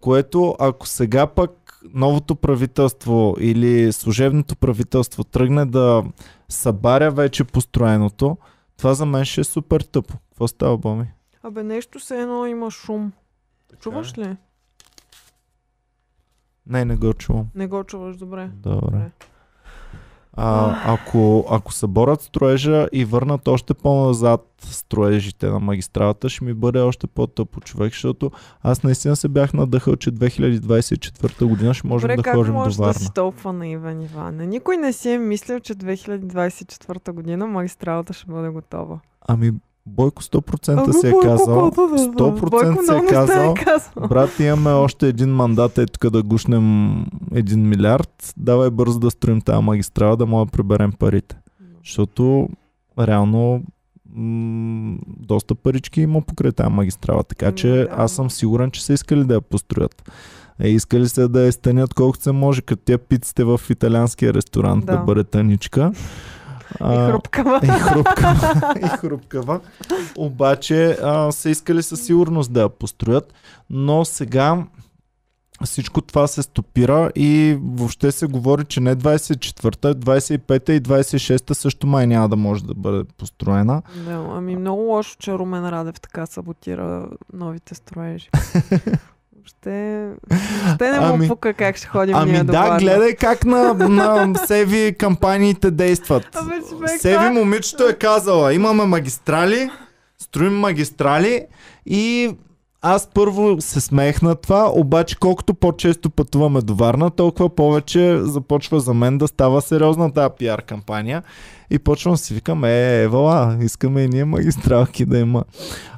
Което 0.00 0.56
ако 0.58 0.86
сега 0.86 1.26
пък 1.26 1.65
новото 1.96 2.34
правителство 2.36 3.36
или 3.40 3.92
служебното 3.92 4.56
правителство 4.56 5.24
тръгне 5.24 5.66
да 5.66 6.04
събаря 6.48 7.10
вече 7.10 7.44
построеното, 7.44 8.36
това 8.76 8.94
за 8.94 9.06
мен 9.06 9.24
ще 9.24 9.40
е 9.40 9.44
супер 9.44 9.80
тъпо. 9.80 10.14
Какво 10.28 10.48
става, 10.48 10.78
Боми? 10.78 11.12
Абе 11.42 11.62
нещо 11.62 12.00
се 12.00 12.20
едно 12.20 12.46
има 12.46 12.70
шум. 12.70 13.12
е. 13.72 13.76
Чуваш 13.76 14.18
ли? 14.18 14.36
Не, 16.66 16.84
не 16.84 16.96
го 16.96 17.14
чувам. 17.14 17.46
Не 17.54 17.66
го 17.66 17.84
чуваш 17.84 18.16
добре. 18.16 18.50
Добре. 18.54 18.80
Добре. 18.80 19.10
А, 20.36 20.76
ако, 20.92 21.46
ако 21.50 21.72
съборят 21.72 22.22
строежа 22.22 22.88
и 22.92 23.04
върнат 23.04 23.48
още 23.48 23.74
по-назад 23.74 24.46
строежите 24.60 25.46
на 25.46 25.60
магистралата, 25.60 26.28
ще 26.28 26.44
ми 26.44 26.54
бъде 26.54 26.78
още 26.78 27.06
по-тъпо 27.06 27.60
човек, 27.60 27.92
защото 27.92 28.30
аз 28.62 28.82
наистина 28.82 29.16
се 29.16 29.28
бях 29.28 29.52
надъхал, 29.52 29.96
че 29.96 30.12
2024 30.12 31.44
година 31.44 31.74
ще 31.74 31.86
можем 31.86 32.08
Добре, 32.08 32.16
да 32.16 32.22
как 32.22 32.34
ходим 32.34 32.52
до 32.52 32.58
можеш 32.58 32.76
да 32.76 32.82
Варна. 32.82 32.94
си 32.94 33.12
толкова 33.14 33.52
наивен, 33.52 34.02
Иване? 34.02 34.46
Никой 34.46 34.76
не 34.76 34.92
си 34.92 35.10
е 35.10 35.18
мислил, 35.18 35.60
че 35.60 35.74
2024 35.74 37.12
година 37.12 37.46
магистралата 37.46 38.12
ще 38.12 38.26
бъде 38.26 38.48
готова. 38.48 39.00
Ами, 39.28 39.52
Бойко 39.86 40.22
100% 40.22 40.82
Ами, 40.84 40.92
си 40.92 41.06
е 41.06 41.10
Бойко, 41.10 41.26
казал. 41.26 41.58
колко 41.60 41.86
да 41.92 41.98
знам. 41.98 42.14
100% 42.14 42.50
Бойко 42.50 42.58
си 42.58 42.66
е 42.66 42.70
много 42.82 43.02
неща 43.02 43.14
казал, 43.14 43.54
казал. 43.54 44.08
Брат, 44.08 44.40
имаме 44.40 44.70
още 44.70 45.08
един 45.08 45.30
мандат, 45.30 45.78
е 45.78 45.86
тук 45.86 46.10
да 46.10 46.22
гушнем 46.22 46.94
един 47.34 47.68
милиард. 47.68 48.34
Давай 48.36 48.70
бързо 48.70 48.98
да 48.98 49.10
строим 49.10 49.40
тази 49.40 49.62
магистрала, 49.62 50.16
да 50.16 50.26
мога 50.26 50.44
да 50.44 50.50
приберем 50.50 50.92
парите. 50.92 51.36
Защото 51.84 52.48
реално 52.98 53.62
м- 54.14 54.96
доста 55.06 55.54
парички 55.54 56.00
има 56.00 56.20
покрай 56.22 56.52
тази 56.52 56.70
магистрала. 56.70 57.24
Така 57.24 57.52
че 57.52 57.68
да. 57.68 57.88
аз 57.90 58.12
съм 58.12 58.30
сигурен, 58.30 58.70
че 58.70 58.84
са 58.84 58.92
искали 58.92 59.24
да 59.24 59.34
я 59.34 59.40
построят. 59.40 60.10
Е, 60.60 60.68
искали 60.68 61.08
се 61.08 61.28
да 61.28 61.40
я 61.40 61.52
стънят 61.52 61.94
колкото 61.94 62.22
се 62.22 62.32
може, 62.32 62.62
като 62.62 62.82
тя 62.84 62.98
пиците 62.98 63.44
в 63.44 63.60
италианския 63.70 64.34
ресторант 64.34 64.86
да, 64.86 64.92
Да. 64.92 64.98
да 64.98 65.04
бъде 65.04 65.24
тъничка. 65.24 65.92
И 66.80 67.10
хрупкава. 67.10 67.60
И 67.62 67.66
хрупкава. 67.66 68.74
и 68.84 68.88
хрупкава. 68.88 69.60
Обаче 70.16 70.98
а, 71.02 71.32
са 71.32 71.50
искали 71.50 71.82
със 71.82 72.06
сигурност 72.06 72.52
да 72.52 72.60
я 72.60 72.68
построят, 72.68 73.34
но 73.70 74.04
сега 74.04 74.64
всичко 75.64 76.00
това 76.00 76.26
се 76.26 76.42
стопира 76.42 77.10
и 77.14 77.58
въобще 77.62 78.12
се 78.12 78.26
говори, 78.26 78.64
че 78.64 78.80
не 78.80 78.96
24-та, 78.96 79.94
25-та 79.94 80.72
и 80.72 80.80
26-та 80.80 81.54
също 81.54 81.86
май 81.86 82.06
няма 82.06 82.28
да 82.28 82.36
може 82.36 82.64
да 82.64 82.74
бъде 82.74 83.04
построена. 83.18 83.82
Да, 83.96 84.26
ами 84.32 84.56
много 84.56 84.82
лошо, 84.82 85.16
че 85.18 85.32
Румен 85.32 85.68
Радев 85.68 86.00
така 86.00 86.26
саботира 86.26 87.08
новите 87.32 87.74
строежи. 87.74 88.30
Въобще, 89.46 90.08
въобще 90.30 90.92
не 90.92 91.00
му 91.00 91.14
Ами- 91.14 91.28
пука 91.28 91.54
как 91.54 91.76
ще 91.76 91.86
ходим 91.86 92.16
Ами 92.16 92.32
ние 92.32 92.40
до 92.40 92.52
да, 92.52 92.60
Варна. 92.62 92.78
гледай 92.78 93.14
как 93.14 93.44
на, 93.44 93.74
на 93.74 94.34
Севи 94.46 94.94
кампаниите 94.98 95.70
действат. 95.70 96.36
Абе, 96.36 96.54
човек, 96.70 96.90
Севи 97.00 97.28
момичето 97.28 97.88
е 97.88 97.92
казала, 97.92 98.54
имаме 98.54 98.84
магистрали, 98.84 99.70
строим 100.18 100.58
магистрали 100.58 101.46
и 101.86 102.30
аз 102.88 103.08
първо 103.14 103.60
се 103.60 103.80
смеех 103.80 104.22
на 104.22 104.34
това, 104.34 104.70
обаче 104.74 105.16
колкото 105.16 105.54
по-често 105.54 106.10
пътуваме 106.10 106.60
до 106.60 106.74
Варна, 106.74 107.10
толкова 107.10 107.48
повече 107.48 108.18
започва 108.18 108.80
за 108.80 108.94
мен 108.94 109.18
да 109.18 109.28
става 109.28 109.62
сериозна 109.62 110.12
тази 110.12 110.34
пиар 110.38 110.62
кампания. 110.62 111.22
И 111.70 111.78
почвам 111.78 112.16
си 112.16 112.34
викам, 112.34 112.64
е, 112.64 113.02
евала, 113.02 113.56
искаме 113.60 114.02
и 114.02 114.08
ние 114.08 114.24
магистралки 114.24 115.06
да 115.06 115.18
има. 115.18 115.44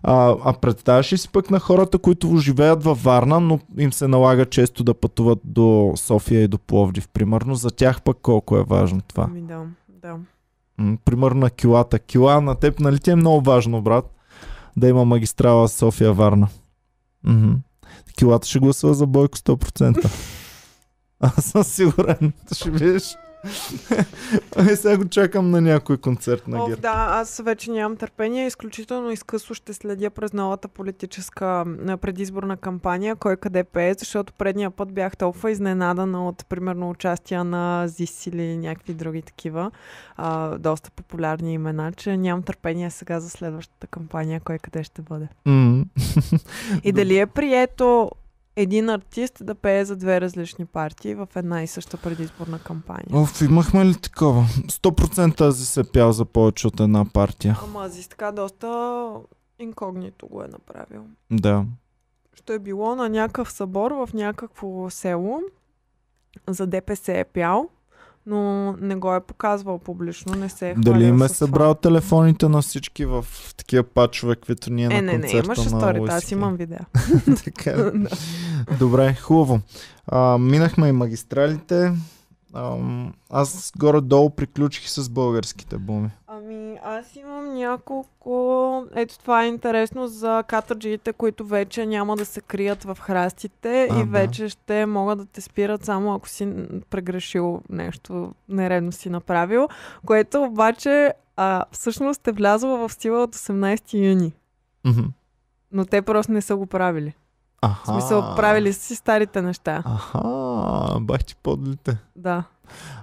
А, 0.03 0.37
а 0.45 0.53
представяш 0.53 1.13
ли 1.13 1.19
си 1.19 1.29
пък 1.29 1.51
на 1.51 1.61
хората, 1.61 1.99
които 1.99 2.37
живеят 2.37 2.85
във 2.85 3.03
Варна, 3.03 3.41
но 3.41 3.59
им 3.79 3.93
се 3.93 4.09
налага 4.09 4.47
често 4.47 4.85
да 4.85 4.95
пътуват 4.95 5.39
до 5.45 5.93
София 5.97 6.43
и 6.43 6.49
до 6.49 6.59
Пловдив, 6.59 7.09
примерно. 7.09 7.55
За 7.55 7.71
тях 7.71 8.03
пък 8.03 8.17
колко 8.23 8.57
е 8.57 8.63
важно 8.63 9.01
това. 9.09 9.25
Ами 9.31 9.41
да, 9.41 9.63
да. 9.89 10.17
Примерно 11.05 11.41
на 11.41 11.51
килата. 11.51 11.99
Кила 11.99 12.41
на 12.41 12.55
теб, 12.55 12.81
нали 12.81 12.99
ти 12.99 13.11
е 13.11 13.17
много 13.17 13.41
важно, 13.41 13.83
брат, 13.83 14.05
да 14.77 14.89
има 14.89 15.05
магистрала 15.05 15.69
София-Варна. 15.69 16.49
Мгм. 17.29 17.53
Килата 18.19 18.49
ще 18.49 18.59
гласува 18.59 18.95
за 18.95 19.07
Бойко 19.07 19.39
100%. 19.39 20.11
Аз 21.21 21.45
съм 21.45 21.65
сигурен. 21.65 22.33
Ще 22.53 22.71
видиш. 22.71 23.03
Ай, 24.57 24.77
сега 24.77 24.97
го 24.97 25.09
чакам 25.09 25.51
на 25.51 25.61
някой 25.61 25.97
концерт 25.97 26.49
на 26.49 26.63
О, 26.63 26.67
ГЕРБ. 26.67 26.81
да, 26.81 27.07
аз 27.11 27.41
вече 27.45 27.71
нямам 27.71 27.97
търпение. 27.97 28.47
Изключително 28.47 29.11
изкъсно 29.11 29.55
ще 29.55 29.73
следя 29.73 30.11
през 30.11 30.33
новата 30.33 30.69
политическа 30.69 31.65
предизборна 32.01 32.57
кампания, 32.57 33.17
кой 33.17 33.37
къде 33.37 33.65
пее, 33.65 33.95
защото 33.95 34.33
предния 34.33 34.71
път 34.71 34.93
бях 34.93 35.17
толкова 35.17 35.51
изненадана 35.51 36.29
от, 36.29 36.47
примерно, 36.49 36.91
участия 36.91 37.45
на 37.45 37.89
ЗИС 37.89 38.27
или 38.27 38.57
някакви 38.57 38.95
други 38.95 39.23
такива 39.23 39.71
а, 40.17 40.59
доста 40.59 40.91
популярни 40.91 41.53
имена, 41.53 41.93
че 41.93 42.17
нямам 42.17 42.43
търпение 42.43 42.91
сега 42.91 43.21
за 43.21 43.31
следващата 43.31 43.87
кампания, 43.87 44.41
кой 44.41 44.59
къде 44.59 44.85
ще 44.85 45.03
бъде. 45.03 45.29
М. 45.47 45.85
И 46.85 46.93
дали 46.93 47.19
е 47.19 47.27
прието 47.27 48.11
един 48.63 48.89
артист 48.89 49.47
да 49.47 49.55
пее 49.55 49.85
за 49.85 49.97
две 49.97 50.21
различни 50.21 50.67
партии 50.67 51.15
в 51.15 51.29
една 51.37 51.63
и 51.63 51.67
съща 51.67 51.97
предизборна 51.97 52.59
кампания. 52.59 53.09
Оф, 53.13 53.41
имахме 53.41 53.85
ли 53.87 53.95
такова? 53.95 54.43
100% 54.43 55.37
тази 55.37 55.67
се 55.67 55.93
пял 55.93 56.13
за 56.13 56.25
повече 56.25 56.67
от 56.67 56.81
една 56.81 57.05
партия. 57.05 57.59
Ама 57.63 57.85
Азис 57.85 58.09
така 58.09 58.33
доста 58.33 59.11
инкогнито 59.59 60.29
го 60.29 60.43
е 60.43 60.49
направил. 60.49 61.05
Да. 61.31 61.65
Ще 62.35 62.55
е 62.55 62.59
било 62.59 62.95
на 62.95 63.09
някакъв 63.09 63.53
събор 63.53 63.91
в 63.91 64.09
някакво 64.15 64.91
село. 64.91 65.41
За 66.49 66.67
ДПС 66.67 67.13
е 67.13 67.25
пял, 67.25 67.69
но 68.29 68.73
не 68.81 68.97
го 68.97 69.15
е 69.15 69.21
показвал 69.21 69.79
публично, 69.79 70.35
не 70.35 70.49
се 70.49 70.71
е 70.71 70.75
Дали 70.75 71.05
им 71.05 71.23
е 71.23 71.29
събрал 71.29 71.75
телефоните 71.75 72.49
на 72.49 72.63
всички 72.63 73.05
в 73.05 73.27
такива 73.57 73.83
пачове, 73.83 74.35
каквито 74.35 74.73
ние 74.73 74.89
това. 74.89 74.99
Е, 74.99 75.03
на 75.03 75.13
не, 75.13 75.19
не, 75.19 75.21
концерта 75.21 75.47
имаше 75.47 75.69
сторите, 75.69 76.13
аз 76.13 76.31
имам 76.31 76.57
видео. 76.57 76.79
така. 77.45 77.71
е. 77.71 77.85
Добре, 78.79 79.15
хубаво. 79.15 79.61
А, 80.07 80.39
минахме 80.39 80.89
и 80.89 80.93
магистралите. 80.93 81.93
Ам, 82.55 83.15
аз 83.31 83.73
горе-долу 83.79 84.31
приключих 84.31 84.89
с 84.89 85.09
българските 85.09 85.79
буми. 85.79 86.11
Ами, 86.27 86.79
аз 86.85 87.17
имам 87.17 87.55
няколко... 87.55 88.85
Ето 88.95 89.19
това 89.19 89.45
е 89.45 89.49
интересно 89.49 90.09
за 90.09 90.45
катърджиите, 90.49 91.13
които 91.13 91.47
вече 91.47 91.87
няма 91.87 92.17
да 92.17 92.25
се 92.25 92.41
крият 92.41 92.85
в 92.85 92.99
храстите 93.01 93.89
А, 93.91 94.01
и 94.01 94.05
да. 94.05 94.11
вече 94.11 94.49
ще 94.49 94.87
могат 94.87 95.19
да 95.19 95.27
те 95.27 95.41
спират 95.41 95.85
само 95.85 96.15
ако 96.15 96.29
си 96.29 96.53
прегрешил 96.91 97.61
нещо, 97.71 98.33
нередно 98.49 98.93
си 98.93 99.11
направил, 99.11 99.69
което 100.07 100.43
обаче 100.43 101.13
а, 101.37 101.65
всъщност 101.73 102.29
е 102.29 102.33
влязло 102.33 102.89
в 102.89 102.95
сила 102.95 103.23
от 103.23 103.37
18 103.37 104.11
юни. 104.11 104.33
Мгм. 104.87 105.07
Но 105.73 105.85
те 105.85 106.03
просто 106.03 106.33
не 106.33 106.43
са 106.43 106.57
го 106.57 106.67
правили. 106.67 107.15
Аха. 107.63 107.83
В 107.85 107.87
смисъл, 107.87 108.35
правили 108.37 108.73
си 108.73 108.97
старите 108.97 109.43
неща. 109.43 109.83
Аха, 109.87 111.01
бах 111.01 111.25
ти 111.25 111.37
подлите. 111.43 111.99
Да. 112.17 112.45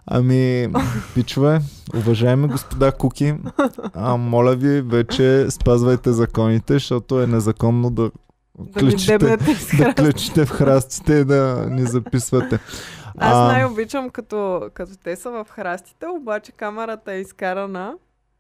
Ами, 0.08 0.68
пичове, 1.14 1.62
уважаеми 1.96 2.48
господа 2.48 2.92
Куки, 2.92 3.36
а, 3.94 4.18
моля 4.18 4.56
ви, 4.56 4.82
вече 4.82 5.48
спазвайте 5.50 6.12
законите, 6.12 6.74
защото 6.74 7.22
е 7.22 7.28
незаконно 7.28 7.90
да 7.90 8.12
Да 8.60 8.86
из 8.88 9.06
да 9.78 9.94
клечите 9.94 10.46
в 10.46 10.50
храстите 10.50 11.14
и 11.14 11.26
да 11.26 11.68
ни 11.70 11.82
записвате. 11.82 12.60
Аз 13.18 13.54
най-обичам 13.54 14.10
като, 14.10 14.70
като 14.74 14.92
те 15.04 15.16
са 15.16 15.32
в 15.32 15.46
храстите, 15.50 16.06
обаче 16.08 16.52
камерата 16.52 17.14
е 17.14 17.20
изкарана. 17.20 17.94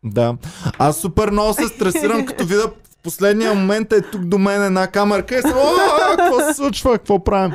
Да. 0.03 0.38
Аз 0.80 0.97
супер 0.97 1.32
много 1.32 1.53
се 1.53 1.68
стресирам, 1.68 2.26
като 2.26 2.45
видя 2.45 2.72
последния 3.05 3.53
момент 3.53 3.93
е 3.93 4.01
тук 4.01 4.21
до 4.21 4.37
мен 4.37 4.63
една 4.63 4.87
камерка 4.87 5.37
и 5.37 5.41
съм, 5.41 5.51
«О, 5.51 5.71
какво 6.17 6.39
се 6.39 6.53
случва, 6.53 6.91
какво 6.91 7.23
правим? 7.23 7.53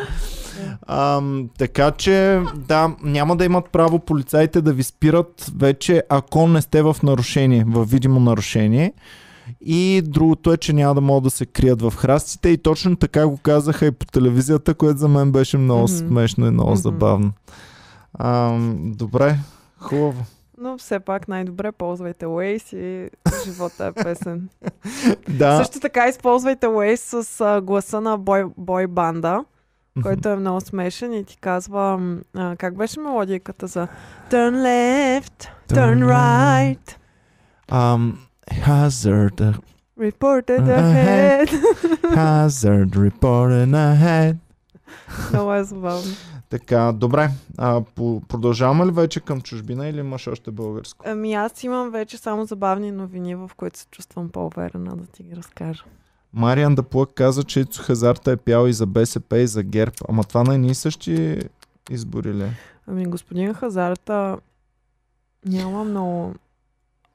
Ам, 0.89 1.49
така 1.59 1.91
че, 1.91 2.41
да, 2.57 2.91
няма 3.03 3.37
да 3.37 3.45
имат 3.45 3.65
право 3.73 3.99
полицаите 3.99 4.61
да 4.61 4.73
ви 4.73 4.83
спират 4.83 5.51
вече, 5.59 6.03
ако 6.09 6.49
не 6.49 6.63
сте 6.63 6.83
в 6.83 6.97
нарушение, 7.03 7.65
в 7.69 7.85
видимо 7.85 8.21
нарушение. 8.21 8.93
И 9.61 10.03
другото 10.05 10.53
е, 10.53 10.57
че 10.57 10.73
няма 10.73 10.95
да 10.95 11.01
могат 11.01 11.25
да 11.25 11.31
се 11.31 11.47
крият 11.47 11.83
в 11.83 11.93
храстите 11.97 12.49
и 12.49 12.59
точно 12.59 12.97
така 12.97 13.27
го 13.27 13.37
казаха 13.37 13.87
и 13.87 13.91
по 13.91 14.07
телевизията, 14.07 14.75
което 14.75 14.99
за 14.99 15.09
мен 15.09 15.33
беше 15.33 15.59
много 15.59 15.83
Мгм. 15.83 15.89
смешно 15.99 16.47
и 16.47 16.51
много 16.51 16.71
Мгм. 16.71 16.81
забавно. 16.81 17.33
Ам, 18.19 18.93
добре, 18.97 19.39
хубаво. 19.79 20.25
Но 20.61 20.79
все 20.79 21.01
пак 21.01 21.29
най-добре 21.29 21.73
ползвайте 21.73 22.27
Waze 22.27 22.77
и 22.77 23.11
живота 23.45 23.87
е 23.87 24.03
песен. 24.03 24.49
Да. 25.29 25.57
Също 25.59 25.81
така 25.81 26.09
използвайте 26.09 26.67
Waze 26.67 27.23
с 27.23 27.41
а, 27.41 27.61
гласа 27.61 28.01
на 28.01 28.19
бой, 28.19 28.45
бой 28.57 28.87
банда, 28.87 29.45
който 30.03 30.29
е 30.29 30.37
много 30.37 30.61
смешен 30.61 31.13
и 31.13 31.25
ти 31.25 31.37
казва 31.37 32.01
а, 32.37 32.57
как 32.57 32.77
беше 32.77 33.01
мелодиката 33.01 33.67
за 33.67 33.89
Turn 34.31 34.55
left, 34.57 35.49
turn 35.69 36.05
right, 36.05 36.97
Um, 37.71 38.13
hazard, 38.51 39.39
reported 39.99 40.63
Ahead. 40.83 41.49
hazard 42.15 42.91
reporting 42.97 43.73
ahead. 43.75 44.37
много 45.31 45.55
е 45.55 45.65
забавно. 45.65 46.15
Така, 46.51 46.93
добре. 46.93 47.31
А, 47.59 47.81
по, 47.95 48.23
продължаваме 48.29 48.87
ли 48.87 48.91
вече 48.91 49.21
към 49.21 49.41
чужбина 49.41 49.89
или 49.89 49.99
имаш 49.99 50.27
още 50.27 50.51
българско? 50.51 51.05
Ами 51.09 51.35
аз 51.35 51.65
имам 51.65 51.91
вече 51.91 52.19
само 52.19 52.45
забавни 52.45 52.91
новини, 52.91 53.35
в 53.35 53.51
които 53.57 53.79
се 53.79 53.87
чувствам 53.91 54.29
по-уверена 54.29 54.97
да 54.97 55.07
ти 55.07 55.23
ги 55.23 55.37
разкажа. 55.37 55.85
Мариан 56.33 56.75
Даплък 56.75 57.11
каза, 57.15 57.45
че 57.45 57.61
Ицо 57.61 57.83
Хазарта 57.83 58.31
е 58.31 58.37
пял 58.37 58.67
и 58.67 58.73
за 58.73 58.87
БСП 58.87 59.39
и 59.39 59.47
за 59.47 59.63
ГЕРБ. 59.63 59.93
Ама 60.09 60.25
това 60.25 60.43
на 60.43 60.55
едни 60.55 60.71
и 60.71 60.75
същи 60.75 61.39
избори 61.91 62.35
ли? 62.35 62.43
е? 62.43 62.51
Ами 62.87 63.07
господин 63.07 63.55
Хазарта 63.55 64.39
няма 65.47 65.85
много 65.85 66.35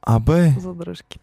Абе, 0.02 0.54
задръжки. 0.60 1.18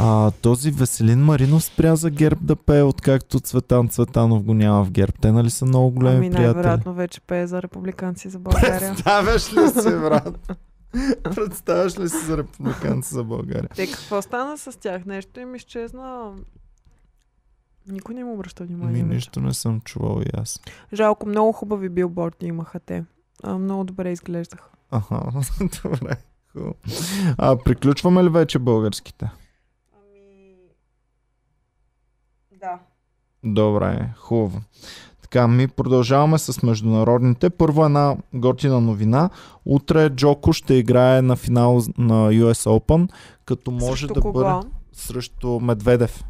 А, 0.00 0.30
този 0.30 0.70
Веселин 0.70 1.24
Маринов 1.24 1.64
спря 1.64 1.96
за 1.96 2.10
ГЕРБ 2.10 2.40
да 2.42 2.56
пее, 2.56 2.82
откакто 2.82 3.40
Цветан 3.40 3.88
Цветанов 3.88 4.42
го 4.42 4.54
няма 4.54 4.84
в 4.84 4.90
ГЕРБ. 4.90 5.12
Те 5.20 5.32
нали 5.32 5.50
са 5.50 5.64
много 5.64 5.90
големи 5.90 6.16
Ами 6.16 6.30
приятели? 6.30 6.54
най-вероятно 6.54 6.94
вече 6.94 7.20
пее 7.20 7.46
за 7.46 7.62
републиканци 7.62 8.28
за 8.28 8.38
България. 8.38 8.78
Представяш 8.80 9.52
ли 9.52 9.68
си, 9.68 9.90
брат? 9.90 10.56
Представяш 11.34 11.98
ли 11.98 12.08
си 12.08 12.26
за 12.26 12.36
републиканци 12.36 13.14
за 13.14 13.24
България? 13.24 13.68
Те 13.76 13.90
какво 13.92 14.22
стана 14.22 14.58
с 14.58 14.80
тях? 14.80 15.04
Нещо 15.06 15.40
им 15.40 15.54
изчезна. 15.54 16.32
Никой 17.88 18.14
не 18.14 18.20
им 18.20 18.28
обръща 18.28 18.64
внимание. 18.64 19.02
Ми, 19.02 19.14
нищо 19.14 19.40
не 19.40 19.54
съм 19.54 19.80
чувал 19.80 20.20
и 20.20 20.30
аз. 20.34 20.60
Жалко, 20.92 21.28
много 21.28 21.52
хубави 21.52 21.88
билборди 21.88 22.46
имаха 22.46 22.80
те. 22.80 23.04
А, 23.42 23.58
много 23.58 23.84
добре 23.84 24.12
изглеждаха. 24.12 24.68
Аха, 24.90 25.20
добре. 25.82 26.16
Хубаво. 26.52 26.74
А, 27.38 27.56
приключваме 27.56 28.24
ли 28.24 28.28
вече 28.28 28.58
българските? 28.58 29.30
Ами... 29.94 30.54
Да. 32.60 32.78
Добре, 33.44 34.08
хубаво. 34.16 34.60
така, 35.22 35.48
ми 35.48 35.68
продължаваме 35.68 36.38
с 36.38 36.62
международните. 36.62 37.50
Първо 37.50 37.84
една 37.84 38.16
готина 38.34 38.80
новина. 38.80 39.30
Утре 39.64 40.10
Джоко 40.10 40.52
ще 40.52 40.74
играе 40.74 41.22
на 41.22 41.36
финал 41.36 41.80
на 41.98 42.32
US 42.32 42.70
Open, 42.70 43.10
като 43.44 43.70
може 43.70 44.00
Срещу 44.00 44.14
да 44.14 44.20
кого? 44.20 44.32
бъде 44.32 44.68
срещу 44.92 45.60
Медведев. 45.60 46.24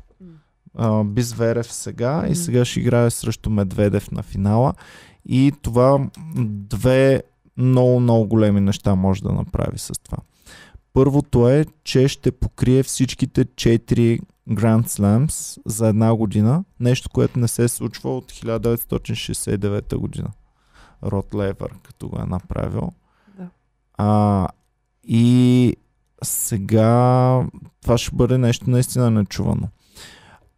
А, 0.74 1.04
Безверев 1.04 1.72
сега 1.72 2.24
и 2.28 2.34
сега 2.34 2.64
ще 2.64 2.80
играе 2.80 3.10
срещу 3.10 3.50
Медведев 3.50 4.10
на 4.10 4.22
финала. 4.22 4.74
И 5.26 5.52
това 5.62 6.08
две 6.46 7.22
много, 7.56 8.00
много 8.00 8.26
големи 8.26 8.60
неща 8.60 8.94
може 8.94 9.22
да 9.22 9.32
направи 9.32 9.78
с 9.78 9.92
това. 10.02 10.18
Първото 10.92 11.48
е, 11.48 11.66
че 11.84 12.08
ще 12.08 12.32
покрие 12.32 12.82
всичките 12.82 13.44
4 13.44 14.20
Grand 14.48 14.86
Slams 14.86 15.60
за 15.66 15.88
една 15.88 16.14
година. 16.14 16.64
Нещо, 16.80 17.10
което 17.10 17.38
не 17.38 17.48
се 17.48 17.68
случва 17.68 18.16
от 18.16 18.32
1969 18.32 19.96
година. 19.96 20.28
Род 21.02 21.34
Левър, 21.34 21.74
като 21.82 22.08
го 22.08 22.20
е 22.20 22.26
направил. 22.26 22.90
Да. 23.38 23.48
А, 23.98 24.48
и 25.04 25.76
сега 26.24 27.42
това 27.82 27.98
ще 27.98 28.16
бъде 28.16 28.38
нещо 28.38 28.70
наистина 28.70 29.10
нечувано. 29.10 29.68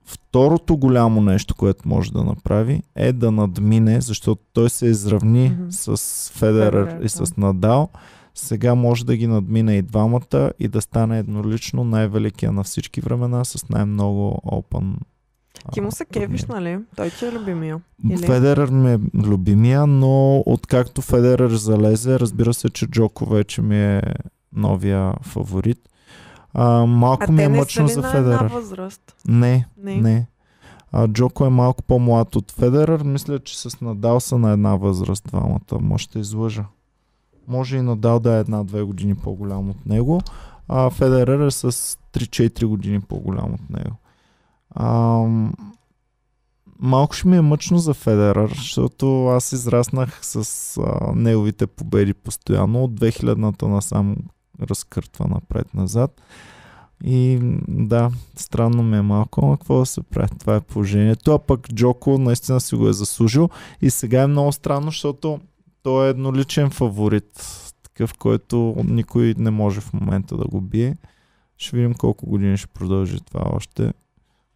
Второто 0.05 0.77
голямо 0.77 1.21
нещо, 1.21 1.55
което 1.55 1.89
може 1.89 2.13
да 2.13 2.25
направи 2.25 2.83
е 2.95 3.13
да 3.13 3.31
надмине, 3.33 4.01
защото 4.01 4.43
той 4.53 4.71
се 4.71 4.87
изравни 4.87 5.49
Мгм. 5.49 5.71
с 5.71 6.31
Федерер 6.35 6.87
Федерер, 6.87 7.05
и 7.05 7.09
с 7.09 7.37
Надал. 7.37 7.89
Сега 8.35 8.75
може 8.75 9.07
да 9.07 9.17
ги 9.17 9.27
надмине 9.27 9.77
и 9.77 9.83
двамата 9.83 10.51
и 10.59 10.69
да 10.69 10.81
стане 10.81 11.19
еднолично 11.19 11.85
най-великия 11.85 12.53
на 12.53 12.63
всички 12.63 13.01
времена 13.01 13.45
с 13.45 13.69
най-много 13.69 14.41
Open. 14.47 14.95
Ти 15.73 15.81
му 15.81 15.93
се 15.93 16.05
турнири. 16.05 16.45
нали? 16.49 16.79
Той 16.97 17.11
ти 17.11 17.27
е 17.27 17.33
любимия. 17.33 17.81
Или? 18.11 18.27
Федерер 18.27 18.69
ми 18.69 18.93
е 18.93 18.99
любимия, 19.15 19.87
но 19.87 20.43
откакто 20.47 21.03
Федерер 21.03 21.51
залезе, 21.51 22.21
разбира 22.21 22.55
се, 22.55 22.71
че 22.71 22.87
Джоко 22.87 23.27
вече 23.27 23.63
ми 23.63 23.85
е 23.85 24.03
новия 24.53 25.13
фаворит. 25.23 25.79
А, 26.55 26.87
малко 26.87 27.25
А 27.29 27.33
ми 27.33 27.43
е 27.43 27.49
мъчно 27.49 27.89
за 27.89 28.03
Федерер. 28.03 28.51
възраст? 28.53 29.17
Не, 29.29 29.67
Не. 29.83 29.97
не. 29.97 30.27
А, 30.93 31.09
Джоко 31.09 31.45
е 31.47 31.51
малко 31.51 31.83
по-млад 31.83 32.37
от 32.37 32.51
Федерер. 32.51 33.03
Мисля, 33.03 33.39
че 33.39 33.59
с 33.61 33.81
Надал 33.81 34.21
са 34.21 34.39
на 34.39 34.51
една 34.53 34.77
възраст 34.77 35.25
двамата. 35.29 35.79
Може 35.81 36.03
ще 36.05 36.19
излъжа. 36.19 36.65
Може 37.49 37.77
и 37.77 37.83
Надал 37.83 38.21
да 38.21 38.37
е 38.37 38.41
една-две 38.41 38.83
години 38.83 39.15
по-голям 39.15 39.71
от 39.71 39.87
него, 39.87 40.21
а 40.69 40.91
Федерер 40.91 41.47
е 41.47 41.51
с 41.51 41.73
3-4 42.13 42.67
години 42.67 43.01
по-голям 43.01 43.55
от 43.55 43.71
него. 43.71 43.97
А, 44.71 45.25
малко 46.79 47.15
ще 47.15 47.29
ми 47.29 47.37
е 47.37 47.41
мъчно 47.41 47.79
за 47.79 47.95
Федерер, 47.95 48.49
защото 48.57 49.27
аз 49.27 49.53
израснах 49.53 50.19
с 50.23 50.77
а, 50.77 51.13
неговите 51.15 51.67
победи 51.67 52.15
постоянно. 52.15 52.85
От 52.85 53.01
2000-та 53.01 53.69
насам 53.69 54.17
разкъртва 54.61 55.27
напред-назад. 55.29 56.21
И 57.05 57.39
да, 57.69 58.11
странно 58.37 58.83
ми 58.83 58.97
е 58.97 59.03
малко, 59.03 59.47
но 59.47 59.57
какво 59.57 59.79
да 59.79 59.87
се 59.87 60.03
прави? 60.03 60.29
Това 60.41 60.57
е 60.57 60.61
положението. 60.61 61.33
А 61.33 61.39
пък 61.39 61.69
Джоко 61.75 62.19
наистина 62.19 62.61
си 62.61 62.75
го 62.75 62.89
е 62.89 62.93
заслужил. 62.93 63.49
И 63.83 63.91
сега 63.91 64.23
е 64.23 64.27
много 64.27 64.53
странно, 64.53 64.87
защото 64.87 65.41
той 65.83 66.07
е 66.07 66.11
едноличен 66.11 66.71
фаворит. 66.71 67.47
Такъв, 67.83 68.19
който 68.19 68.77
никой 68.85 69.35
не 69.39 69.51
може 69.51 69.81
в 69.81 69.93
момента 69.93 70.37
да 70.37 70.45
го 70.45 70.61
бие. 70.61 70.97
Ще 71.57 71.77
видим 71.77 71.95
колко 71.95 72.27
години 72.27 72.57
ще 72.57 72.67
продължи 72.67 73.21
това 73.21 73.43
още. 73.53 73.93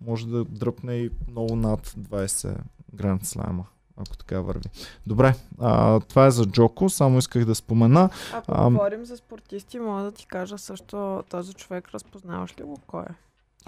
Може 0.00 0.26
да 0.26 0.44
дръпне 0.44 0.94
и 0.94 1.10
много 1.28 1.56
над 1.56 1.86
20 1.86 2.56
Гранд 2.94 3.26
Слайма, 3.26 3.64
ако 3.96 4.16
така 4.16 4.40
върви. 4.40 4.68
Добре, 5.06 5.34
а, 5.60 6.00
това 6.00 6.26
е 6.26 6.30
за 6.30 6.46
Джоко, 6.46 6.88
само 6.88 7.18
исках 7.18 7.44
да 7.44 7.54
спомена. 7.54 8.10
Ако 8.32 8.52
Ам. 8.54 8.72
говорим 8.74 9.04
за 9.04 9.16
спортисти, 9.16 9.78
мога 9.78 10.02
да 10.02 10.12
ти 10.12 10.26
кажа 10.26 10.58
също 10.58 11.24
този 11.30 11.54
човек, 11.54 11.88
разпознаваш 11.94 12.58
ли 12.60 12.62
го 12.62 12.78
кой 12.86 13.02
е? 13.02 13.14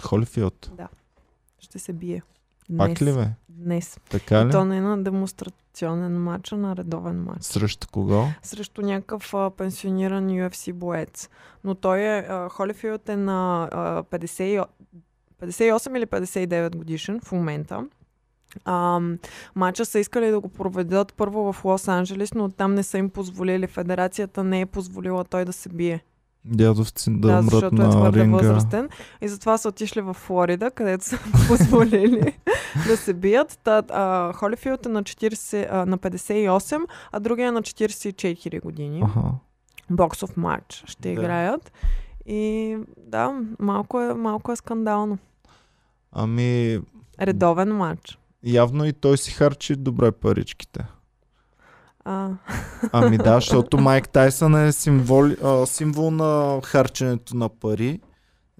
Холифилд. 0.03 0.71
Да. 0.77 0.87
Ще 1.59 1.79
се 1.79 1.93
бие. 1.93 2.21
Днес. 2.69 2.89
Пак 2.89 3.01
ли 3.01 3.13
бе? 3.13 3.27
Днес. 3.49 3.99
Така 4.09 4.41
И 4.41 4.45
ли? 4.45 4.51
то 4.51 4.65
не 4.65 4.77
е 4.77 4.81
на 4.81 5.03
демонстрационен 5.03 6.23
матч, 6.23 6.51
а 6.51 6.57
на 6.57 6.75
редовен 6.75 7.23
матч. 7.23 7.43
Срещу 7.43 7.87
кого? 7.91 8.25
Срещу 8.43 8.81
някакъв 8.81 9.33
а, 9.33 9.49
пенсиониран 9.49 10.29
UFC 10.29 10.73
боец. 10.73 11.29
Но 11.63 11.75
той 11.75 11.99
е, 11.99 12.19
а, 12.19 12.49
Холифилд 12.49 13.09
е 13.09 13.15
на 13.15 13.69
а, 13.71 14.03
50, 14.03 14.65
58 15.41 15.97
или 15.97 16.05
59 16.05 16.75
годишен 16.75 17.19
в 17.23 17.31
момента. 17.31 17.85
А, 18.65 18.99
матча 19.55 19.85
са 19.85 19.99
искали 19.99 20.29
да 20.31 20.39
го 20.39 20.49
проведат 20.49 21.13
първо 21.13 21.53
в 21.53 21.63
Лос-Анджелес, 21.63 22.35
но 22.35 22.49
там 22.49 22.73
не 22.73 22.83
са 22.83 22.97
им 22.97 23.09
позволили. 23.09 23.67
Федерацията 23.67 24.43
не 24.43 24.61
е 24.61 24.65
позволила 24.65 25.23
той 25.23 25.45
да 25.45 25.53
се 25.53 25.69
бие. 25.69 26.03
Дядовци 26.45 27.09
да, 27.11 27.17
Да, 27.19 27.27
умрат 27.29 27.43
защото 27.43 27.75
е 27.75 27.79
на 27.79 27.89
твърде 27.89 28.19
ринга. 28.19 28.37
възрастен. 28.37 28.89
И 29.21 29.27
затова 29.27 29.57
са 29.57 29.69
отишли 29.69 30.01
в 30.01 30.13
Флорида, 30.13 30.71
където 30.71 31.05
са 31.05 31.17
позволили 31.47 32.37
да 32.87 32.97
се 32.97 33.13
бият. 33.13 33.59
Та, 33.63 33.83
а, 33.89 34.33
Холифилд 34.33 34.85
е 34.85 34.89
на, 34.89 35.03
40, 35.03 35.67
а, 35.71 35.85
на 35.85 35.97
58, 35.97 36.81
а 37.11 37.19
другия 37.19 37.47
е 37.47 37.51
на 37.51 37.61
44 37.61 38.61
години. 38.61 39.01
Аха. 39.05 39.21
Боксов 39.89 40.37
матч 40.37 40.83
ще 40.87 41.01
Да. 41.01 41.09
играят. 41.09 41.71
И 42.25 42.77
да, 42.99 43.31
малко 43.59 44.01
е, 44.01 44.13
малко 44.13 44.51
е 44.51 44.55
скандално. 44.55 45.17
Ами, 46.11 46.79
Редовен 47.21 47.69
матч. 47.69 48.19
явно 48.43 48.85
и 48.85 48.93
той 48.93 49.17
си 49.17 49.31
харчи 49.31 49.75
добре 49.75 50.11
паричките. 50.11 50.85
А, 52.11 52.29
Ами 52.91 53.17
да, 53.17 53.35
защото 53.35 53.77
Майк 53.77 54.09
Тайсън 54.09 54.55
е 54.55 54.71
символ, 54.71 55.25
а, 55.43 55.65
символ 55.65 56.11
на 56.11 56.61
харченето 56.63 57.37
на 57.37 57.49
пари 57.49 57.99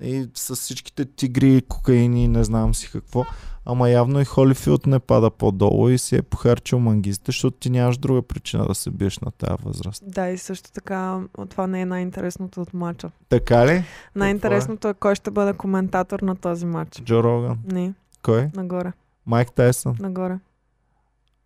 и 0.02 0.30
с 0.34 0.56
всичките 0.56 1.06
тигри, 1.06 1.62
кокаини 1.62 2.24
и 2.24 2.28
не 2.28 2.44
знам 2.44 2.76
си 2.76 2.90
какво. 2.92 3.26
Ама 3.66 3.90
явно 3.90 4.22
и 4.22 4.26
Холифилд 4.26 4.86
не 4.86 5.00
пада 5.00 5.30
по-долу 5.30 5.90
и 5.90 5.98
си 5.98 6.16
е 6.16 6.22
похарчил 6.22 6.80
мангизите, 6.80 7.24
защото 7.26 7.58
ти 7.58 7.70
нямаш 7.70 7.98
друга 7.98 8.22
причина 8.22 8.68
да 8.68 8.76
се 8.76 8.90
биеш 8.92 9.20
на 9.20 9.32
тази 9.32 9.64
възраст. 9.64 10.04
да, 10.08 10.28
и 10.30 10.38
също 10.38 10.72
така, 10.72 11.20
това 11.50 11.68
не 11.68 11.82
е 11.82 11.86
най-интересното 11.86 12.62
от 12.62 12.74
матча. 12.74 13.12
Така 13.30 13.68
ли? 13.68 13.84
Най-интересното 14.16 14.88
е 14.88 14.94
кой 14.94 15.16
ще 15.16 15.32
бъде 15.32 15.54
коментатор 15.54 16.20
на 16.20 16.36
този 16.36 16.66
матч. 16.66 17.02
Джо 17.04 17.24
Роган. 17.24 17.58
Не, 17.66 17.94
Кой? 18.24 18.50
нагоре, 18.56 18.92
Майк 19.26 19.52
Тайсън. 19.52 19.96
нагоре, 20.00 20.40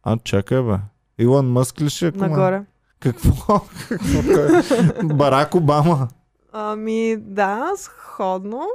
А, 0.03 0.17
чакай 0.23 0.61
бе. 0.61 0.75
Илон 1.19 1.51
Мъск 1.51 1.81
ли 1.81 1.89
ще 1.89 2.07
е 2.07 2.11
нагоре. 2.15 2.61
Какво? 2.99 3.59
Какво 3.89 4.21
кой? 4.33 5.03
Барак 5.03 5.55
Обама. 5.55 6.07
Ами 6.53 7.17
да, 7.17 7.71
сходно. 7.75 8.67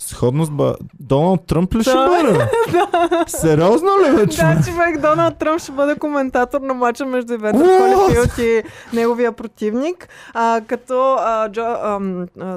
Сходно 0.00 0.44
с 0.44 0.50
ба... 0.50 0.76
Доналд 1.00 1.46
Тръмп 1.46 1.74
ли 1.74 1.82
ще 1.82 1.94
бъде? 1.94 2.48
Сериозно 3.26 3.88
ли 3.88 4.16
бе, 4.16 4.26
Да, 4.26 4.62
човек? 4.64 5.00
Доналд 5.00 5.38
Тръмп 5.38 5.60
ще 5.60 5.72
бъде 5.72 5.98
коментатор 5.98 6.60
на 6.60 6.74
матча 6.74 7.06
между 7.06 7.32
What? 7.32 8.06
Холифилд 8.06 8.38
и 8.38 8.62
неговия 8.92 9.32
противник, 9.32 10.08
а, 10.34 10.60
като 10.66 11.16
а, 11.20 11.52
Джо, 11.52 11.62
а, 11.62 11.98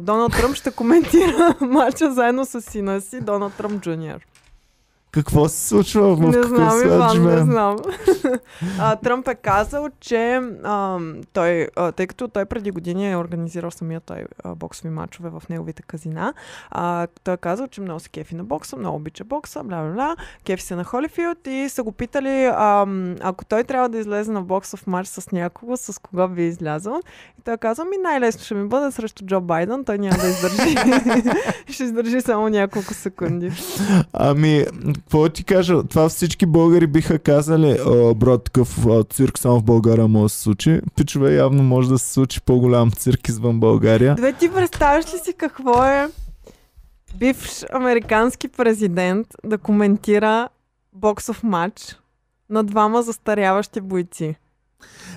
Доналд 0.02 0.32
Тръмп 0.32 0.56
ще 0.56 0.72
коментира 0.72 1.56
матча 1.62 2.14
заедно 2.14 2.46
с 2.46 2.62
сина 2.62 3.02
си, 3.02 3.22
Доналд 3.22 3.54
Тръмп 3.54 3.82
Джуниор. 3.82 4.20
Какво 5.12 5.50
се 5.50 5.68
случва? 5.68 6.16
В 6.16 6.20
Не 6.20 6.44
знам, 6.44 6.72
свят 6.72 6.86
Иван, 6.86 7.08
не 7.08 7.14
живеем? 7.14 7.46
знам. 7.46 7.78
а, 8.80 8.96
Тръмп 8.96 9.28
е 9.28 9.36
казал, 9.36 9.88
че 10.00 10.42
ам, 10.64 11.22
той, 11.34 11.68
а, 11.76 11.92
тъй 11.92 12.08
като 12.08 12.28
той 12.28 12.46
преди 12.46 12.72
години 12.72 13.12
е 13.12 13.18
организирал 13.18 13.72
самия 13.72 14.00
той 14.00 14.26
а, 14.44 14.56
боксови 14.56 14.90
матчове 14.90 15.30
в 15.30 15.44
неговите 15.50 15.84
казина, 15.84 16.34
а, 16.72 17.08
той 17.24 17.34
е 17.34 17.38
казал, 17.38 17.68
че 17.68 17.82
много 17.82 18.00
се 18.00 18.10
кефи 18.10 18.36
на 18.36 18.44
бокса, 18.44 18.78
много 18.78 18.96
обича 18.96 19.24
бокса, 19.24 19.64
бла 19.64 19.82
бла 19.82 19.92
бла, 19.94 20.16
кефи 20.46 20.64
се 20.64 20.76
на 20.76 20.84
Холифилд 20.84 21.48
и 21.48 21.70
са 21.70 21.84
го 21.84 21.92
питали, 21.92 22.52
ам, 22.56 23.16
ако 23.22 23.46
той 23.46 23.64
трябва 23.64 23.90
да 23.90 23.98
излезе 23.98 24.32
на 24.32 24.42
боксов 24.42 24.88
матч 24.88 25.10
с 25.10 25.32
някого, 25.32 25.78
с 25.78 26.02
кого 26.02 26.28
би 26.28 26.44
излязъл. 26.48 27.02
И 27.40 27.42
той 27.42 27.54
е 27.54 27.58
казал, 27.58 27.86
ми 27.86 27.98
най-лесно 28.04 28.44
ще 28.44 28.54
ми 28.54 28.68
бъде 28.68 28.92
срещу 28.92 29.26
Джо 29.26 29.42
Байден, 29.42 29.86
той 29.86 29.98
няма 29.98 30.18
да 30.18 30.28
издържи. 30.28 30.76
ще 31.70 31.84
издържи 31.84 32.22
само 32.22 32.50
няколко 32.50 32.94
секунди. 32.94 33.52
Ами, 34.14 34.66
какво 35.10 35.30
ти 35.30 35.44
кажа? 35.44 35.84
Това 35.84 36.10
всички 36.10 36.46
българи 36.46 36.88
биха 36.88 37.20
казали, 37.20 37.78
«О, 37.86 38.16
брат, 38.16 38.44
такъв 38.44 38.80
цирк 39.10 39.40
само 39.40 39.60
в 39.60 39.64
България 39.64 40.08
може 40.08 40.24
да 40.24 40.30
се 40.30 40.42
случи. 40.42 40.82
Пичове, 40.96 41.36
явно 41.36 41.64
може 41.64 41.90
да 41.90 42.00
се 42.00 42.14
случи 42.14 42.42
по-голям 42.42 42.92
цирк 42.92 43.28
извън 43.28 43.60
България. 43.60 44.16
Две 44.16 44.34
ти 44.34 44.52
представяш 44.52 45.14
ли 45.14 45.18
си 45.18 45.34
какво 45.34 45.84
е 45.84 46.08
бивш 47.16 47.66
американски 47.74 48.48
президент 48.48 49.28
да 49.44 49.58
коментира 49.58 50.50
боксов 50.94 51.44
матч 51.44 51.98
на 52.50 52.64
двама 52.64 53.02
застаряващи 53.02 53.82
бойци? 53.82 54.36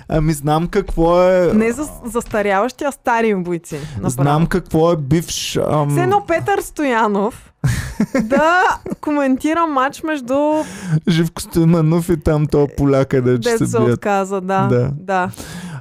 Ами 0.09 0.33
знам 0.33 0.67
какво 0.67 1.21
е... 1.21 1.53
Не 1.53 1.71
за 1.71 1.89
застаряващи, 2.05 2.83
а 2.83 2.91
стари 2.91 3.35
бойци. 3.35 3.75
Направо. 3.95 4.09
Знам 4.09 4.47
какво 4.47 4.91
е 4.91 4.97
бивш... 4.97 5.55
Ам... 5.57 5.89
Все 5.89 6.01
едно 6.01 6.25
Петър 6.27 6.61
Стоянов 6.61 7.53
да 8.23 8.61
коментира 9.01 9.65
матч 9.67 10.03
между 10.03 10.53
Живко 11.09 11.41
Стоянов 11.41 12.09
и 12.09 12.17
там 12.17 12.47
този 12.47 12.67
поляк, 12.77 13.07
където 13.07 13.41
ще 13.41 13.49
дет 13.49 13.57
се 13.57 13.67
се 13.67 13.79
бият. 13.79 13.93
отказа. 13.93 14.41
Да, 14.41 14.67
Да. 14.67 14.91
да. 14.97 15.31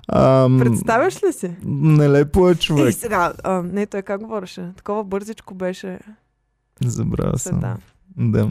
Ам... 0.09 0.59
Представяш 0.59 1.23
ли 1.23 1.33
си? 1.33 1.51
Нелепо 1.65 2.49
е 2.49 2.53
И 2.53 2.57
човек. 2.57 2.95
сега, 2.95 3.33
а, 3.45 3.63
не, 3.63 3.87
той 3.87 4.03
как 4.03 4.21
говореше? 4.21 4.69
Такова 4.77 5.05
бързичко 5.05 5.55
беше. 5.55 5.99
Забравя 6.85 7.39
съм. 7.39 7.61
Да. 7.61 7.77
Да. 8.19 8.49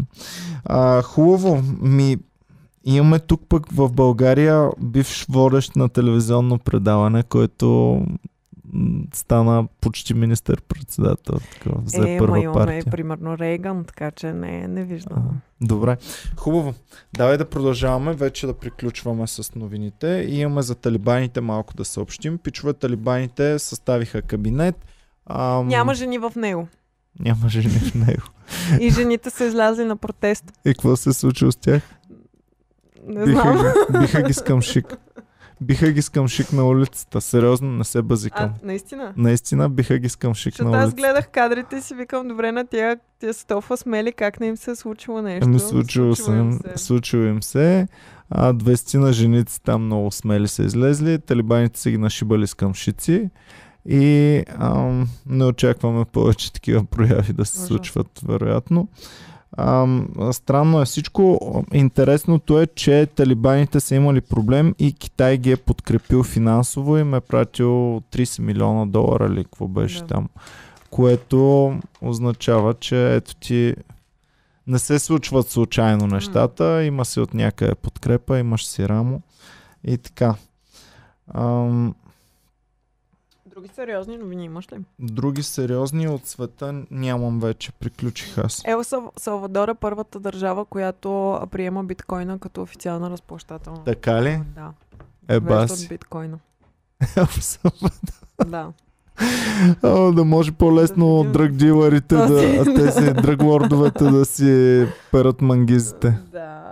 А, 0.65 1.01
хубаво. 1.01 1.63
Ми, 1.81 2.17
имаме 2.85 3.19
тук 3.19 3.41
пък 3.49 3.71
в 3.71 3.91
България 3.91 4.69
бивш 4.79 5.25
водещ 5.29 5.75
на 5.75 5.89
телевизионно 5.89 6.59
предаване, 6.59 7.23
който 7.23 7.99
стана 9.13 9.67
почти 9.81 10.13
министър-председател. 10.13 11.35
Такова, 11.53 11.81
взе 11.81 12.13
Е, 12.13 12.17
първа 12.17 12.35
ма 12.37 12.43
имаме 12.43 12.65
партия. 12.65 12.83
примерно 12.91 13.37
Рейган, 13.37 13.83
така 13.83 14.11
че 14.11 14.33
не, 14.33 14.67
не 14.67 14.81
А, 14.81 14.83
виждам. 14.83 15.41
Добре. 15.61 15.97
Хубаво. 16.37 16.73
Давай 17.13 17.37
да 17.37 17.49
продължаваме 17.49 18.13
вече 18.13 18.47
да 18.47 18.53
приключваме 18.53 19.27
с 19.27 19.55
новините. 19.55 20.25
И 20.29 20.39
имаме 20.39 20.61
за 20.61 20.75
талибаните 20.75 21.41
малко 21.41 21.73
да 21.73 21.85
съобщим. 21.85 22.37
Пичове 22.37 22.73
талибаните 22.73 23.59
съставиха 23.59 24.21
кабинет. 24.21 24.85
Ам, 25.29 25.67
Няма 25.67 25.93
жени 25.93 26.17
в 26.17 26.31
него. 26.35 26.67
Няма 27.19 27.49
жени 27.49 27.69
в 27.69 27.95
него. 27.95 28.23
И 28.79 28.89
жените 28.89 29.29
са 29.29 29.45
излязли 29.45 29.83
на 29.85 29.97
протест. 29.97 30.45
И 30.65 30.73
какво 30.73 30.95
се 30.95 31.13
случва 31.13 31.51
с 31.51 31.55
тях? 31.55 31.81
Не 33.05 33.25
Биха 33.25 33.41
знам. 33.41 33.57
ги, 33.57 33.99
биха 33.99 34.21
ги 34.21 34.33
с 34.33 34.41
камшик. 34.41 34.97
Биха 35.61 35.91
ги 35.91 36.01
с 36.01 36.09
камшик 36.09 36.53
на 36.53 36.63
улицата. 36.63 37.21
Сериозно, 37.21 37.67
не 37.69 37.83
се 37.83 38.01
базикам. 38.01 38.45
А, 38.45 38.65
наистина? 38.65 39.13
Наистина 39.17 39.69
биха 39.69 39.97
ги 39.97 40.09
с 40.09 40.15
камшик 40.15 40.53
Защото 40.53 40.69
на 40.69 40.77
аз 40.77 40.83
улицата. 40.85 40.97
гледах 40.97 41.27
кадрите 41.27 41.75
и 41.75 41.81
си 41.81 41.95
викам, 41.95 42.27
добре 42.27 42.51
на 42.51 42.65
тия, 42.65 42.97
тия 43.19 43.33
са 43.33 43.47
толкова 43.47 43.77
смели, 43.77 44.11
как 44.11 44.39
не 44.39 44.47
им 44.47 44.57
се 44.57 44.71
е 44.71 44.75
случило 44.75 45.21
нещо. 45.21 45.45
Ами 45.45 45.59
случило, 45.59 46.15
Случило 46.15 46.15
се, 46.15 46.31
им 46.33 46.59
случило 46.75 47.23
им 47.23 47.43
се. 47.43 47.87
А 48.29 48.53
20 48.53 48.97
на 48.97 49.13
женици 49.13 49.61
там 49.61 49.85
много 49.85 50.11
смели 50.11 50.47
са 50.47 50.63
излезли. 50.63 51.19
Талибаните 51.19 51.79
са 51.79 51.91
ги 51.91 51.97
нашибали 51.97 52.47
с 52.47 52.53
камшици. 52.53 53.29
И 53.85 54.03
ам, 54.49 55.07
не 55.25 55.45
очакваме 55.45 56.05
повече 56.05 56.53
такива 56.53 56.83
прояви 56.85 57.33
да 57.33 57.45
се 57.45 57.57
Ужас. 57.57 57.67
случват, 57.67 58.19
вероятно. 58.23 58.87
Ам, 59.57 60.07
странно 60.31 60.81
е 60.81 60.85
всичко. 60.85 61.39
Интересното 61.73 62.59
е, 62.59 62.67
че 62.67 63.05
талибаните 63.15 63.79
са 63.79 63.95
имали 63.95 64.21
проблем 64.21 64.75
и 64.79 64.93
Китай 64.93 65.37
ги 65.37 65.51
е 65.51 65.57
подкрепил 65.57 66.23
финансово 66.23 66.97
и 66.97 67.03
ме 67.03 67.17
е 67.17 67.21
пратил 67.21 67.67
30 68.11 68.41
милиона 68.41 68.85
долара 68.85 69.25
или 69.25 69.43
какво 69.43 69.67
беше 69.67 69.99
Да. 69.99 70.07
там. 70.07 70.29
Което 70.89 71.73
означава, 72.01 72.73
че 72.73 73.15
ето 73.15 73.35
ти 73.35 73.75
не 74.67 74.79
се 74.79 74.99
случват 74.99 75.49
случайно 75.49 76.07
нещата, 76.07 76.83
има 76.83 77.05
си 77.05 77.19
от 77.19 77.33
някъде 77.33 77.75
подкрепа, 77.75 78.39
имаш 78.39 78.65
си 78.65 78.89
рамо 78.89 79.21
и 79.83 79.97
така. 79.97 80.35
Ам, 81.35 81.95
Други 83.53 83.67
сериозни 83.67 84.17
новини 84.17 84.45
имаш 84.45 84.71
ли? 84.71 84.77
други 84.99 85.43
сериозни 85.43 86.07
от 86.07 86.27
света 86.27 86.83
нямам 86.91 87.39
вече, 87.39 87.71
приключих 87.71 88.37
аз. 88.37 88.61
Ел 88.65 88.79
Сал- 88.79 89.11
Салвадор 89.17 89.67
е 89.67 89.73
първата 89.73 90.19
държава, 90.19 90.65
която 90.65 91.39
приема 91.51 91.83
биткоина 91.83 92.39
като 92.39 92.61
официална 92.61 93.09
разплащателна. 93.09 93.83
Така 93.83 94.23
ли? 94.23 94.41
Да. 94.55 94.71
Е, 95.27 95.39
баси. 95.39 95.87
биткоина. 95.87 96.39
Да. 98.47 98.71
О, 99.83 100.11
да 100.11 100.23
може 100.25 100.51
по-лесно 100.51 101.23
Да 101.23 101.31
дръг 101.31 101.51
дилърите, 101.51 102.15
да, 102.15 102.27
Този. 102.27 102.45
а 102.45 102.63
тези 102.75 103.13
дръглордовете 103.13 104.03
да 104.03 104.25
си 104.25 104.85
перат 105.11 105.41
мангизите. 105.41 106.19
Да, 106.31 106.63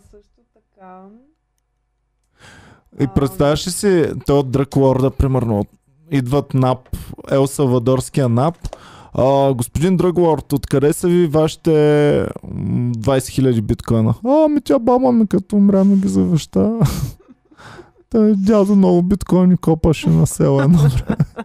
също 0.00 0.40
така. 0.54 1.02
И 3.00 3.08
представяш 3.14 3.66
ли 3.66 3.70
си, 3.70 4.06
то 4.26 4.42
дръглорда, 4.42 5.10
примерно, 5.10 5.64
идват 6.10 6.54
НАП, 6.54 6.78
Ел 7.30 7.46
Савадорския 7.46 8.28
НАП, 8.28 8.56
а, 9.14 9.54
господин 9.54 9.96
Дръглорд, 9.96 10.52
откъде 10.52 10.92
са 10.92 11.08
ви 11.08 11.26
вашите 11.26 11.70
м, 12.44 12.92
20 12.94 13.18
000 13.18 13.60
биткоина? 13.60 14.14
А, 14.24 14.48
ми 14.48 14.60
тя 14.60 14.78
баба 14.78 15.12
ми 15.12 15.26
като 15.26 15.56
умря 15.56 15.84
ми 15.84 15.96
ги 15.96 16.08
завеща. 16.08 16.78
Та 18.10 18.34
дядо 18.36 18.76
много 18.76 19.02
биткоини 19.02 19.56
копаше 19.56 20.08
на 20.08 20.26
село 20.26 20.60
едно 20.60 20.78
време. 20.78 21.16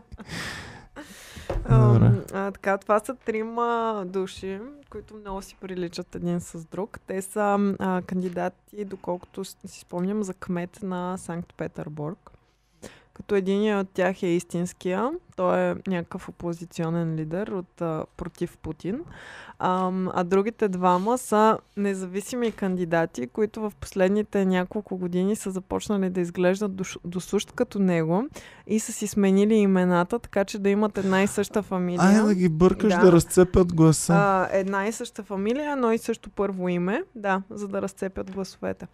А, 2.33 2.51
така, 2.51 2.77
това 2.77 2.99
са 2.99 3.15
трима 3.15 4.03
души, 4.07 4.59
които 4.89 5.13
много 5.15 5.41
си 5.41 5.55
приличат 5.61 6.15
един 6.15 6.39
с 6.39 6.65
друг. 6.65 6.99
Те 7.07 7.21
са 7.21 7.75
а, 7.79 8.01
кандидати, 8.01 8.85
доколкото 8.85 9.45
си 9.45 9.79
спомням, 9.79 10.23
за 10.23 10.33
кмет 10.33 10.79
на 10.83 11.17
Санкт 11.17 11.53
Петербург. 11.57 12.31
Като 13.19 13.35
един 13.35 13.77
от 13.77 13.89
тях 13.89 14.23
е 14.23 14.27
истинския. 14.27 15.11
Той 15.35 15.59
е 15.59 15.75
някакъв 15.87 16.29
опозиционен 16.29 17.15
лидер 17.15 17.47
от, 17.47 17.81
а, 17.81 18.05
против 18.17 18.57
Путин. 18.57 18.99
Ам, 19.59 20.09
а 20.13 20.23
другите 20.23 20.67
двама 20.67 21.17
са 21.17 21.57
независими 21.77 22.51
кандидати, 22.51 23.27
които 23.27 23.61
в 23.61 23.73
последните 23.81 24.45
няколко 24.45 24.97
години 24.97 25.35
са 25.35 25.51
започнали 25.51 26.09
да 26.09 26.21
изглеждат 26.21 26.81
досущ 27.05 27.51
като 27.51 27.79
него 27.79 28.23
и 28.67 28.79
са 28.79 28.91
си 28.91 29.07
сменили 29.07 29.55
имената, 29.55 30.19
така 30.19 30.45
че 30.45 30.59
да 30.59 30.69
имат 30.69 30.97
една 30.97 31.23
и 31.23 31.27
съща 31.27 31.63
фамилия. 31.63 32.01
Ай 32.01 32.23
да 32.23 32.35
ги 32.35 32.49
бъркаш 32.49 32.93
да, 32.93 32.99
Да. 32.99 33.11
разцепят 33.11 33.75
гласа. 33.75 34.13
А, 34.13 34.49
една 34.51 34.87
и 34.87 34.91
съща 34.91 35.23
фамилия, 35.23 35.75
но 35.75 35.91
и 35.91 35.97
също 35.97 36.29
първо 36.29 36.69
име, 36.69 37.03
да, 37.15 37.41
за 37.49 37.67
да 37.67 37.81
разцепят 37.81 38.31
гласовете. 38.31 38.87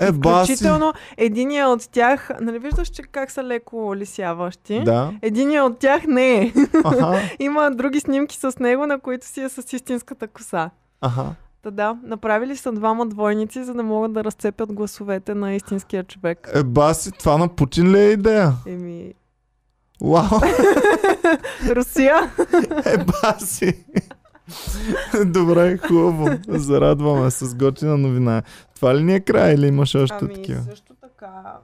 Е, 0.00 0.12
баси. 0.12 0.52
Включително 0.52 0.92
единия 1.16 1.68
от 1.68 1.88
тях, 1.92 2.30
нали 2.40 2.58
виждаш, 2.58 2.88
че 2.88 3.02
как 3.02 3.30
са 3.30 3.44
леко 3.44 3.96
лисяващи? 3.96 4.82
Да. 4.84 5.12
Единия 5.22 5.64
от 5.64 5.78
тях 5.78 6.06
не 6.06 6.42
е. 6.42 6.52
Аха. 6.84 7.20
Има 7.38 7.70
други 7.70 8.00
снимки 8.00 8.36
с 8.36 8.58
него, 8.60 8.86
на 8.86 9.00
които 9.00 9.26
си 9.26 9.40
е 9.40 9.48
с 9.48 9.72
истинската 9.72 10.28
коса. 10.28 10.70
Аха. 11.00 11.34
Та 11.62 11.70
да, 11.70 11.96
направили 12.02 12.56
са 12.56 12.72
двама 12.72 13.06
двойници, 13.06 13.64
за 13.64 13.74
да 13.74 13.82
могат 13.82 14.12
да 14.12 14.24
разцепят 14.24 14.72
гласовете 14.72 15.34
на 15.34 15.54
истинския 15.54 16.04
човек. 16.04 16.50
Е, 16.54 16.62
баси, 16.62 17.12
това 17.12 17.38
на 17.38 17.48
Путин 17.48 17.92
ли 17.92 17.98
е 17.98 18.10
идея? 18.10 18.52
Еми, 18.66 19.14
Вау, 20.02 20.40
Русия? 21.76 22.32
е, 22.86 22.96
баси. 22.98 23.84
Добре, 25.26 25.78
хубаво. 25.78 26.28
Зарадваме 26.48 27.30
с 27.30 27.54
готина 27.54 27.96
новина. 27.96 28.42
Това 28.74 28.96
ли 28.96 29.02
ни 29.02 29.14
е 29.14 29.20
край 29.20 29.54
или 29.54 29.66
имаш 29.66 29.94
още 29.94 30.16
ами, 30.20 30.34
такива? 30.34 30.62
също 30.62 30.94
така 31.00 31.58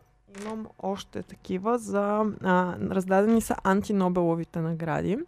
имам 0.45 0.66
още 0.78 1.22
такива 1.22 1.78
за... 1.78 2.24
А, 2.43 2.74
раздадени 2.91 3.41
са 3.41 3.57
антинобеловите 3.64 4.61
награди, 4.61 5.18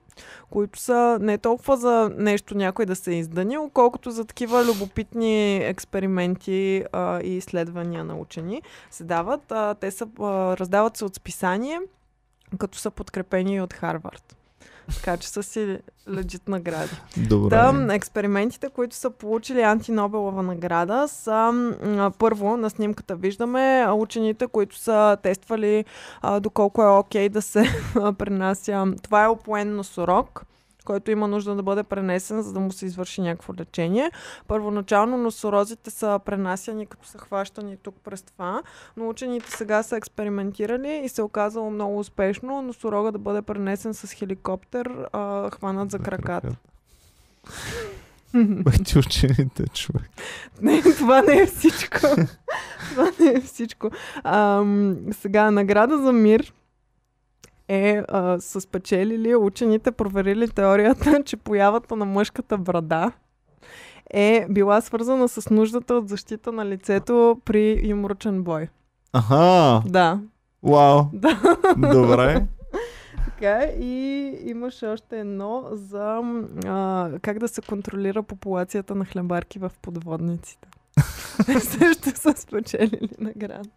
които 0.50 0.78
са 0.78 1.18
не 1.20 1.38
толкова 1.38 1.76
за 1.76 2.11
нещо 2.16 2.56
някой 2.56 2.86
да 2.86 2.96
се 2.96 3.12
изданил, 3.12 3.70
колкото 3.74 4.11
за 4.11 4.24
такива 4.24 4.64
любопитни 4.64 5.56
експерименти 5.56 6.84
а, 6.92 7.20
и 7.20 7.36
изследвания 7.36 8.04
на 8.04 8.16
учени 8.16 8.62
се 8.90 9.04
дават. 9.04 9.52
А, 9.52 9.74
те 9.74 9.90
са, 9.90 10.09
а, 10.20 10.56
раздават 10.56 10.96
се 10.96 11.04
от 11.04 11.14
списание, 11.14 11.80
като 12.59 12.78
са 12.78 12.90
подкрепени 12.90 13.61
от 13.61 13.72
Харвард. 13.72 14.38
Така 14.95 15.16
че 15.16 15.28
са 15.28 15.43
си 15.43 15.78
легит 16.11 16.49
награди. 16.49 16.91
Добре. 17.16 17.51
Та, 17.51 17.95
експериментите, 17.95 18.68
които 18.68 18.97
са 18.97 19.11
получили 19.11 19.62
антинобелова 19.62 20.43
награда, 20.43 21.09
са 21.09 21.53
първо 22.18 22.57
на 22.57 22.70
снимката 22.70 23.16
виждаме 23.16 23.86
учените, 23.93 24.47
които 24.47 24.76
са 24.76 25.16
тествали 25.22 25.84
а, 26.22 26.41
доколко 26.41 26.82
е 26.82 26.89
окей 26.89 27.28
да 27.28 27.43
се 27.43 27.64
пренася. 28.18 28.86
Това 29.03 29.24
е 29.24 29.28
опоен 29.28 29.76
носорог 29.76 30.45
който 30.89 31.11
има 31.11 31.28
нужда 31.28 31.55
да 31.55 31.62
бъде 31.62 31.82
пренесен, 31.82 32.43
за 32.43 32.53
да 32.53 32.61
му 32.61 32.72
се 32.72 32.86
извърши 32.86 33.20
някакво 33.20 33.55
лечение. 33.55 34.11
Първоначално 34.47 35.16
носорозите 35.16 35.91
са 35.91 36.20
пренасяни, 36.24 36.86
като 36.86 37.07
са 37.07 37.18
хващани 37.18 37.76
тук 37.76 37.95
през 38.05 38.22
това, 38.22 38.62
но 38.97 39.09
учените 39.09 39.51
сега 39.51 39.82
са 39.82 39.97
експериментирали 39.97 41.01
и 41.05 41.09
се 41.09 41.20
е 41.20 41.24
оказало 41.24 41.70
много 41.70 41.99
успешно 41.99 42.62
носорога 42.62 43.12
да 43.12 43.18
бъде 43.18 43.43
пренесен 43.43 43.95
с 43.95 44.12
хеликоптер, 44.12 44.91
а, 45.12 45.51
хванат 45.51 45.91
за 45.91 45.99
краката. 45.99 46.57
Бе, 48.34 48.70
ти 48.84 48.99
учените, 48.99 49.64
човек. 49.74 50.11
Не, 50.62 50.82
това 50.82 51.22
не 51.22 51.36
е 51.36 51.47
всичко. 51.47 51.99
това 52.91 53.11
не 53.20 53.30
е 53.30 53.41
всичко. 53.41 53.91
Ам, 54.24 54.97
сега, 55.12 55.51
награда 55.51 55.99
за 55.99 56.12
мир 56.12 56.53
е, 57.68 58.02
а, 58.08 58.40
са 58.40 58.60
спечелили, 58.60 59.34
учените 59.36 59.92
проверили 59.92 60.48
теорията, 60.48 61.22
че 61.24 61.36
появата 61.36 61.96
на 61.96 62.04
мъжката 62.04 62.58
брада 62.58 63.12
е 64.10 64.46
била 64.50 64.80
свързана 64.80 65.28
с 65.28 65.50
нуждата 65.50 65.94
от 65.94 66.08
защита 66.08 66.52
на 66.52 66.66
лицето 66.66 67.40
при 67.44 67.80
юмручен 67.88 68.42
бой. 68.42 68.68
Аха, 69.12 69.82
Да. 69.86 70.20
вау, 70.62 71.02
Да. 71.12 71.38
добре. 71.76 72.46
Така 73.24 73.62
и 73.80 73.92
имаше 74.44 74.86
още 74.86 75.20
едно 75.20 75.64
за 75.72 76.22
а, 76.66 77.10
как 77.22 77.38
да 77.38 77.48
се 77.48 77.62
контролира 77.62 78.22
популацията 78.22 78.94
на 78.94 79.04
хлебарки 79.04 79.58
в 79.58 79.70
подводниците. 79.82 80.68
Те 81.46 81.60
също 81.60 82.10
са 82.20 82.34
спечелили 82.36 83.08
награда. 83.18 83.68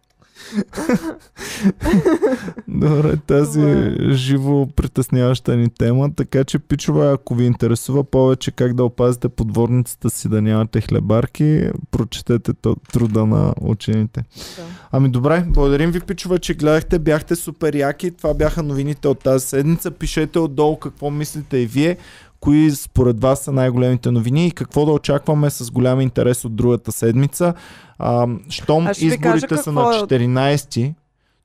Добре, 2.68 3.16
тази 3.16 3.96
живо 4.10 4.66
притесняваща 4.76 5.56
ни 5.56 5.68
тема, 5.70 6.14
така 6.14 6.44
че 6.44 6.58
пичове, 6.58 7.12
ако 7.12 7.34
ви 7.34 7.44
интересува 7.44 8.04
повече 8.04 8.50
как 8.50 8.74
да 8.74 8.84
опазите 8.84 9.28
подворницата 9.28 10.10
си 10.10 10.28
да 10.28 10.42
нямате 10.42 10.80
хлебарки, 10.80 11.70
прочетете 11.90 12.52
труда 12.92 13.26
на 13.26 13.54
учените. 13.60 14.20
Да. 14.56 14.64
Ами 14.92 15.08
добре, 15.08 15.44
благодарим 15.48 15.90
ви 15.90 16.00
пичове, 16.00 16.38
че 16.38 16.54
гледахте, 16.54 16.98
бяхте 16.98 17.36
супер 17.36 17.74
яки, 17.74 18.10
това 18.10 18.34
бяха 18.34 18.62
новините 18.62 19.08
от 19.08 19.18
тази 19.18 19.46
седмица. 19.46 19.90
Пишете 19.90 20.38
отдолу 20.38 20.76
какво 20.76 21.10
мислите 21.10 21.56
и 21.56 21.66
вие, 21.66 21.96
кои 22.42 22.70
според 22.70 23.20
вас 23.20 23.40
са 23.40 23.52
най-големите 23.52 24.10
новини 24.10 24.46
и 24.46 24.50
какво 24.50 24.84
да 24.84 24.92
очакваме 24.92 25.50
с 25.50 25.70
голям 25.70 26.00
интерес 26.00 26.44
от 26.44 26.56
другата 26.56 26.92
седмица. 26.92 27.54
А, 27.98 28.26
щом 28.48 28.84
ви 28.84 28.90
изборите 28.90 29.22
кажа 29.22 29.40
са 29.40 29.72
на 29.72 29.80
какво 29.80 29.92
е 29.92 29.96
от- 29.96 30.10
14, 30.10 30.94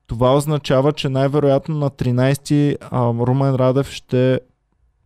това 0.06 0.36
означава, 0.36 0.92
че 0.92 1.08
най-вероятно 1.08 1.76
на 1.76 1.90
13 1.90 2.76
а, 2.82 3.00
Румен 3.06 3.54
Радев 3.54 3.90
ще 3.90 4.40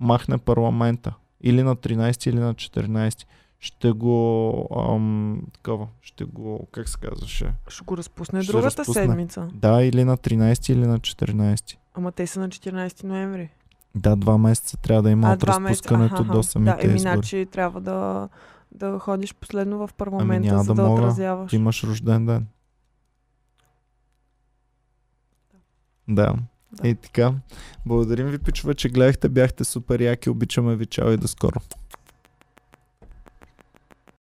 махне 0.01 0.39
парламента. 0.39 1.15
Или 1.41 1.63
на 1.63 1.77
13, 1.77 2.27
или 2.27 2.39
на 2.39 2.55
14. 2.55 3.25
Ще 3.61 3.93
го... 3.93 4.69
Ам, 4.89 5.43
такова, 5.55 5.87
ще 6.03 6.25
го... 6.25 6.67
Как 6.73 6.89
се 6.89 6.99
казваше? 6.99 7.53
Ще 7.69 7.85
го 7.85 7.97
разпусне 7.97 8.43
Ще 8.43 8.53
другата 8.53 8.79
разпусне. 8.79 9.03
седмица. 9.03 9.49
Да, 9.55 9.83
или 9.83 10.05
на 10.05 10.17
13, 10.17 10.73
или 10.73 10.87
на 10.87 10.99
14. 10.99 11.77
Ама 11.95 12.13
те 12.13 12.27
са 12.27 12.41
на 12.41 12.49
14 12.49 13.05
ноември. 13.05 13.51
Да, 13.95 14.17
два 14.17 14.39
месеца 14.39 14.77
трябва 14.77 15.03
да 15.03 15.11
има 15.11 15.29
а, 15.31 15.35
от 15.35 15.45
разпускането 15.45 16.15
Аха, 16.15 16.25
до 16.25 16.43
самите 16.43 16.77
Да, 16.77 16.79
еми, 16.83 16.95
избори. 16.97 17.15
значи 17.15 17.47
трябва 17.53 17.81
да, 17.81 18.29
да 18.73 18.99
ходиш 18.99 19.35
последно 19.35 19.87
в 19.87 19.95
парламента, 19.95 20.49
Ами 20.55 20.65
за 20.65 20.75
да 20.75 20.83
да, 20.83 20.89
мога. 20.89 21.03
отразяваш. 21.03 21.51
Ти 21.51 21.57
имаш 21.57 21.85
рожден 21.85 22.27
ден. 22.27 22.47
Да. 26.09 26.35
Да. 26.73 26.89
И 26.89 26.95
така. 26.95 27.35
Благодарим 27.87 28.27
ви, 28.27 28.39
пичове, 28.39 28.75
че 28.75 28.89
гледахте. 28.89 29.29
Бяхте 29.29 29.65
супер 29.65 30.01
яки. 30.01 30.31
Обичаме 30.31 30.77
ви. 30.77 30.87
Чао 30.87 31.11
и 31.11 31.17
до 31.17 31.29
скоро. 31.29 31.61